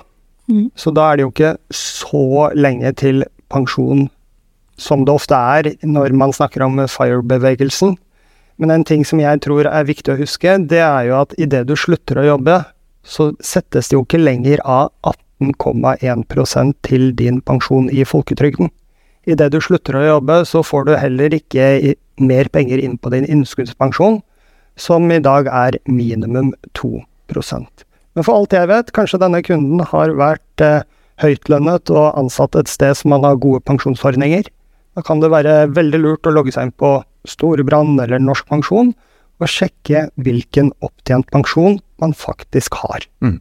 Mm. 0.51 0.71
Så 0.79 0.93
da 0.95 1.11
er 1.11 1.19
det 1.19 1.27
jo 1.27 1.33
ikke 1.33 1.57
så 1.75 2.51
lenge 2.55 2.93
til 2.99 3.25
pensjon 3.53 4.07
som 4.77 5.05
det 5.07 5.15
ofte 5.15 5.37
er 5.37 5.73
når 5.87 6.15
man 6.17 6.35
snakker 6.37 6.65
om 6.67 6.79
FIRE-bevegelsen. 6.79 7.97
Men 8.57 8.73
en 8.73 8.85
ting 8.89 9.05
som 9.05 9.21
jeg 9.21 9.41
tror 9.45 9.69
er 9.69 9.89
viktig 9.89 10.15
å 10.15 10.21
huske, 10.21 10.57
det 10.69 10.81
er 10.81 11.09
jo 11.11 11.21
at 11.21 11.35
idet 11.41 11.67
du 11.69 11.75
slutter 11.77 12.21
å 12.21 12.27
jobbe, 12.31 12.61
så 13.07 13.31
settes 13.45 13.91
det 13.91 13.97
jo 13.97 14.05
ikke 14.05 14.21
lenger 14.21 14.63
av 14.65 14.91
18,1% 15.41 16.77
til 16.87 17.11
din 17.17 17.41
pensjon 17.45 17.91
i 17.93 18.05
folketrygden. 18.09 18.71
Idet 19.27 19.51
du 19.53 19.61
slutter 19.61 19.99
å 19.99 20.07
jobbe, 20.07 20.41
så 20.49 20.63
får 20.65 20.87
du 20.87 20.95
heller 20.97 21.35
ikke 21.35 21.97
mer 22.23 22.49
penger 22.53 22.81
inn 22.83 22.97
på 22.99 23.13
din 23.13 23.27
innskuddspensjon, 23.29 24.23
som 24.77 25.11
i 25.11 25.21
dag 25.21 25.49
er 25.51 25.81
minimum 25.89 26.55
2 26.77 27.01
Men 28.17 28.25
for 28.25 28.41
alt 28.41 28.55
jeg 28.57 28.71
vet, 28.71 28.93
kanskje 28.97 29.21
denne 29.21 29.43
kunden 29.45 29.83
har 29.93 30.15
vært 30.17 30.65
eh, 30.65 30.85
høytlønnet 31.21 31.93
og 31.93 32.17
ansatt 32.17 32.57
et 32.57 32.71
sted 32.71 32.97
som 32.97 33.13
man 33.13 33.27
har 33.29 33.41
gode 33.41 33.61
pensjonsordninger. 33.69 34.49
Da 34.97 35.05
kan 35.05 35.21
det 35.21 35.33
være 35.33 35.67
veldig 35.77 36.01
lurt 36.01 36.29
å 36.29 36.33
logge 36.33 36.55
seg 36.55 36.69
inn 36.69 36.77
på 36.81 36.97
Storebrand 37.29 38.01
eller 38.01 38.23
Norsk 38.23 38.49
Pensjon 38.49 38.95
og 39.37 39.51
sjekke 39.53 40.07
hvilken 40.25 40.71
opptjent 40.85 41.29
pensjon 41.33 41.77
man 42.01 42.15
faktisk 42.17 42.79
har. 42.81 43.05
Mm. 43.21 43.37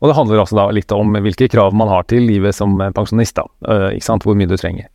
Og 0.00 0.08
det 0.08 0.16
handler 0.16 0.42
altså 0.42 0.56
da 0.56 0.68
litt 0.72 0.92
om 0.94 1.18
hvilke 1.18 1.50
krav 1.50 1.74
man 1.76 1.90
har 1.90 2.06
til 2.08 2.24
livet 2.24 2.56
som 2.56 2.78
pensjonist, 2.94 3.36
da. 3.36 3.44
Uh, 3.66 3.90
ikke 3.96 4.06
sant, 4.06 4.24
hvor 4.24 4.38
mye 4.38 4.48
du 4.48 4.56
trenger. 4.56 4.86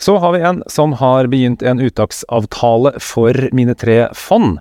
Så 0.00 0.16
har 0.22 0.32
vi 0.32 0.40
en 0.48 0.62
som 0.72 0.96
har 0.96 1.28
begynt 1.30 1.62
en 1.62 1.82
uttaksavtale 1.84 2.94
for 3.04 3.36
mine 3.52 3.76
tre 3.76 4.06
fond. 4.16 4.58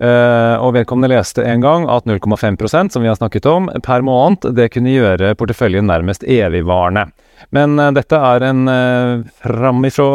Uh, 0.00 0.56
og 0.64 0.72
vedkommende 0.78 1.10
leste 1.12 1.42
en 1.44 1.60
gang 1.60 1.82
at 1.92 2.06
0,5% 2.08 2.94
som 2.94 3.02
vi 3.04 3.08
har 3.10 3.18
snakket 3.18 3.44
om, 3.50 3.66
per 3.84 4.00
måned, 4.00 4.46
det 4.56 4.70
kunne 4.72 4.94
gjøre 4.94 5.34
porteføljen 5.36 5.84
nærmest 5.90 6.24
evigvarende. 6.24 7.10
Men 7.52 7.76
uh, 7.76 7.90
dette 7.92 8.16
er 8.16 8.46
en 8.48 8.62
uh, 8.64 9.26
framifrå 9.44 10.08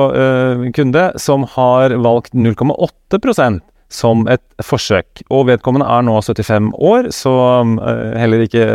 kunde 0.73 1.03
som 1.21 1.45
har 1.53 1.93
valgt 2.01 2.33
0,8% 2.33 3.61
som 3.93 4.25
et 4.25 4.41
forsøk. 4.65 5.21
Og 5.29 5.45
vedkommende 5.51 5.85
er 5.85 6.07
nå 6.07 6.17
75 6.17 6.73
år, 6.81 7.11
så 7.13 7.35
heller 8.17 8.41
ikke 8.47 8.65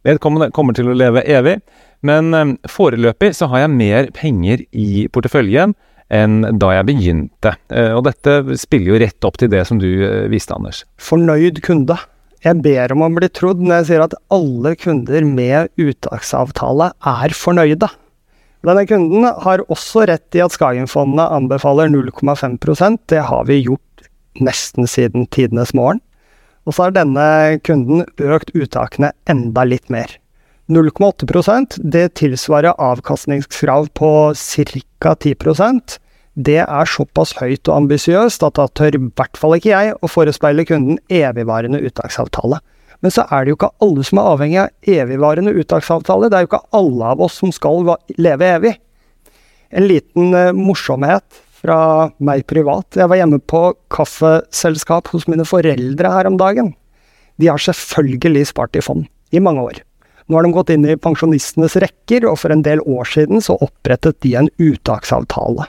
Vedkommende 0.00 0.46
kommer 0.56 0.72
til 0.72 0.88
å 0.88 0.94
leve 0.96 1.20
evig. 1.28 1.58
Men 2.00 2.56
foreløpig 2.64 3.34
så 3.36 3.50
har 3.52 3.66
jeg 3.66 3.74
mer 3.74 4.06
penger 4.16 4.62
i 4.72 5.04
porteføljen 5.12 5.74
enn 6.10 6.42
da 6.58 6.72
jeg 6.74 6.88
begynte. 6.90 7.54
Uh, 7.72 7.94
og 7.98 8.04
dette 8.08 8.58
spiller 8.60 8.94
jo 8.94 9.00
rett 9.02 9.26
opp 9.28 9.38
til 9.40 9.50
det 9.52 9.62
som 9.68 9.80
du 9.82 9.88
uh, 9.88 10.26
viste, 10.32 10.54
Anders. 10.56 10.84
Fornøyd 11.00 11.62
kunde. 11.66 11.96
Jeg 12.44 12.62
ber 12.64 12.94
om 12.94 13.04
å 13.04 13.10
bli 13.12 13.28
trodd 13.36 13.60
når 13.60 13.82
jeg 13.82 13.88
sier 13.90 14.04
at 14.06 14.16
alle 14.32 14.72
kunder 14.80 15.26
med 15.28 15.72
uttaksavtale 15.80 16.92
er 17.12 17.34
fornøyde. 17.36 17.90
Denne 18.64 18.84
kunden 18.88 19.24
har 19.44 19.62
også 19.72 20.06
rett 20.08 20.36
i 20.36 20.42
at 20.44 20.52
Skagenfondene 20.52 21.24
anbefaler 21.32 21.88
0,5% 21.92 23.00
Det 23.08 23.22
har 23.28 23.46
vi 23.48 23.62
gjort 23.62 24.08
nesten 24.40 24.88
siden 24.88 25.28
tidenes 25.32 25.72
morgen. 25.76 26.00
Og 26.68 26.76
så 26.76 26.86
har 26.86 26.96
denne 26.96 27.60
kunden 27.64 28.04
økt 28.20 28.52
uttakene 28.52 29.14
enda 29.28 29.64
litt 29.68 29.88
mer. 29.92 30.12
0,8% 30.70 31.80
det 31.92 32.06
tilsvarer 32.20 32.78
avkastningskrav 32.78 33.90
på 33.98 34.10
ca. 34.38 35.14
10% 35.14 35.98
Det 36.34 36.60
er 36.62 36.86
såpass 36.86 37.34
høyt 37.40 37.66
og 37.68 37.74
ambisiøst 37.76 38.44
at 38.46 38.54
da 38.56 38.68
tør 38.78 38.96
i 38.96 39.00
hvert 39.02 39.40
fall 39.40 39.56
ikke 39.56 39.72
jeg 39.72 39.96
å 39.98 40.10
forespeile 40.10 40.64
kunden 40.68 41.00
evigvarende 41.10 41.82
uttaksavtale. 41.82 42.60
Men 43.02 43.12
så 43.12 43.24
er 43.32 43.44
det 43.44 43.52
jo 43.52 43.58
ikke 43.58 43.72
alle 43.82 44.06
som 44.06 44.20
er 44.20 44.30
avhengig 44.30 44.60
av 44.62 44.94
evigvarende 44.94 45.54
uttaksavtale. 45.58 46.30
Det 46.30 46.38
er 46.38 46.46
jo 46.46 46.50
ikke 46.52 46.64
alle 46.78 47.12
av 47.16 47.26
oss 47.26 47.40
som 47.42 47.52
skal 47.52 47.94
leve 48.20 48.54
evig. 48.60 48.74
En 49.74 49.86
liten 49.90 50.34
uh, 50.36 50.54
morsomhet 50.54 51.42
fra 51.60 52.10
meg 52.22 52.46
privat. 52.48 52.94
Jeg 52.96 53.10
var 53.10 53.20
hjemme 53.20 53.42
på 53.42 53.66
kaffeselskap 53.92 55.10
hos 55.12 55.26
mine 55.30 55.46
foreldre 55.48 56.14
her 56.14 56.30
om 56.30 56.38
dagen. 56.40 56.74
De 57.40 57.50
har 57.50 57.60
selvfølgelig 57.60 58.50
spart 58.52 58.78
i 58.78 58.84
fond 58.84 59.08
i 59.34 59.42
mange 59.42 59.66
år. 59.66 59.84
Nå 60.30 60.38
har 60.38 60.46
de 60.46 60.54
gått 60.54 60.70
inn 60.70 60.86
i 60.86 60.94
pensjonistenes 60.94 61.74
rekker, 61.82 62.22
og 62.30 62.36
for 62.38 62.54
en 62.54 62.62
del 62.62 62.78
år 62.86 63.08
siden 63.10 63.42
så 63.42 63.56
opprettet 63.58 64.20
de 64.22 64.36
en 64.38 64.50
uttaksavtale. 64.62 65.66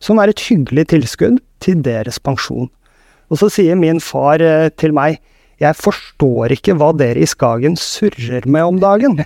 Som 0.00 0.22
er 0.22 0.32
et 0.32 0.40
hyggelig 0.48 0.86
tilskudd 0.94 1.42
til 1.60 1.82
deres 1.84 2.16
pensjon. 2.16 2.70
Og 3.28 3.42
så 3.42 3.50
sier 3.52 3.76
min 3.76 4.00
far 4.00 4.40
eh, 4.40 4.70
til 4.80 4.96
meg, 4.96 5.20
jeg 5.60 5.76
forstår 5.76 6.54
ikke 6.56 6.72
hva 6.80 6.88
dere 6.96 7.20
i 7.20 7.28
Skagen 7.28 7.76
surrer 7.76 8.46
med 8.48 8.64
om 8.64 8.78
dagen. 8.80 9.18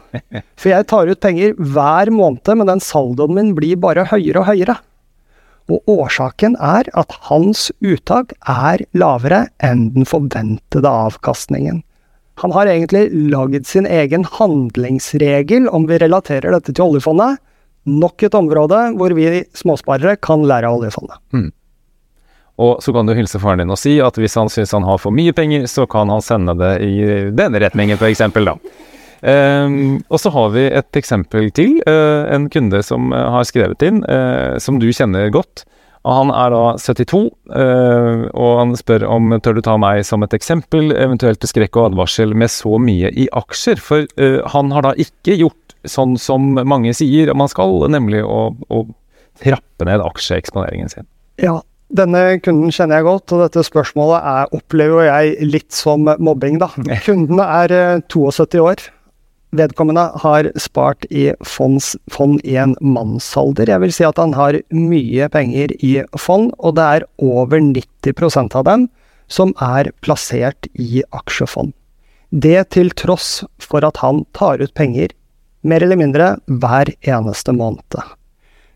For 0.59 0.73
jeg 0.73 0.89
tar 0.91 1.07
ut 1.07 1.23
penger 1.23 1.55
hver 1.55 2.11
måned, 2.11 2.51
men 2.59 2.73
den 2.73 2.83
saldoen 2.83 3.39
min 3.39 3.55
blir 3.55 3.79
bare 3.79 4.09
høyere 4.11 4.43
og 4.43 4.49
høyere. 4.51 4.77
Og 5.71 5.87
årsaken 5.87 6.59
er 6.59 6.91
at 6.99 7.15
hans 7.31 7.69
uttak 7.79 8.35
er 8.51 8.83
lavere 8.99 9.45
enn 9.63 9.93
den 9.95 10.11
forventede 10.11 10.91
avkastningen. 10.91 11.84
Han 12.43 12.53
har 12.53 12.67
egentlig 12.67 13.09
laget 13.31 13.67
sin 13.67 13.87
egen 13.87 14.25
handlingsregel, 14.27 15.69
om 15.69 15.87
vi 15.87 15.99
relaterer 16.03 16.55
dette 16.55 16.73
til 16.75 16.89
oljefondet. 16.89 17.39
Nok 17.85 18.25
et 18.27 18.35
område 18.35 18.81
hvor 18.99 19.13
vi 19.15 19.45
småsparere 19.55 20.17
kan 20.23 20.43
lære 20.49 20.71
av 20.71 20.81
oljefondet. 20.81 21.21
Mm. 21.37 21.53
Og 22.65 22.83
så 22.83 22.95
kan 22.95 23.07
du 23.07 23.15
hilse 23.19 23.41
faren 23.43 23.65
din 23.65 23.75
og 23.75 23.79
si 23.81 23.97
at 24.03 24.19
hvis 24.19 24.37
han 24.39 24.51
syns 24.53 24.75
han 24.77 24.87
har 24.87 25.01
for 25.03 25.15
mye 25.15 25.35
penger, 25.35 25.67
så 25.71 25.89
kan 25.91 26.11
han 26.13 26.23
sende 26.23 26.55
det 26.59 26.75
i 26.87 26.95
denne 27.35 27.63
retningen, 27.63 27.99
f.eks., 27.99 28.23
da. 28.35 28.59
Um, 29.25 30.03
og 30.13 30.21
så 30.21 30.29
har 30.35 30.51
vi 30.53 30.67
et 30.69 30.99
eksempel 31.01 31.49
til. 31.57 31.79
Uh, 31.89 32.29
en 32.35 32.51
kunde 32.53 32.83
som 32.85 33.09
uh, 33.15 33.31
har 33.33 33.47
skrevet 33.49 33.83
inn, 33.87 34.03
uh, 34.05 34.61
som 34.61 34.79
du 34.83 34.91
kjenner 34.93 35.33
godt. 35.35 35.65
Og 36.05 36.13
han 36.19 36.31
er 36.37 36.53
da 36.53 36.63
72, 36.77 37.21
øh, 37.57 38.25
og 38.37 38.51
han 38.61 38.75
spør 38.77 39.07
om 39.09 39.33
tør 39.41 39.57
du 39.57 39.63
ta 39.65 39.77
meg 39.81 40.03
som 40.05 40.25
et 40.27 40.37
eksempel, 40.37 40.93
eventuelt 40.93 41.41
til 41.41 41.49
skrekk 41.49 41.79
og 41.81 41.93
advarsel 41.93 42.35
med 42.37 42.53
så 42.53 42.77
mye 42.77 43.09
i 43.09 43.25
aksjer. 43.33 43.81
For 43.81 44.05
øh, 44.21 44.41
han 44.53 44.75
har 44.77 44.85
da 44.85 44.93
ikke 45.01 45.39
gjort 45.41 45.77
sånn 45.89 46.19
som 46.21 46.53
mange 46.61 46.93
sier 46.97 47.33
man 47.37 47.49
skal, 47.49 47.87
nemlig 47.93 48.21
å, 48.25 48.51
å 48.53 48.85
trappe 49.41 49.89
ned 49.89 50.05
aksjeeksponeringen 50.05 50.93
sin. 50.93 51.09
Ja, 51.41 51.59
denne 51.95 52.39
kunden 52.45 52.73
kjenner 52.75 53.01
jeg 53.01 53.09
godt, 53.09 53.33
og 53.33 53.45
dette 53.47 53.65
spørsmålet 53.65 54.29
er, 54.29 54.53
opplever 54.57 55.09
jeg 55.09 55.49
litt 55.49 55.73
som 55.75 56.05
mobbing, 56.05 56.61
da. 56.61 56.69
Kunden 57.07 57.41
er 57.45 57.75
72 58.13 58.61
øh, 58.61 58.69
år. 58.69 58.85
Vedkommende 59.55 60.09
har 60.23 60.49
spart 60.59 61.07
i 61.15 61.29
fonds, 61.47 61.95
fond 62.11 62.41
i 62.43 62.57
en 62.59 62.75
mannsalder. 62.83 63.71
Jeg 63.71 63.83
vil 63.85 63.95
si 63.95 64.07
at 64.07 64.19
han 64.19 64.35
har 64.35 64.59
mye 64.75 65.29
penger 65.31 65.75
i 65.79 65.95
fond, 66.19 66.51
og 66.59 66.75
det 66.79 66.87
er 66.97 67.07
over 67.23 67.63
90% 67.63 68.57
av 68.59 68.67
dem 68.67 68.89
som 69.31 69.55
er 69.63 69.93
plassert 70.05 70.67
i 70.75 71.05
aksjefond. 71.15 71.73
Det 72.35 72.71
til 72.75 72.91
tross 72.99 73.45
for 73.63 73.87
at 73.87 74.01
han 74.03 74.25
tar 74.35 74.59
ut 74.59 74.75
penger 74.75 75.15
mer 75.63 75.85
eller 75.87 76.01
mindre 76.01 76.33
hver 76.51 76.91
eneste 77.07 77.55
måned. 77.55 78.01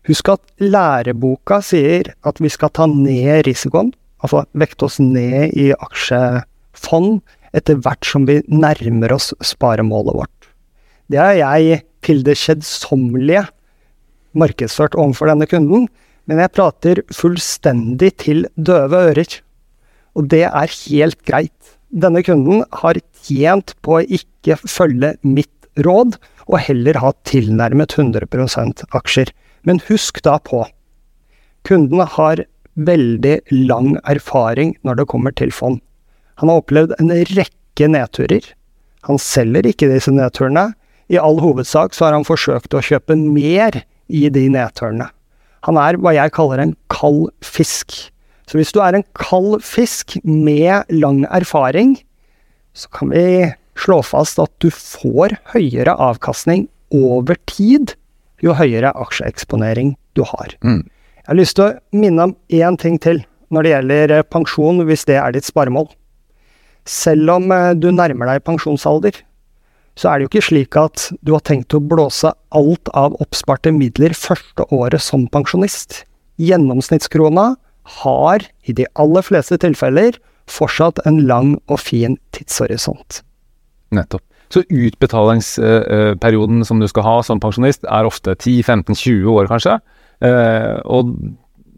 Husk 0.07 0.31
at 0.31 0.63
læreboka 0.63 1.59
sier 1.65 2.13
at 2.25 2.39
vi 2.41 2.49
skal 2.49 2.71
ta 2.73 2.87
ned 2.89 3.43
risikoen, 3.49 3.91
altså 4.23 4.45
vekte 4.57 4.87
oss 4.87 4.97
ned 5.03 5.53
i 5.59 5.69
aksjefond 5.75 7.19
etter 7.55 7.79
hvert 7.83 8.05
som 8.07 8.25
vi 8.29 8.39
nærmer 8.47 9.13
oss 9.15 9.33
sparemålet 9.43 10.17
vårt. 10.21 10.38
Det 11.09 11.19
har 11.19 11.35
jeg 11.37 11.83
til 12.05 12.21
det 12.25 12.37
kjedsommelige 12.37 13.47
markedsført 14.37 14.97
overfor 14.99 15.31
denne 15.31 15.47
kunden, 15.49 15.87
men 16.29 16.41
jeg 16.43 16.53
prater 16.53 17.01
fullstendig 17.15 18.11
til 18.21 18.45
døve 18.55 18.99
ører. 19.09 19.39
Og 20.13 20.29
det 20.29 20.45
er 20.45 20.75
helt 20.85 21.17
greit. 21.25 21.77
Denne 21.89 22.21
kunden 22.25 22.61
har 22.83 22.99
tjent 23.25 23.73
på 23.81 23.97
å 23.97 24.05
ikke 24.05 24.59
følge 24.61 25.15
mitt 25.25 25.69
råd, 25.81 26.19
og 26.49 26.61
heller 26.65 26.97
ha 27.01 27.11
tilnærmet 27.29 27.95
100% 27.97 28.85
aksjer. 28.97 29.33
Men 29.65 29.81
husk 29.89 30.21
da 30.25 30.37
på, 30.41 30.63
kundene 31.67 32.05
har 32.17 32.45
veldig 32.79 33.35
lang 33.67 33.97
erfaring 34.07 34.75
når 34.87 35.01
det 35.01 35.09
kommer 35.11 35.35
til 35.35 35.51
fond. 35.53 35.81
Han 36.39 36.51
har 36.51 36.61
opplevd 36.61 36.95
en 36.99 37.11
rekke 37.11 37.89
nedturer. 37.91 38.45
Han 39.07 39.19
selger 39.19 39.67
ikke 39.67 39.89
disse 39.91 40.13
nedturene. 40.13 40.69
I 41.09 41.17
all 41.17 41.39
hovedsak 41.41 41.95
så 41.97 42.07
har 42.07 42.17
han 42.17 42.27
forsøkt 42.27 42.75
å 42.75 42.83
kjøpe 42.85 43.17
mer 43.17 43.81
i 44.09 44.27
de 44.33 44.45
nedturene. 44.53 45.09
Han 45.67 45.79
er 45.81 45.97
hva 45.99 46.13
jeg 46.15 46.33
kaller 46.35 46.61
en 46.63 46.75
kald 46.93 47.29
fisk. 47.43 47.95
Så 48.49 48.57
hvis 48.57 48.73
du 48.73 48.79
er 48.81 48.95
en 48.97 49.05
kald 49.17 49.59
fisk 49.65 50.15
med 50.23 50.89
lang 50.93 51.23
erfaring, 51.29 51.97
så 52.73 52.89
kan 52.95 53.11
vi 53.13 53.51
slå 53.79 53.99
fast 54.05 54.39
at 54.41 54.51
du 54.63 54.69
får 54.73 55.35
høyere 55.53 55.95
avkastning 55.97 56.67
over 56.95 57.37
tid 57.49 57.95
jo 58.43 58.55
høyere 58.55 58.91
aksjeeksponering 58.97 59.95
du 60.17 60.23
har. 60.27 60.53
Mm. 60.63 60.83
Jeg 61.19 61.27
har 61.27 61.37
lyst 61.37 61.57
til 61.59 61.67
å 61.67 61.99
minne 62.01 62.29
om 62.29 62.35
én 62.49 62.77
ting 62.79 62.97
til 63.01 63.21
når 63.53 63.65
det 63.65 63.73
gjelder 63.73 64.13
eh, 64.15 64.27
pensjon, 64.29 64.83
hvis 64.85 65.05
det 65.09 65.17
er 65.19 65.33
ditt 65.33 65.47
sparemål. 65.47 65.89
Selv 66.89 67.35
om 67.35 67.51
eh, 67.53 67.73
du 67.77 67.89
nærmer 67.93 68.31
deg 68.31 68.45
pensjonsalder, 68.47 69.17
så 69.99 70.07
er 70.07 70.19
det 70.19 70.25
jo 70.25 70.31
ikke 70.31 70.47
slik 70.47 70.77
at 70.79 71.09
du 71.27 71.33
har 71.35 71.43
tenkt 71.43 71.75
å 71.75 71.81
blåse 71.83 72.31
alt 72.55 72.91
av 72.95 73.17
oppsparte 73.19 73.73
midler 73.75 74.15
første 74.15 74.63
året 74.71 75.03
som 75.03 75.25
pensjonist. 75.31 76.05
Gjennomsnittskrona 76.39 77.49
har 77.99 78.45
i 78.63 78.75
de 78.77 78.85
aller 79.01 79.25
fleste 79.25 79.57
tilfeller 79.59 80.15
fortsatt 80.49 81.01
en 81.09 81.19
lang 81.27 81.57
og 81.67 81.81
fin 81.83 82.15
tidshorisont. 82.35 83.21
Nettopp. 83.95 84.23
Så 84.49 84.63
utbetalingsperioden 84.65 86.63
som 86.65 86.79
du 86.81 86.87
skal 86.89 87.05
ha 87.05 87.17
som 87.25 87.41
pensjonist, 87.43 87.83
er 87.85 88.07
ofte 88.07 88.33
10-15-20 88.33 89.27
år, 89.29 89.45
kanskje. 89.51 89.75
Eh, 90.25 90.79
og 90.89 91.11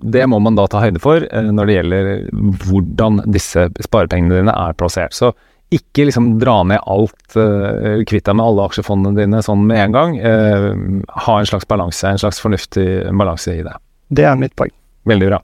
det 0.01 0.23
må 0.29 0.39
man 0.41 0.55
da 0.57 0.67
ta 0.71 0.79
høyde 0.81 1.01
for 1.03 1.25
eh, 1.25 1.49
når 1.51 1.67
det 1.67 1.75
gjelder 1.75 2.29
hvordan 2.69 3.21
disse 3.33 3.67
sparepengene 3.83 4.39
dine 4.39 4.53
er 4.55 4.77
plassert. 4.79 5.13
Så 5.17 5.33
ikke 5.71 6.07
liksom 6.09 6.33
dra 6.41 6.59
ned 6.67 6.83
alt, 6.89 7.35
uh, 7.37 8.01
kvitt 8.07 8.27
deg 8.27 8.37
med 8.37 8.45
alle 8.45 8.67
aksjefondene 8.69 9.17
dine 9.17 9.41
sånn 9.45 9.65
med 9.67 9.85
en 9.85 9.97
gang. 9.97 10.15
ha 10.21 11.39
en 11.39 11.49
slags 11.49 11.67
balanse, 11.67 12.07
en 12.07 12.21
slags 12.21 12.41
fornuftig 12.43 12.87
balanse 13.17 13.55
i 13.55 13.65
det. 13.65 13.75
Det 14.11 14.25
er 14.27 14.39
mitt 14.39 14.55
poeng. 14.59 14.73
Veldig 15.07 15.29
bra. 15.31 15.39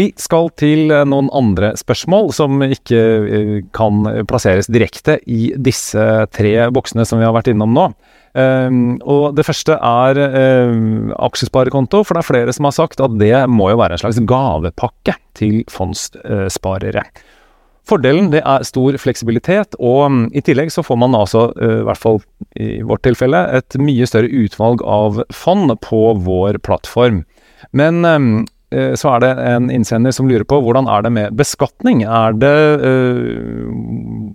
Vi 0.00 0.06
skal 0.16 0.48
til 0.56 0.88
noen 0.88 1.28
andre 1.36 1.74
spørsmål 1.76 2.30
som 2.32 2.62
ikke 2.64 3.00
kan 3.76 4.06
plasseres 4.30 4.70
direkte 4.72 5.18
i 5.28 5.50
disse 5.60 6.06
tre 6.32 6.54
boksene 6.72 7.04
som 7.04 7.20
vi 7.20 7.26
har 7.28 7.36
vært 7.36 7.50
innom 7.52 7.74
nå. 7.76 7.90
Um, 8.30 9.00
og 9.10 9.34
det 9.34 9.42
første 9.42 9.74
er 9.74 10.20
um, 10.70 11.10
aksjesparekonto, 11.18 12.04
for 12.06 12.14
det 12.14 12.22
er 12.22 12.28
flere 12.28 12.54
som 12.54 12.68
har 12.68 12.76
sagt 12.76 13.02
at 13.02 13.16
det 13.18 13.34
må 13.50 13.72
jo 13.72 13.80
være 13.80 13.96
en 13.96 14.02
slags 14.04 14.20
gavepakke 14.22 15.16
til 15.38 15.64
fondssparere. 15.70 17.02
Fordelen 17.90 18.30
det 18.32 18.44
er 18.46 18.66
stor 18.66 18.96
fleksibilitet, 19.02 19.76
og 19.78 20.04
um, 20.06 20.22
i 20.36 20.42
tillegg 20.46 20.72
så 20.74 20.84
får 20.86 21.00
man 21.02 21.16
altså, 21.18 21.48
uh, 21.58 21.80
i 21.80 21.86
hvert 21.88 22.00
fall 22.00 22.20
i 22.56 22.70
vårt 22.86 23.04
tilfelle, 23.06 23.42
et 23.58 23.78
mye 23.82 24.06
større 24.08 24.30
utvalg 24.30 24.84
av 24.86 25.22
fond 25.34 25.74
på 25.84 26.02
vår 26.22 26.60
plattform. 26.66 27.24
Men 27.76 28.04
uh, 28.06 28.94
så 28.94 29.16
er 29.16 29.24
det 29.24 29.32
en 29.50 29.70
innsender 29.74 30.14
som 30.14 30.30
lurer 30.30 30.46
på 30.46 30.60
hvordan 30.62 30.86
er 30.86 31.02
det 31.02 31.10
med 31.16 31.38
beskatning? 31.38 32.04
Er 32.06 32.38
det 32.38 32.58
uh, 32.86 34.30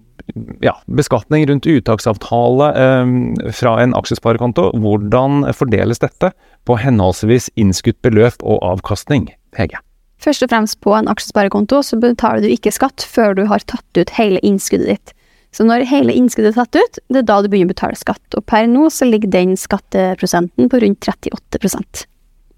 ja, 0.59 0.73
beskatning 0.85 1.47
rundt 1.47 1.65
uttaksavtale 1.65 2.69
eh, 2.83 3.51
fra 3.53 3.77
en 3.83 3.95
aksjesparekonto. 3.97 4.71
Hvordan 4.81 5.45
fordeles 5.53 6.01
dette 6.03 6.31
på 6.65 6.79
henholdsvis 6.81 7.51
innskutt 7.55 8.01
beløp 8.05 8.41
og 8.43 8.63
avkastning? 8.65 9.29
Hege? 9.57 9.81
Først 10.21 10.45
og 10.45 10.51
fremst 10.51 10.79
på 10.83 10.93
en 10.95 11.09
aksjesparekonto 11.11 11.81
så 11.83 11.99
betaler 12.01 12.45
du 12.45 12.49
ikke 12.53 12.73
skatt 12.73 13.03
før 13.03 13.35
du 13.37 13.45
har 13.49 13.63
tatt 13.67 13.99
ut 13.99 14.13
hele 14.17 14.41
innskuddet 14.47 14.89
ditt. 14.93 15.15
Så 15.55 15.63
når 15.63 15.85
hele 15.87 16.15
innskuddet 16.15 16.55
er 16.55 16.65
tatt 16.65 16.75
ut, 16.75 16.99
det 17.11 17.21
er 17.21 17.27
da 17.29 17.39
du 17.39 17.47
begynner 17.51 17.71
å 17.71 17.75
betale 17.75 17.99
skatt. 17.99 18.23
Og 18.35 18.43
per 18.49 18.67
nå 18.67 18.89
så 18.91 19.07
ligger 19.07 19.31
den 19.31 19.55
skatteprosenten 19.59 20.71
på 20.71 20.81
rundt 20.83 21.07
38% 21.07 22.05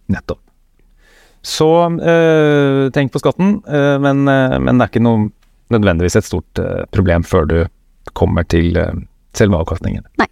Nettopp. 0.07 0.39
Så 1.47 1.67
øh, 1.87 2.87
tenk 2.95 3.11
på 3.13 3.21
skatten, 3.21 3.59
øh, 3.67 3.97
men, 4.01 4.23
øh, 4.27 4.55
men, 4.61 4.79
det 4.79 4.85
er 4.87 4.91
ikke 4.91 5.03
noe 5.03 5.27
nødvendigvis 5.71 6.17
et 6.19 6.27
stort 6.27 6.61
problem 6.95 7.27
før 7.27 7.47
du 7.47 7.57
kommer 8.15 8.47
til 8.47 8.71
selve 9.35 9.59
avkastningen. 9.59 10.05
Nei. 10.17 10.29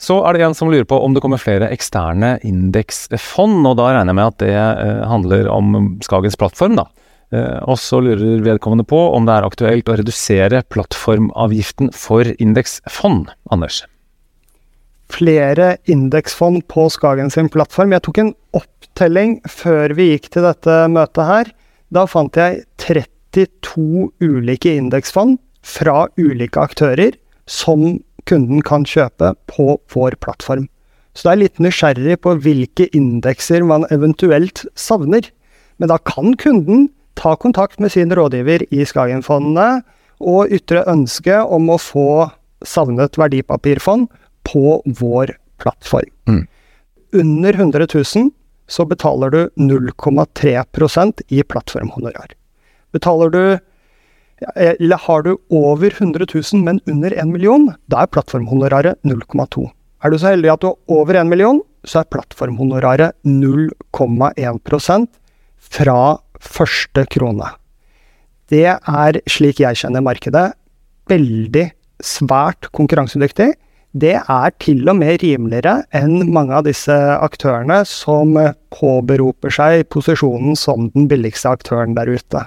Så 0.00 0.16
er 0.24 0.32
det 0.32 0.46
en 0.46 0.56
som 0.56 0.70
lurer 0.72 0.86
på 0.88 0.96
om 0.96 1.12
det 1.12 1.20
kommer 1.20 1.40
flere 1.40 1.68
eksterne 1.74 2.38
indeksfond, 2.46 3.60
og 3.68 3.76
da 3.76 3.90
regner 3.92 4.14
jeg 4.14 4.16
med 4.16 4.30
at 4.30 4.40
det 4.40 4.54
uh, 4.56 5.04
handler 5.10 5.50
om 5.52 5.76
Skagens 6.04 6.40
plattform, 6.40 6.78
da. 6.80 6.88
og 7.68 7.76
så 7.78 8.00
lurer 8.02 8.40
vedkommende 8.42 8.82
på 8.88 8.98
om 9.14 9.28
det 9.28 9.36
er 9.36 9.44
aktuelt 9.46 9.92
å 9.92 9.98
redusere 10.00 10.64
plattformavgiften 10.72 11.92
for 11.94 12.26
indeksfond, 12.42 13.28
Anders? 13.54 13.84
Flere 15.10 15.76
indeksfond 15.90 16.64
på 16.70 16.88
Skagen 16.90 17.30
sin 17.30 17.50
plattform. 17.52 17.92
Jeg 17.94 18.04
tok 18.06 18.18
en 18.22 18.34
opptelling 18.56 19.38
før 19.50 19.94
vi 19.98 20.12
gikk 20.12 20.30
til 20.34 20.46
dette 20.46 20.76
møtet 20.90 21.26
her. 21.26 21.50
Da 21.90 22.06
fant 22.06 22.36
jeg 22.38 22.62
32 22.82 24.10
ulike 24.22 24.76
indeksfond 24.78 25.40
fra 25.66 26.06
ulike 26.18 26.62
aktører 26.62 27.18
som 27.50 27.98
kunden 28.28 28.62
kan 28.66 28.86
kjøpe 28.88 29.34
på 29.50 29.76
vår 29.94 30.16
plattform. 30.24 30.68
Så 31.14 31.26
det 31.26 31.32
er 31.32 31.40
litt 31.42 31.62
nysgjerrig 31.62 32.16
på 32.24 32.36
hvilke 32.44 32.86
indekser 32.96 33.64
man 33.66 33.86
eventuelt 33.90 34.64
savner. 34.78 35.26
Men 35.80 35.90
da 35.90 35.98
kan 35.98 36.36
kunden 36.38 36.88
ta 37.18 37.34
kontakt 37.36 37.80
med 37.80 37.92
sin 37.92 38.12
rådgiver 38.14 38.64
i 38.70 38.84
Skagenfondene 38.86 39.82
og 40.20 40.52
ytre 40.54 40.84
ønske 40.88 41.40
om 41.42 41.70
å 41.72 41.80
få 41.80 42.28
savnet 42.66 43.18
verdipapirfond 43.18 44.10
på 44.48 44.80
vår 45.00 45.34
plattform. 45.60 46.12
Mm. 46.28 46.44
Under 47.12 47.54
100 47.54 47.88
000 47.94 48.30
så 48.70 48.86
betaler 48.86 49.32
du 49.34 49.40
0,3% 49.58 51.24
i 51.28 51.42
plattformhonorar. 51.42 52.36
Betaler 52.94 53.32
du 53.34 53.42
eller 54.54 54.96
har 55.06 55.22
du 55.26 55.34
over 55.50 55.90
100 55.90 56.26
000, 56.32 56.62
men 56.64 56.80
under 56.88 57.12
1 57.12 57.28
million, 57.32 57.68
da 57.92 58.04
er 58.04 58.12
plattformhonoraret 58.14 59.00
0,2. 59.04 59.66
Er 60.00 60.10
du 60.10 60.18
så 60.18 60.32
heldig 60.32 60.52
at 60.54 60.62
du 60.62 60.70
har 60.70 61.00
over 61.00 61.18
1 61.20 61.28
million, 61.28 61.60
så 61.84 62.02
er 62.02 62.10
plattformhonoraret 62.12 63.16
0,1% 63.24 65.08
fra 65.70 65.98
første 66.40 67.04
krone. 67.12 67.48
Det 68.50 68.66
er, 68.66 69.20
slik 69.30 69.60
jeg 69.62 69.78
kjenner 69.78 70.02
markedet, 70.04 70.50
veldig 71.10 71.68
svært 72.02 72.70
konkurransedyktig. 72.74 73.52
Det 73.90 74.14
er 74.20 74.52
til 74.62 74.86
og 74.88 74.96
med 75.00 75.20
rimeligere 75.22 75.80
enn 75.96 76.30
mange 76.30 76.54
av 76.54 76.66
disse 76.66 76.94
aktørene 76.94 77.80
som 77.88 78.36
påberoper 78.74 79.54
seg 79.54 79.88
posisjonen 79.90 80.58
som 80.58 80.88
den 80.94 81.08
billigste 81.10 81.50
aktøren 81.50 81.96
der 81.98 82.10
ute. 82.10 82.44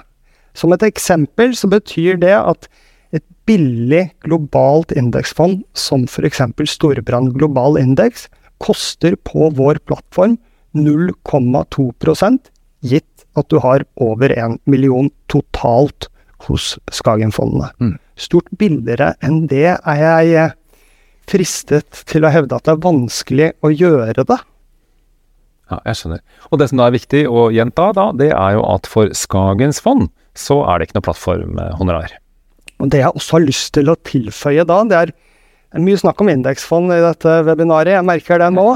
Som 0.54 0.74
et 0.74 0.86
eksempel 0.86 1.54
så 1.58 1.68
betyr 1.70 2.18
det 2.22 2.34
at 2.38 2.68
et 3.14 3.24
billig 3.46 4.08
globalt 4.24 4.94
indeksfond, 4.94 5.62
som 5.74 6.06
f.eks. 6.08 6.42
Storebrand 6.70 7.34
global 7.36 7.78
indeks, 7.80 8.28
koster 8.62 9.18
på 9.26 9.50
vår 9.54 9.82
plattform 9.86 10.38
0,2% 10.74 12.50
gitt 12.84 13.26
at 13.38 13.50
du 13.50 13.58
har 13.62 13.84
over 14.02 14.32
en 14.38 14.58
million 14.70 15.10
totalt 15.30 16.08
hos 16.46 16.74
Skagenfondene. 16.92 17.70
Mm. 17.80 17.94
Stort 18.20 18.50
billigere 18.58 19.14
enn 19.24 19.46
det 19.50 19.76
er 19.76 20.00
jeg 20.00 20.50
fristet 21.30 22.02
til 22.10 22.26
å 22.26 22.32
hevde 22.32 22.56
at 22.56 22.66
det 22.66 22.74
er 22.74 22.82
vanskelig 22.84 23.52
å 23.64 23.70
gjøre 23.72 24.26
det. 24.28 24.40
Ja, 25.72 25.78
jeg 25.88 25.98
skjønner. 25.98 26.20
Og 26.50 26.60
det 26.60 26.68
som 26.70 26.80
da 26.80 26.88
er 26.90 26.98
viktig 26.98 27.22
å 27.30 27.48
gjenta, 27.54 27.88
da, 27.96 28.10
det 28.12 28.30
er 28.36 28.58
jo 28.58 28.66
at 28.68 28.88
for 28.90 29.14
Skagens 29.16 29.80
fond 29.82 30.10
så 30.38 30.60
er 30.66 30.78
det 30.78 30.84
ikke 30.88 30.98
noe 30.98 31.08
plattformhonorar. 31.08 32.10
Og 32.82 32.86
Det 32.90 32.98
jeg 33.00 33.14
også 33.14 33.32
har 33.38 33.46
lyst 33.46 33.70
til 33.76 33.86
å 33.90 34.00
tilføye 34.06 34.64
da, 34.66 34.78
det 34.88 34.96
er, 34.98 35.08
mye 35.80 35.98
snakk 35.98 36.20
om 36.22 36.30
indeksfond 36.30 36.92
i 36.94 37.02
dette 37.02 37.30
webinaret, 37.46 37.96
jeg 37.96 38.06
merker 38.06 38.38
det 38.42 38.50
nå. 38.54 38.68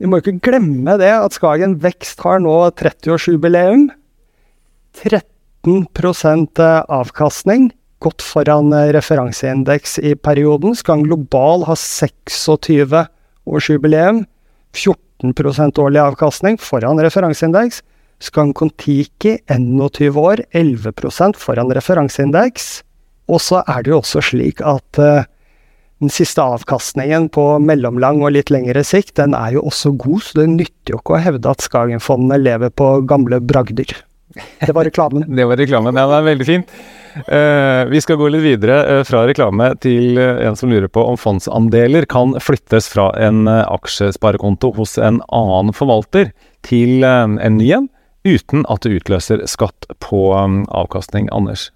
Vi 0.00 0.06
må 0.08 0.14
ikke 0.20 0.40
glemme 0.44 0.94
det 1.00 1.12
at 1.12 1.32
Skagen 1.36 1.74
Vekst 1.80 2.18
har 2.24 2.38
nå 2.44 2.56
30-årsjubileum. 2.76 3.82
13% 4.96 6.60
avkastning, 6.92 7.62
godt 8.04 8.22
foran 8.24 8.72
referanseindeks 8.96 9.98
i 10.04 10.14
perioden. 10.16 10.74
Skagen 10.76 11.06
Global 11.08 11.64
har 11.68 11.78
26-årsjubileum. 11.80 14.16
14% 14.76 15.80
årlig 15.80 16.00
avkastning 16.04 16.54
foran 16.60 17.00
referanseindeks. 17.00 17.80
Skal 18.22 18.48
en 18.48 18.56
Kon-Tiki 18.56 19.36
21 19.52 20.16
år 20.20 20.42
11% 20.56 21.40
foran 21.40 21.72
referanseindeks. 21.76 22.68
Og 23.32 23.42
så 23.42 23.62
er 23.66 23.84
det 23.84 23.92
jo 23.92 24.00
også 24.00 24.22
slik 24.24 24.62
at 24.64 25.00
uh, 25.02 25.26
den 26.02 26.12
siste 26.12 26.44
avkastningen 26.44 27.30
på 27.32 27.44
mellomlang 27.64 28.22
og 28.22 28.34
litt 28.36 28.52
lengre 28.52 28.84
sikt, 28.86 29.16
den 29.20 29.34
er 29.36 29.56
jo 29.56 29.64
også 29.66 29.94
god, 29.96 30.20
så 30.22 30.42
det 30.42 30.50
nytter 30.52 30.94
jo 30.94 31.00
ikke 31.00 31.16
å 31.16 31.24
hevde 31.24 31.52
at 31.52 31.64
Skagenfondene 31.64 32.38
lever 32.42 32.72
på 32.76 32.98
gamle 33.08 33.40
bragder. 33.40 33.96
Det 34.36 34.74
var 34.76 34.84
reklamen. 34.84 35.24
det 35.38 35.48
var 35.48 35.58
reklamen, 35.58 35.96
ja. 35.96 36.06
Det 36.10 36.20
er 36.20 36.30
veldig 36.30 36.48
fint. 36.48 36.78
Uh, 37.16 37.88
vi 37.88 38.00
skal 38.04 38.18
gå 38.20 38.28
litt 38.28 38.44
videre 38.44 38.76
uh, 38.84 39.02
fra 39.08 39.24
reklame 39.24 39.70
til 39.80 40.20
en 40.20 40.58
som 40.58 40.68
lurer 40.68 40.90
på 40.92 41.00
om 41.00 41.16
fondsandeler 41.16 42.04
kan 42.12 42.36
flyttes 42.44 42.90
fra 42.92 43.08
en 43.16 43.48
aksjesparekonto 43.48 44.74
hos 44.76 44.98
en 45.00 45.22
annen 45.32 45.72
forvalter 45.74 46.30
til 46.66 47.06
en 47.08 47.40
ny 47.56 47.70
en, 47.72 47.88
uten 48.26 48.66
at 48.72 48.84
det 48.84 48.98
utløser 49.00 49.46
skatt 49.48 49.88
på 50.02 50.28
um, 50.34 50.64
avkastning. 50.74 51.30
Anders? 51.34 51.70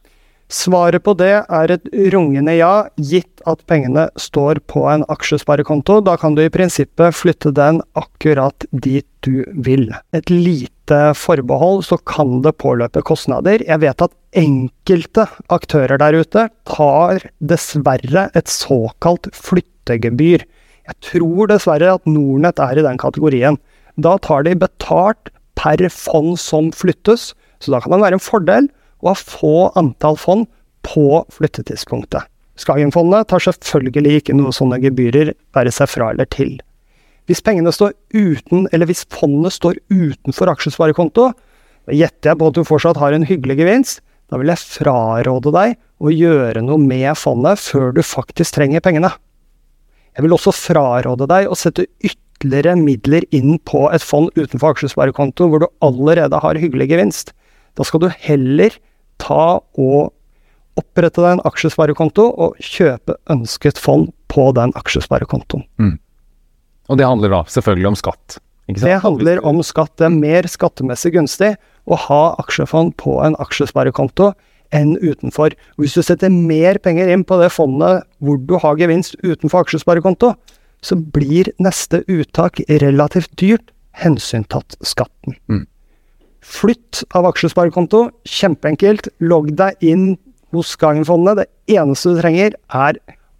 Svaret 0.51 1.05
på 1.07 1.13
det 1.15 1.45
er 1.47 1.71
et 1.71 1.85
rungende 2.11 2.57
ja, 2.57 2.89
gitt 2.99 3.39
at 3.47 3.61
pengene 3.71 4.09
står 4.19 4.59
på 4.67 4.83
en 4.91 5.05
aksjesparekonto. 5.13 6.01
Da 6.03 6.17
kan 6.19 6.35
du 6.35 6.43
i 6.43 6.51
prinsippet 6.51 7.15
flytte 7.15 7.53
den 7.55 7.79
akkurat 7.95 8.67
dit 8.73 9.07
du 9.23 9.45
vil. 9.55 9.87
Et 10.17 10.33
lite 10.33 10.99
forbehold, 11.15 11.85
så 11.87 12.01
kan 12.03 12.41
det 12.43 12.57
påløpe 12.59 13.05
kostnader. 13.07 13.63
Jeg 13.63 13.79
vet 13.85 14.03
at 14.03 14.17
enkelte 14.43 15.29
aktører 15.55 16.03
der 16.03 16.19
ute 16.19 16.49
tar 16.67 17.23
dessverre 17.39 18.27
et 18.35 18.51
såkalt 18.51 19.31
flyttegebyr. 19.37 20.49
Jeg 20.91 20.99
tror 21.13 21.47
dessverre 21.53 21.95
at 21.95 22.11
Nornett 22.11 22.59
er 22.59 22.81
i 22.81 22.89
den 22.91 22.99
kategorien. 22.99 23.61
Da 24.03 24.19
tar 24.19 24.43
de 24.49 24.59
betalt 24.59 25.31
per 25.61 25.89
fond 25.93 26.39
som 26.41 26.71
flyttes, 26.73 27.33
så 27.61 27.75
da 27.75 27.81
kan 27.83 27.93
det 27.93 28.01
være 28.01 28.17
en 28.19 28.25
fordel 28.25 28.69
å 29.05 29.13
ha 29.13 29.17
få 29.17 29.71
antall 29.79 30.17
fond 30.21 30.49
på 30.87 31.23
flyttetidspunktet. 31.35 32.25
Skagenfondet 32.61 33.29
tar 33.29 33.45
selvfølgelig 33.45 34.21
ikke 34.21 34.37
noe 34.37 34.53
sånne 34.53 34.81
gebyrer, 34.83 35.33
være 35.57 35.73
seg 35.73 35.89
fra 35.89 36.11
eller 36.13 36.29
til. 36.33 36.59
Hvis 37.29 37.43
pengene 37.45 37.73
står 37.73 37.95
uten, 38.13 38.67
eller 38.73 38.89
hvis 38.91 39.07
fondet 39.13 39.55
står 39.55 39.79
utenfor 39.93 40.51
aksjesparekonto, 40.53 41.31
da 41.89 41.97
gjetter 41.97 42.33
jeg 42.33 42.41
på 42.41 42.49
at 42.51 42.57
du 42.57 42.67
fortsatt 42.67 43.01
har 43.01 43.17
en 43.17 43.27
hyggelig 43.29 43.61
gevinst. 43.61 44.03
Da 44.31 44.39
vil 44.39 44.51
jeg 44.53 44.63
fraråde 44.63 45.53
deg 45.55 45.77
å 46.01 46.13
gjøre 46.13 46.63
noe 46.63 46.79
med 46.81 47.17
fondet 47.19 47.61
før 47.63 47.95
du 47.97 48.03
faktisk 48.07 48.57
trenger 48.57 48.85
pengene. 48.85 49.11
Jeg 50.15 50.27
vil 50.27 50.35
også 50.37 50.53
fraråde 50.55 51.27
deg 51.31 51.49
å 51.49 51.57
sette 51.59 51.87
ytterligere 51.99 52.30
midler 52.45 53.25
inn 53.31 53.59
på 53.59 53.91
et 53.93 54.03
fond 54.03 54.31
utenfor 54.37 54.73
aksjesparekonto 54.75 55.49
hvor 55.49 55.61
du 55.61 55.69
allerede 55.81 56.41
har 56.41 56.55
hyggelig 56.57 56.89
gevinst. 56.89 57.33
Da 57.77 57.85
skal 57.85 58.01
du 58.01 58.09
heller 58.09 58.71
ta 59.19 59.61
og 59.77 60.13
opprette 60.79 61.21
deg 61.21 61.37
en 61.37 61.45
aksjesparekonto 61.45 62.31
og 62.31 62.57
kjøpe 62.61 63.17
ønsket 63.31 63.79
fond 63.79 64.13
på 64.29 64.53
den 64.53 64.73
aksjesparekontoen. 64.79 65.65
Mm. 65.79 65.99
Og 66.89 66.99
det 66.99 67.07
handler 67.07 67.31
da 67.31 67.43
selvfølgelig 67.47 67.89
om 67.93 67.99
skatt? 67.99 68.39
Det 68.71 69.01
handler 69.03 69.41
om 69.47 69.63
skatt. 69.67 69.97
Det 69.99 70.07
er 70.07 70.15
mer 70.15 70.47
skattemessig 70.47 71.15
gunstig 71.17 71.57
å 71.91 71.99
ha 71.99 72.37
aksjefond 72.39 72.95
på 73.01 73.19
en 73.25 73.37
aksjesparekonto 73.43 74.31
enn 74.75 74.95
utenfor. 75.03 75.57
Hvis 75.81 75.97
du 75.99 76.05
setter 76.07 76.31
mer 76.31 76.79
penger 76.79 77.11
inn 77.11 77.25
på 77.27 77.41
det 77.41 77.51
fondet 77.51 78.07
hvor 78.23 78.39
du 78.39 78.55
har 78.63 78.79
gevinst 78.79 79.19
utenfor 79.25 79.67
aksjesparekonto, 79.67 80.37
så 80.81 80.97
blir 80.97 81.53
neste 81.61 82.03
uttak 82.09 82.61
relativt 82.69 83.33
dyrt, 83.41 83.71
hensyntatt 83.93 84.77
skatten. 84.87 85.37
Mm. 85.51 85.67
Flytt 86.41 87.03
av 87.15 87.29
aksjesparekonto. 87.29 88.07
Kjempeenkelt. 88.25 89.11
Logg 89.21 89.53
deg 89.59 89.77
inn 89.85 90.15
hos 90.55 90.75
Skagenfondet. 90.77 91.43
Det 91.43 91.77
eneste 91.77 92.15
du 92.15 92.21
trenger, 92.23 92.57
er 92.73 92.99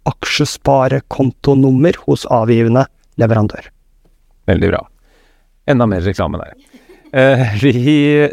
aksjesparekontonummer 0.09 1.97
hos 2.05 2.25
avgivende 2.29 2.85
leverandør. 3.21 3.67
Veldig 4.49 4.71
bra. 4.73 4.85
Enda 5.69 5.87
mer 5.89 6.05
reklame 6.05 6.41
der. 6.41 6.55
Eh, 7.11 7.41
vi 7.59 7.73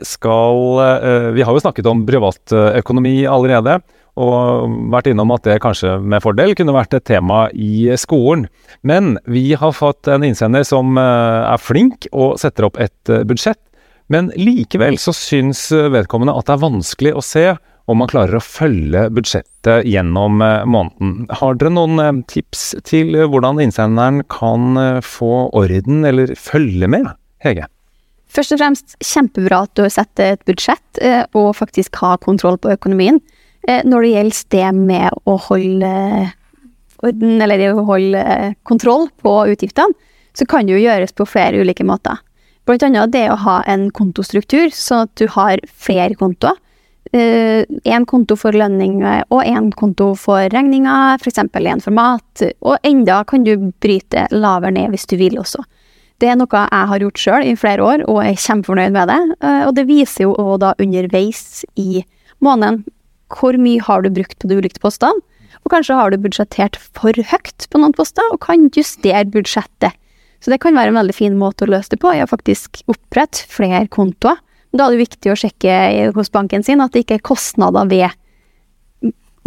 skal 0.07 0.79
eh, 0.85 1.31
Vi 1.35 1.43
har 1.43 1.51
jo 1.55 1.63
snakket 1.65 1.89
om 1.91 2.05
privatøkonomi 2.07 3.27
allerede, 3.27 3.81
og 4.19 4.73
vært 4.93 5.11
innom 5.13 5.31
at 5.35 5.45
det 5.47 5.61
kanskje 5.63 5.99
med 6.01 6.23
fordel 6.25 6.55
kunne 6.59 6.75
vært 6.75 6.97
et 6.97 7.07
tema 7.07 7.47
i 7.53 7.89
skolen. 8.01 8.49
Men 8.83 9.17
vi 9.29 9.53
har 9.59 9.77
fått 9.77 10.09
en 10.11 10.27
innsender 10.27 10.67
som 10.67 10.99
eh, 10.99 11.53
er 11.53 11.63
flink 11.63 12.09
og 12.13 12.39
setter 12.43 12.69
opp 12.69 12.81
et 12.83 13.13
eh, 13.13 13.27
budsjett 13.29 13.61
men 14.09 14.31
likevel 14.41 14.97
så 14.97 15.13
syns 15.13 15.67
vedkommende 15.93 16.33
at 16.33 16.49
det 16.49 16.55
er 16.55 16.63
vanskelig 16.63 17.11
å 17.13 17.25
se 17.25 17.43
om 17.89 17.99
man 18.01 18.09
klarer 18.09 18.37
å 18.37 18.45
følge 18.45 19.07
budsjettet 19.17 19.87
gjennom 19.89 20.43
eh, 20.45 20.65
måneden. 20.69 21.27
Har 21.41 21.57
dere 21.61 21.73
noen 21.73 22.23
tips 22.29 22.71
til 22.89 23.17
hvordan 23.29 23.61
innsenderen 23.65 24.23
kan 24.33 24.77
få 25.05 25.49
orden 25.57 26.05
eller 26.09 26.35
følge 26.41 26.89
med, 26.89 27.09
Hege? 27.45 27.69
Først 28.33 28.53
og 28.53 28.61
fremst 28.61 28.97
kjempebra 29.05 29.63
at 29.65 29.77
du 29.77 29.87
setter 29.93 30.35
et 30.35 30.45
budsjett 30.49 31.01
og 31.33 31.55
faktisk 31.57 31.97
har 32.03 32.21
kontroll 32.21 32.59
på 32.61 32.75
økonomien. 32.75 33.23
Når 33.69 34.05
det 34.05 34.11
gjelder 34.15 34.45
det 34.55 34.69
med 34.75 35.17
å 35.29 35.35
holde 35.45 35.91
orden, 37.05 37.35
eller 37.43 37.65
å 37.75 37.85
holde 37.85 38.23
kontroll 38.69 39.09
på 39.23 39.35
utgiftene, 39.53 39.93
så 40.33 40.47
kan 40.49 40.67
det 40.67 40.77
jo 40.77 40.87
gjøres 40.87 41.13
på 41.17 41.27
flere 41.29 41.61
ulike 41.61 41.85
måter. 41.87 42.21
Blant 42.69 42.85
annet 42.85 43.13
det 43.15 43.27
å 43.33 43.39
ha 43.47 43.59
en 43.71 43.89
kontostruktur, 43.97 44.69
sånn 44.75 45.07
at 45.07 45.15
du 45.17 45.27
har 45.33 45.61
flere 45.69 46.19
kontoer. 46.19 46.59
Én 47.17 47.65
eh, 47.81 48.05
konto 48.05 48.37
for 48.37 48.53
lønninger 48.53 49.23
og 49.33 49.41
én 49.41 49.71
konto 49.73 50.11
for 50.21 50.45
regninger, 50.53 51.17
f.eks. 51.17 51.41
én 51.41 51.81
for 51.81 51.97
mat. 51.97 52.45
Og 52.61 52.77
enda 52.85 53.23
kan 53.25 53.47
du 53.47 53.71
bryte 53.81 54.27
lavere 54.35 54.75
ned 54.77 54.93
hvis 54.93 55.09
du 55.09 55.17
vil 55.17 55.41
også. 55.41 55.65
Det 56.21 56.29
er 56.29 56.37
noe 56.37 56.51
jeg 56.51 56.91
har 56.91 57.01
gjort 57.07 57.23
sjøl 57.23 57.47
i 57.47 57.57
flere 57.57 57.85
år, 57.87 58.05
og 58.11 58.21
er 58.27 58.37
kjempefornøyd 58.37 58.93
med 58.93 59.09
det. 59.09 59.19
Eh, 59.41 59.65
og 59.65 59.73
det 59.79 59.89
viser 59.89 60.27
jo 60.27 60.59
da 60.61 60.75
underveis 60.77 61.65
i 61.81 62.05
måneden 62.45 62.85
hvor 63.35 63.59
mye 63.61 63.83
har 63.85 64.05
du 64.05 64.13
brukt 64.15 64.39
på 64.39 64.51
de 64.51 64.59
ulike 64.59 64.83
postene. 64.83 65.21
Og 65.67 65.73
kanskje 65.73 65.97
har 65.99 66.13
du 66.13 66.21
budsjettert 66.23 66.79
for 66.79 67.13
høyt 67.13 67.67
på 67.69 67.81
noen 67.81 67.95
poster, 67.97 68.25
og 68.33 68.41
kan 68.45 68.69
justere 68.73 69.27
budsjettet 69.29 69.97
så 70.41 70.53
det 70.53 70.61
kan 70.63 70.77
være 70.77 70.93
en 70.93 71.01
veldig 71.01 71.17
fin 71.17 71.39
måte 71.39 71.67
å 71.67 71.73
løse 71.73 71.91
det 71.95 72.01
på, 72.03 72.13
er 72.15 72.25
å 72.25 72.31
faktisk 72.31 72.83
opprette 72.91 73.47
flere 73.51 73.89
kontoer. 73.91 74.39
Da 74.71 74.87
er 74.87 74.95
det 74.95 75.07
viktig 75.09 75.33
å 75.33 75.39
sjekke 75.39 75.75
hos 76.15 76.31
banken 76.31 76.65
sin 76.65 76.83
at 76.85 76.95
det 76.95 77.05
ikke 77.05 77.19
er 77.19 77.27
kostnader 77.27 77.89
ved 77.91 78.15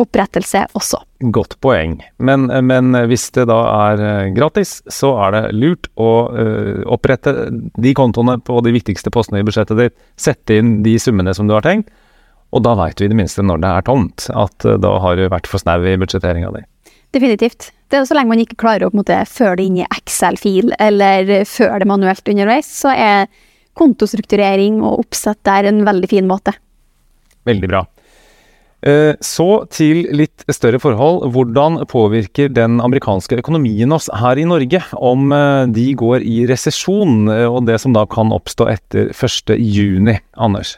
opprettelse 0.02 0.64
også. 0.76 0.98
Godt 1.36 1.60
poeng. 1.62 2.00
Men, 2.18 2.48
men 2.66 2.96
hvis 3.08 3.28
det 3.36 3.46
da 3.52 3.60
er 3.92 4.02
eh, 4.02 4.30
gratis, 4.34 4.80
så 4.90 5.12
er 5.28 5.36
det 5.36 5.42
lurt 5.54 5.92
å 5.94 6.12
uh, 6.34 6.80
opprette 6.90 7.36
de 7.52 7.92
kontoene 7.94 8.40
på 8.42 8.64
de 8.66 8.74
viktigste 8.74 9.14
postene 9.14 9.44
i 9.44 9.46
budsjettet 9.46 9.78
ditt. 9.78 10.00
Sette 10.18 10.58
inn 10.58 10.80
de 10.82 10.96
summene 11.00 11.36
som 11.38 11.46
du 11.46 11.54
har 11.54 11.68
tenkt, 11.68 11.94
og 12.52 12.64
da 12.66 12.76
veit 12.80 12.98
du 13.00 13.06
i 13.06 13.12
det 13.12 13.18
minste 13.18 13.46
når 13.46 13.62
det 13.64 13.72
er 13.72 13.86
tomt, 13.88 14.28
at 14.30 14.68
uh, 14.68 14.78
da 14.82 14.96
har 15.04 15.20
du 15.20 15.28
vært 15.32 15.50
for 15.50 15.64
snau 15.64 15.80
i 15.88 15.98
budsjetteringa 16.00 16.52
di. 16.56 16.66
Definitivt. 17.12 17.72
Det 17.92 18.00
er 18.00 18.08
så 18.08 18.16
lenge 18.16 18.32
man 18.32 18.42
ikke 18.44 18.60
klarer 18.60 18.88
å 18.88 18.96
måte, 18.96 19.18
føre 19.28 19.58
det 19.60 19.68
inn 19.68 19.80
i 19.82 19.88
Excel-fil, 19.88 20.72
eller 20.80 21.32
føre 21.50 21.82
det 21.84 21.90
manuelt 21.92 22.28
underveis, 22.32 22.70
så 22.84 22.94
er 22.96 23.32
kontostrukturering 23.80 24.80
og 24.84 25.06
oppsett 25.06 25.40
der 25.48 25.68
en 25.68 25.84
veldig 25.88 26.12
fin 26.12 26.30
måte. 26.30 26.54
Veldig 27.48 27.72
bra. 27.72 27.86
Eh, 28.82 29.14
så 29.22 29.48
til 29.70 30.08
litt 30.16 30.46
større 30.50 30.80
forhold. 30.82 31.28
Hvordan 31.36 31.84
påvirker 31.90 32.50
den 32.50 32.80
amerikanske 32.82 33.38
økonomien 33.44 33.94
oss 33.94 34.10
her 34.24 34.40
i 34.42 34.48
Norge 34.48 34.82
om 34.98 35.30
eh, 35.36 35.66
de 35.70 35.92
går 35.98 36.26
i 36.26 36.42
resesjon, 36.50 37.28
eh, 37.30 37.46
og 37.46 37.68
det 37.70 37.78
som 37.84 37.94
da 37.94 38.08
kan 38.10 38.34
oppstå 38.34 38.70
etter 38.72 39.12
1.6, 39.14 40.18
Anders? 40.34 40.78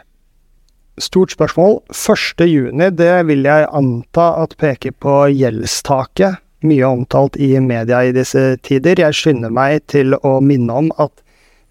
Stort 1.02 1.34
spørsmål. 1.34 1.80
1.6, 1.90 2.92
det 2.94 3.14
vil 3.26 3.48
jeg 3.48 3.70
anta 3.74 4.28
at 4.44 4.54
peker 4.62 4.94
på 5.02 5.24
gjeldstaket 5.34 6.44
mye 6.64 6.88
omtalt 6.88 7.38
i 7.42 7.52
media 7.60 8.04
i 8.06 8.14
disse 8.16 8.56
tider. 8.66 9.02
Jeg 9.02 9.18
skynder 9.18 9.54
meg 9.54 9.84
til 9.92 10.16
å 10.22 10.38
minne 10.44 10.80
om 10.84 10.92
at 11.02 11.12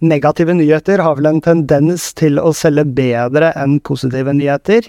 negative 0.03 0.55
nyheter 0.59 1.03
har 1.03 1.19
vel 1.19 1.31
en 1.31 1.41
tendens 1.45 2.11
til 2.19 2.41
å 2.43 2.53
selge 2.57 2.85
bedre 2.97 3.53
enn 3.59 3.79
positive 3.87 4.35
nyheter. 4.37 4.89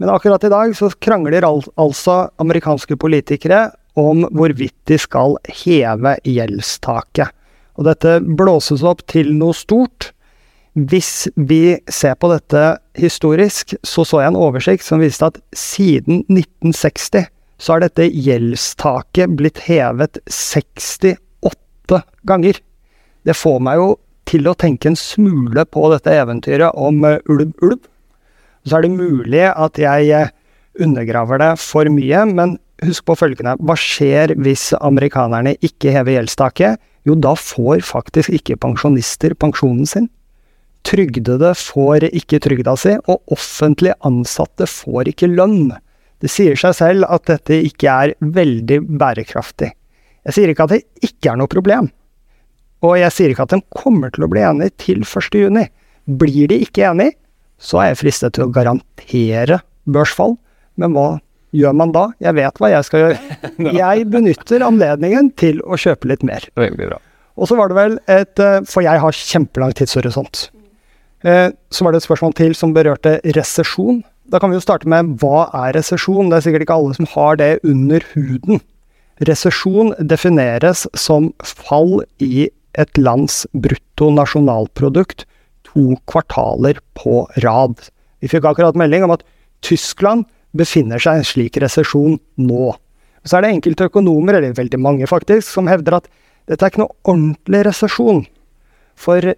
Men 0.00 0.12
akkurat 0.14 0.44
i 0.46 0.52
dag 0.52 0.74
så 0.78 0.90
krangler 1.04 1.44
al 1.46 1.62
altså 1.80 2.24
amerikanske 2.42 2.96
politikere 2.96 3.68
om 3.98 4.24
hvorvidt 4.32 4.76
de 4.88 4.96
skal 5.00 5.36
heve 5.64 6.16
gjeldstaket. 6.24 7.34
Og 7.76 7.88
dette 7.88 8.18
blåses 8.24 8.84
opp 8.84 9.04
til 9.10 9.32
noe 9.36 9.56
stort. 9.56 10.12
Hvis 10.72 11.28
vi 11.36 11.76
ser 11.92 12.14
på 12.16 12.30
dette 12.32 12.60
historisk, 12.96 13.74
så 13.84 14.06
så 14.08 14.22
jeg 14.22 14.32
en 14.32 14.40
oversikt 14.40 14.86
som 14.86 15.02
viste 15.04 15.28
at 15.28 15.36
siden 15.52 16.22
1960 16.32 17.26
så 17.62 17.74
har 17.74 17.82
dette 17.84 18.08
gjeldstaket 18.08 19.34
blitt 19.36 19.60
hevet 19.68 20.16
68 20.32 22.00
ganger. 22.26 22.56
Det 23.22 23.36
får 23.36 23.60
meg 23.62 23.82
jo 23.82 23.90
til 24.26 24.48
å 24.48 24.56
tenke 24.56 24.88
en 24.88 24.98
smule 24.98 25.66
på 25.68 25.84
dette 25.92 26.14
eventyret 26.16 26.72
om 26.72 27.04
uh, 27.04 27.20
ulv, 27.28 27.52
ulv. 27.60 27.82
Så 28.64 28.78
er 28.78 28.86
det 28.86 28.94
mulig 28.96 29.44
at 29.50 29.78
jeg 29.78 30.08
uh, 30.16 30.32
undergraver 30.80 31.42
det 31.42 31.52
for 31.60 31.86
mye, 31.92 32.24
men 32.32 32.56
husk 32.82 33.04
på 33.06 33.18
følgende. 33.20 33.58
Hva 33.60 33.76
skjer 33.78 34.32
hvis 34.40 34.70
amerikanerne 34.80 35.52
ikke 35.60 35.92
hever 35.94 36.16
gjeldstaket? 36.16 36.80
Jo, 37.06 37.18
da 37.18 37.36
får 37.36 37.84
faktisk 37.84 38.32
ikke 38.32 38.56
pensjonister 38.62 39.36
pensjonen 39.36 39.86
sin. 39.86 40.08
Trygdede 40.86 41.52
får 41.58 42.08
ikke 42.10 42.40
trygda 42.42 42.74
si, 42.78 42.96
og 43.06 43.22
offentlig 43.32 43.94
ansatte 44.06 44.66
får 44.68 45.12
ikke 45.12 45.30
lønn. 45.30 45.72
Det 46.22 46.30
sier 46.30 46.58
seg 46.58 46.74
selv 46.78 47.06
at 47.10 47.26
dette 47.30 47.58
ikke 47.68 47.90
er 47.90 48.14
veldig 48.20 48.80
bærekraftig. 48.98 49.72
Jeg 50.22 50.36
sier 50.36 50.52
ikke 50.52 50.66
at 50.68 50.74
det 50.76 50.82
ikke 51.02 51.32
er 51.32 51.40
noe 51.40 51.50
problem, 51.50 51.90
og 52.82 52.96
jeg 52.98 53.14
sier 53.14 53.32
ikke 53.32 53.46
at 53.46 53.54
de 53.54 53.62
kommer 53.78 54.10
til 54.14 54.26
å 54.26 54.30
bli 54.30 54.42
enige 54.42 54.74
til 54.82 55.02
1.6. 55.06 55.68
Blir 56.18 56.50
de 56.50 56.58
ikke 56.64 56.86
enige, 56.88 57.16
så 57.62 57.82
er 57.82 57.92
jeg 57.92 58.00
fristet 58.02 58.34
til 58.34 58.48
å 58.48 58.54
garantere 58.54 59.60
børsfall, 59.86 60.34
men 60.78 60.94
hva 60.96 61.20
gjør 61.54 61.76
man 61.78 61.92
da? 61.94 62.08
Jeg 62.22 62.34
vet 62.38 62.58
hva 62.58 62.70
jeg 62.72 62.88
skal 62.88 63.04
gjøre. 63.04 63.38
Jeg 63.82 64.06
benytter 64.10 64.64
anledningen 64.66 65.30
til 65.38 65.60
å 65.62 65.76
kjøpe 65.78 66.08
litt 66.10 66.24
mer. 66.26 66.46
Veldig 66.58 66.88
bra. 66.88 66.98
Og 67.36 67.48
så 67.48 67.58
var 67.58 67.70
det 67.70 67.76
vel 67.78 67.94
et 68.12 68.40
eh, 68.44 68.58
For 68.68 68.84
jeg 68.84 69.00
har 69.00 69.16
kjempelang 69.16 69.72
tidshorisont. 69.76 70.46
Eh, 71.22 71.50
så 71.70 71.84
var 71.84 71.92
det 71.92 72.02
et 72.02 72.08
spørsmål 72.08 72.34
til 72.38 72.56
som 72.58 72.74
berørte 72.74 73.18
resesjon. 73.36 74.02
Da 74.30 74.40
kan 74.42 74.50
vi 74.50 74.58
jo 74.58 74.64
starte 74.64 74.90
med 74.90 75.16
hva 75.22 75.48
er 75.64 75.76
resesjon? 75.76 76.30
Det 76.30 76.38
er 76.38 76.46
sikkert 76.46 76.66
ikke 76.66 76.78
alle 76.78 76.98
som 76.98 77.08
har 77.14 77.38
det 77.38 77.52
under 77.66 78.04
huden. 78.14 78.62
Resesjon 79.28 79.92
defineres 79.98 80.86
som 80.98 81.30
fall 81.44 82.02
i 82.22 82.48
et 82.78 82.98
lands 82.98 83.44
bruttonasjonalprodukt 83.52 85.26
to 85.68 85.96
kvartaler 86.10 86.80
på 86.98 87.26
rad. 87.44 87.76
Vi 88.20 88.30
fikk 88.30 88.46
akkurat 88.48 88.78
melding 88.78 89.06
om 89.06 89.14
at 89.14 89.24
Tyskland 89.62 90.26
befinner 90.56 91.00
seg 91.00 91.18
i 91.18 91.22
en 91.22 91.28
slik 91.28 91.58
resesjon 91.62 92.18
nå. 92.40 92.72
Så 93.22 93.38
er 93.38 93.44
det 93.44 93.52
enkelte 93.54 93.86
økonomer, 93.86 94.36
eller 94.38 94.56
veldig 94.56 94.80
mange 94.82 95.06
faktisk, 95.06 95.46
som 95.46 95.70
hevder 95.70 96.00
at 96.00 96.08
dette 96.50 96.64
er 96.66 96.72
ikke 96.72 96.82
noe 96.82 96.96
ordentlig 97.06 97.62
resesjon. 97.68 98.24
For 98.98 99.34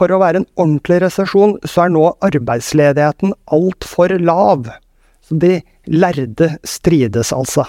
for 0.00 0.12
å 0.12 0.20
være 0.22 0.40
en 0.40 0.48
ordentlig 0.56 1.02
resesjon, 1.04 1.58
så 1.68 1.84
er 1.84 1.92
nå 1.92 2.06
arbeidsledigheten 2.24 3.34
altfor 3.52 4.16
lav. 4.24 4.70
Så 5.20 5.36
de 5.42 5.58
lærde 5.92 6.54
strides 6.64 7.34
altså. 7.36 7.66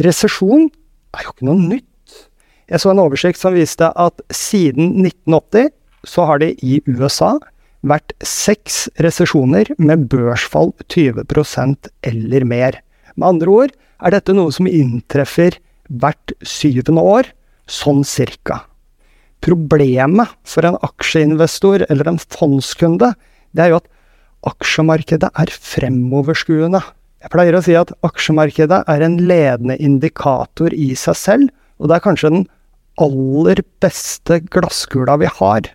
Resesjon 0.00 0.70
er 1.14 1.26
jo 1.26 1.34
ikke 1.34 1.48
noe 1.50 1.60
nytt. 1.60 1.90
Jeg 2.72 2.80
så 2.80 2.94
en 2.94 3.02
oversikt 3.02 3.40
som 3.40 3.52
viste 3.52 3.90
at 4.00 4.22
siden 4.32 5.04
1980 5.04 5.68
så 6.08 6.24
har 6.28 6.40
det 6.40 6.54
i 6.64 6.80
USA 6.88 7.34
vært 7.84 8.14
seks 8.24 8.86
resesjoner 9.04 9.68
med 9.76 10.06
børsfall 10.08 10.72
20% 10.88 11.90
eller 12.08 12.48
mer. 12.48 12.80
Med 13.14 13.28
andre 13.34 13.56
ord 13.60 13.74
er 14.00 14.16
dette 14.16 14.36
noe 14.36 14.52
som 14.56 14.68
inntreffer 14.68 15.60
hvert 15.92 16.32
syvende 16.40 17.04
år, 17.04 17.28
sånn 17.68 18.00
cirka. 18.08 18.64
Problemet 19.44 20.32
for 20.48 20.64
en 20.64 20.78
aksjeinvestor 20.86 21.84
eller 21.90 22.08
en 22.08 22.20
fondskunde, 22.22 23.10
det 23.52 23.66
er 23.66 23.74
jo 23.74 23.80
at 23.82 23.90
aksjemarkedet 24.48 25.28
er 25.28 25.52
fremoverskuende. 25.52 26.80
Jeg 27.24 27.32
pleier 27.32 27.56
å 27.56 27.62
si 27.64 27.76
at 27.76 27.92
aksjemarkedet 28.04 28.82
er 28.88 29.04
en 29.04 29.18
ledende 29.28 29.76
indikator 29.80 30.72
i 30.72 30.92
seg 30.96 31.18
selv, 31.20 31.52
og 31.76 31.90
det 31.90 31.98
er 31.98 32.04
kanskje 32.06 32.32
den 32.32 32.46
aller 33.04 33.60
beste 33.84 34.38
glasskula 34.52 35.18
vi 35.20 35.28
har. 35.40 35.68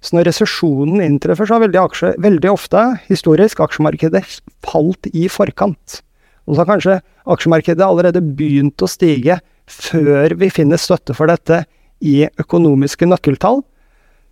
Så 0.00 0.16
når 0.16 0.30
resesjonen 0.30 1.02
inntreffer, 1.04 1.44
så 1.44 1.58
har 1.58 1.66
veldig, 1.66 1.80
aksje, 1.82 2.14
veldig 2.24 2.52
ofte 2.52 2.84
historisk 3.10 3.60
aksjemarkedet 3.60 4.22
falt 4.64 5.10
i 5.12 5.26
forkant. 5.28 6.00
Og 6.48 6.54
så 6.54 6.62
har 6.62 6.70
kanskje 6.70 6.96
aksjemarkedet 7.28 7.84
allerede 7.84 8.24
begynt 8.24 8.80
å 8.80 8.88
stige 8.88 9.42
før 9.70 10.32
vi 10.40 10.48
finner 10.52 10.80
støtte 10.80 11.14
for 11.16 11.28
dette 11.28 11.62
i 12.00 12.24
økonomiske 12.40 13.08
nøkkeltall. 13.08 13.62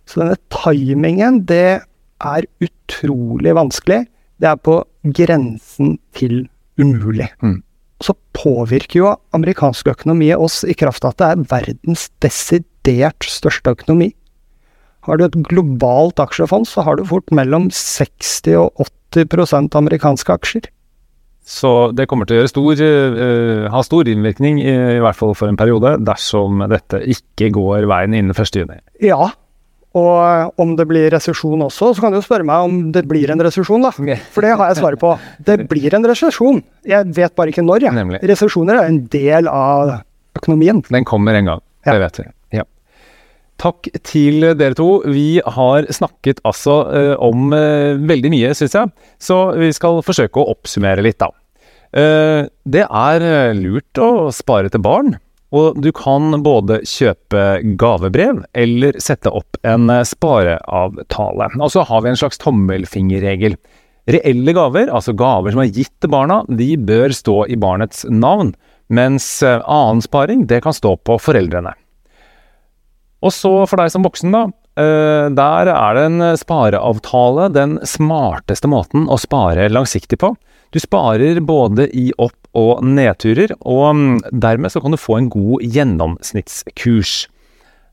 Så 0.09 0.23
denne 0.23 0.37
timingen, 0.53 1.43
det 1.45 1.81
er 2.19 2.47
utrolig 2.63 3.55
vanskelig. 3.55 4.03
Det 4.39 4.49
er 4.49 4.61
på 4.61 4.81
grensen 5.15 5.97
til 6.15 6.47
umulig. 6.79 7.29
Mm. 7.43 7.59
Så 8.01 8.15
påvirker 8.33 9.01
jo 9.01 9.11
amerikansk 9.35 9.91
økonomi 9.91 10.31
oss 10.33 10.63
i 10.63 10.75
kraft 10.77 11.03
av 11.03 11.13
at 11.13 11.19
det 11.19 11.29
er 11.29 11.45
verdens 11.51 12.07
desidert 12.23 13.27
største 13.27 13.75
økonomi. 13.75 14.13
Har 15.07 15.19
du 15.19 15.25
et 15.25 15.37
globalt 15.47 16.19
aksjefond, 16.19 16.67
så 16.67 16.83
har 16.83 16.97
du 16.97 17.05
fort 17.07 17.29
mellom 17.35 17.69
60 17.71 18.55
og 18.59 18.87
80% 19.15 19.75
amerikanske 19.79 20.35
aksjer. 20.35 20.69
Så 21.49 21.69
det 21.97 22.05
kommer 22.09 22.29
til 22.29 22.43
å 22.43 22.49
stor, 22.49 22.77
uh, 22.77 23.65
ha 23.73 23.83
stor 23.85 24.09
innvirkning, 24.11 24.61
i, 24.61 24.73
i, 24.97 25.01
hvert 25.01 25.17
fall 25.17 25.33
for 25.37 25.49
en 25.49 25.57
periode, 25.57 25.95
dersom 26.05 26.61
dette 26.69 27.01
ikke 27.09 27.49
går 27.55 27.89
veien 27.89 28.13
innen 28.13 28.35
1.6. 28.37 28.75
Ja, 29.01 29.31
og 29.97 30.59
om 30.61 30.75
det 30.77 30.85
blir 30.89 31.09
resesjon 31.09 31.63
også, 31.65 31.93
så 31.97 32.03
kan 32.03 32.13
du 32.13 32.21
spørre 32.21 32.45
meg 32.45 32.67
om 32.67 32.81
det 32.93 33.01
blir 33.09 33.31
en 33.33 33.41
resesjon, 33.41 33.81
da. 33.81 33.89
For 34.29 34.45
det 34.45 34.53
har 34.53 34.69
jeg 34.69 34.81
svaret 34.83 35.01
på. 35.01 35.15
Det 35.45 35.63
blir 35.71 35.95
en 35.97 36.05
resesjon. 36.05 36.61
Jeg 36.85 37.09
vet 37.17 37.33
bare 37.37 37.53
ikke 37.53 37.65
når, 37.65 37.87
jeg. 37.87 38.19
Resesjoner 38.29 38.83
er 38.83 38.91
en 38.91 39.01
del 39.09 39.49
av 39.49 39.95
økonomien. 40.37 40.83
Den 40.93 41.07
kommer 41.09 41.39
en 41.39 41.55
gang. 41.55 41.65
Ja. 41.87 41.95
Det 41.95 42.03
vet 42.03 42.21
vi. 42.21 42.27
Ja. 42.59 42.67
Takk 43.59 43.89
til 44.05 44.45
dere 44.59 44.77
to. 44.77 44.91
Vi 45.09 45.41
har 45.57 45.89
snakket 45.95 46.43
altså 46.47 46.79
eh, 46.93 47.15
om 47.17 47.49
eh, 47.57 47.97
veldig 47.97 48.31
mye, 48.35 48.53
syns 48.55 48.77
jeg. 48.77 48.93
Så 49.17 49.41
vi 49.57 49.73
skal 49.73 50.03
forsøke 50.05 50.37
å 50.37 50.53
oppsummere 50.53 51.01
litt, 51.01 51.17
da. 51.17 51.33
Uh, 51.95 52.45
det 52.69 52.85
er 52.85 53.25
lurt 53.57 54.01
å 54.01 54.29
spare 54.35 54.71
til 54.71 54.83
barn. 54.85 55.17
Og 55.49 55.79
du 55.81 55.89
kan 55.95 56.35
både 56.45 56.83
kjøpe 56.85 57.43
gavebrev 57.81 58.43
eller 58.53 58.99
sette 59.01 59.31
opp 59.33 59.57
en 59.65 59.89
spareavtale. 60.05 61.47
Og 61.57 61.71
så 61.73 61.85
har 61.89 62.03
vi 62.05 62.11
en 62.11 62.19
slags 62.21 62.37
tommelfingerregel. 62.43 63.57
Reelle 64.09 64.53
gaver, 64.53 64.89
altså 64.93 65.13
gaver 65.17 65.53
som 65.53 65.61
er 65.63 65.73
gitt 65.73 65.93
til 66.01 66.11
barna, 66.13 66.41
de 66.47 66.71
bør 66.77 67.13
stå 67.13 67.43
i 67.51 67.57
barnets 67.59 68.05
navn, 68.09 68.53
mens 68.89 69.27
eh, 69.45 69.61
annen 69.69 70.01
sparing, 70.01 70.47
det 70.49 70.63
kan 70.65 70.73
stå 70.73 70.95
på 71.05 71.19
foreldrene. 71.21 71.75
Og 73.19 73.33
så 73.35 73.51
for 73.69 73.81
deg 73.81 73.91
som 73.93 74.05
voksen, 74.05 74.33
da. 74.33 74.47
Eh, 74.79 75.27
der 75.35 75.69
er 75.73 75.97
det 75.97 76.05
en 76.07 76.25
spareavtale 76.39 77.49
den 77.53 77.77
smarteste 77.85 78.69
måten 78.71 79.05
å 79.11 79.19
spare 79.21 79.69
langsiktig 79.69 80.21
på. 80.23 80.33
Du 80.69 80.79
sparer 80.81 81.39
både 81.41 81.87
i 81.97 82.11
opp- 82.17 82.35
og 82.57 82.83
nedturer, 82.85 83.53
og 83.61 83.95
mm, 83.95 84.15
dermed 84.41 84.73
så 84.73 84.81
kan 84.81 84.93
du 84.93 84.99
få 85.01 85.19
en 85.19 85.29
god 85.33 85.65
gjennomsnittskurs. 85.65 87.27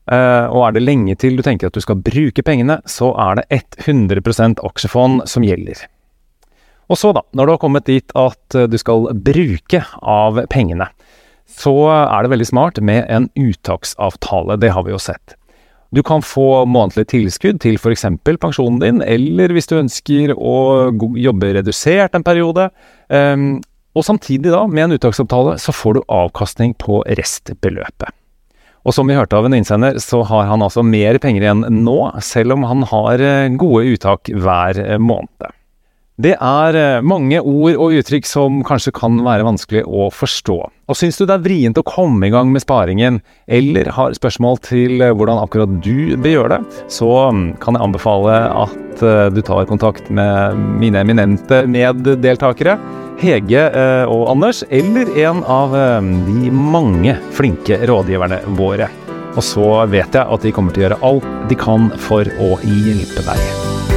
Uh, 0.07 0.47
og 0.55 0.61
er 0.63 0.77
det 0.77 0.85
lenge 0.85 1.17
til 1.19 1.35
du 1.35 1.43
tenker 1.43 1.67
at 1.67 1.75
du 1.75 1.83
skal 1.83 1.99
bruke 1.99 2.43
pengene, 2.45 2.79
så 2.87 3.11
er 3.21 3.41
det 3.41 3.61
100% 3.83 4.61
aksjefond 4.65 5.25
som 5.29 5.45
gjelder. 5.45 5.83
Og 6.87 6.99
så, 6.99 7.11
da, 7.13 7.23
når 7.35 7.45
du 7.45 7.53
har 7.53 7.61
kommet 7.61 7.87
dit 7.89 8.13
at 8.15 8.55
eh, 8.55 8.69
du 8.71 8.77
skal 8.79 9.09
bruke 9.11 9.81
av 9.99 10.39
pengene, 10.47 10.87
så 11.47 11.73
er 11.91 12.23
det 12.23 12.31
veldig 12.31 12.47
smart 12.47 12.79
med 12.83 13.05
en 13.11 13.27
uttaksavtale. 13.35 14.55
Det 14.61 14.71
har 14.75 14.87
vi 14.87 14.93
jo 14.93 15.01
sett. 15.01 15.36
Du 15.95 16.03
kan 16.03 16.21
få 16.25 16.65
månedlig 16.67 17.07
tilskudd 17.13 17.61
til 17.63 17.77
f.eks. 17.79 18.05
pensjonen 18.27 18.81
din, 18.83 19.01
eller 19.01 19.53
hvis 19.55 19.69
du 19.69 19.77
ønsker 19.79 20.33
å 20.35 20.57
jobbe 21.15 21.53
redusert 21.55 22.17
en 22.17 22.25
periode. 22.27 22.69
Um, 23.07 23.59
og 23.97 24.05
samtidig 24.05 24.51
da, 24.51 24.65
med 24.69 24.83
en 24.83 24.97
uttaksavtale, 24.97 25.55
så 25.61 25.73
får 25.73 25.97
du 25.97 26.07
avkastning 26.11 26.75
på 26.77 27.01
restbeløpet. 27.17 28.13
Og 28.87 28.95
som 28.95 29.09
vi 29.09 29.17
hørte 29.17 29.35
av 29.35 29.47
en 29.47 29.55
innsender, 29.57 29.97
så 29.99 30.21
har 30.27 30.45
han 30.47 30.63
altså 30.63 30.83
mer 30.85 31.17
penger 31.23 31.43
igjen 31.43 31.65
nå, 31.83 31.97
selv 32.23 32.55
om 32.55 32.67
han 32.67 32.85
har 32.87 33.23
eh, 33.23 33.49
gode 33.59 33.95
uttak 33.95 34.31
hver 34.31 34.79
eh, 34.79 34.99
måned. 35.01 35.56
Det 36.17 36.31
er 36.33 36.73
eh, 36.73 37.03
mange 37.05 37.37
ord 37.45 37.75
og 37.77 37.93
uttrykk 37.93 38.25
som 38.25 38.63
kanskje 38.65 38.89
kan 38.97 39.19
være 39.21 39.45
vanskelig 39.45 39.83
å 39.85 40.07
forstå. 40.09 40.55
Og 40.89 40.97
syns 40.97 41.19
du 41.19 41.27
det 41.27 41.35
er 41.35 41.43
vrient 41.43 41.77
å 41.77 41.83
komme 41.85 42.25
i 42.25 42.33
gang 42.33 42.49
med 42.49 42.63
sparingen, 42.63 43.19
eller 43.45 43.91
har 43.93 44.15
spørsmål 44.17 44.57
til 44.65 45.03
eh, 45.05 45.13
hvordan 45.13 45.43
akkurat 45.43 45.75
du 45.85 46.17
bør 46.17 46.33
gjøre 46.33 46.55
det, 46.57 46.79
så 46.89 47.11
mm, 47.29 47.43
kan 47.61 47.77
jeg 47.77 47.85
anbefale 47.85 48.39
at 48.63 49.05
eh, 49.05 49.27
du 49.29 49.43
tar 49.45 49.69
kontakt 49.69 50.09
med 50.09 50.57
mine 50.81 51.05
eminente 51.05 51.61
meddeltakere, 51.69 52.79
Hege 53.17 53.63
og 54.13 54.27
Anders, 54.29 54.59
eller 54.69 55.09
en 55.23 55.39
av 55.49 55.73
de 56.27 56.51
mange 56.53 57.15
flinke 57.33 57.79
rådgiverne 57.89 58.43
våre. 58.59 58.91
Og 59.33 59.41
så 59.45 59.71
vet 59.89 60.13
jeg 60.17 60.21
at 60.21 60.45
de 60.45 60.53
kommer 60.53 60.73
til 60.73 60.85
å 60.85 60.89
gjøre 60.89 61.01
alt 61.09 61.31
de 61.49 61.57
kan 61.57 61.89
for 62.09 62.29
å 62.37 62.53
hjelpe 62.61 63.25
deg. 63.25 63.96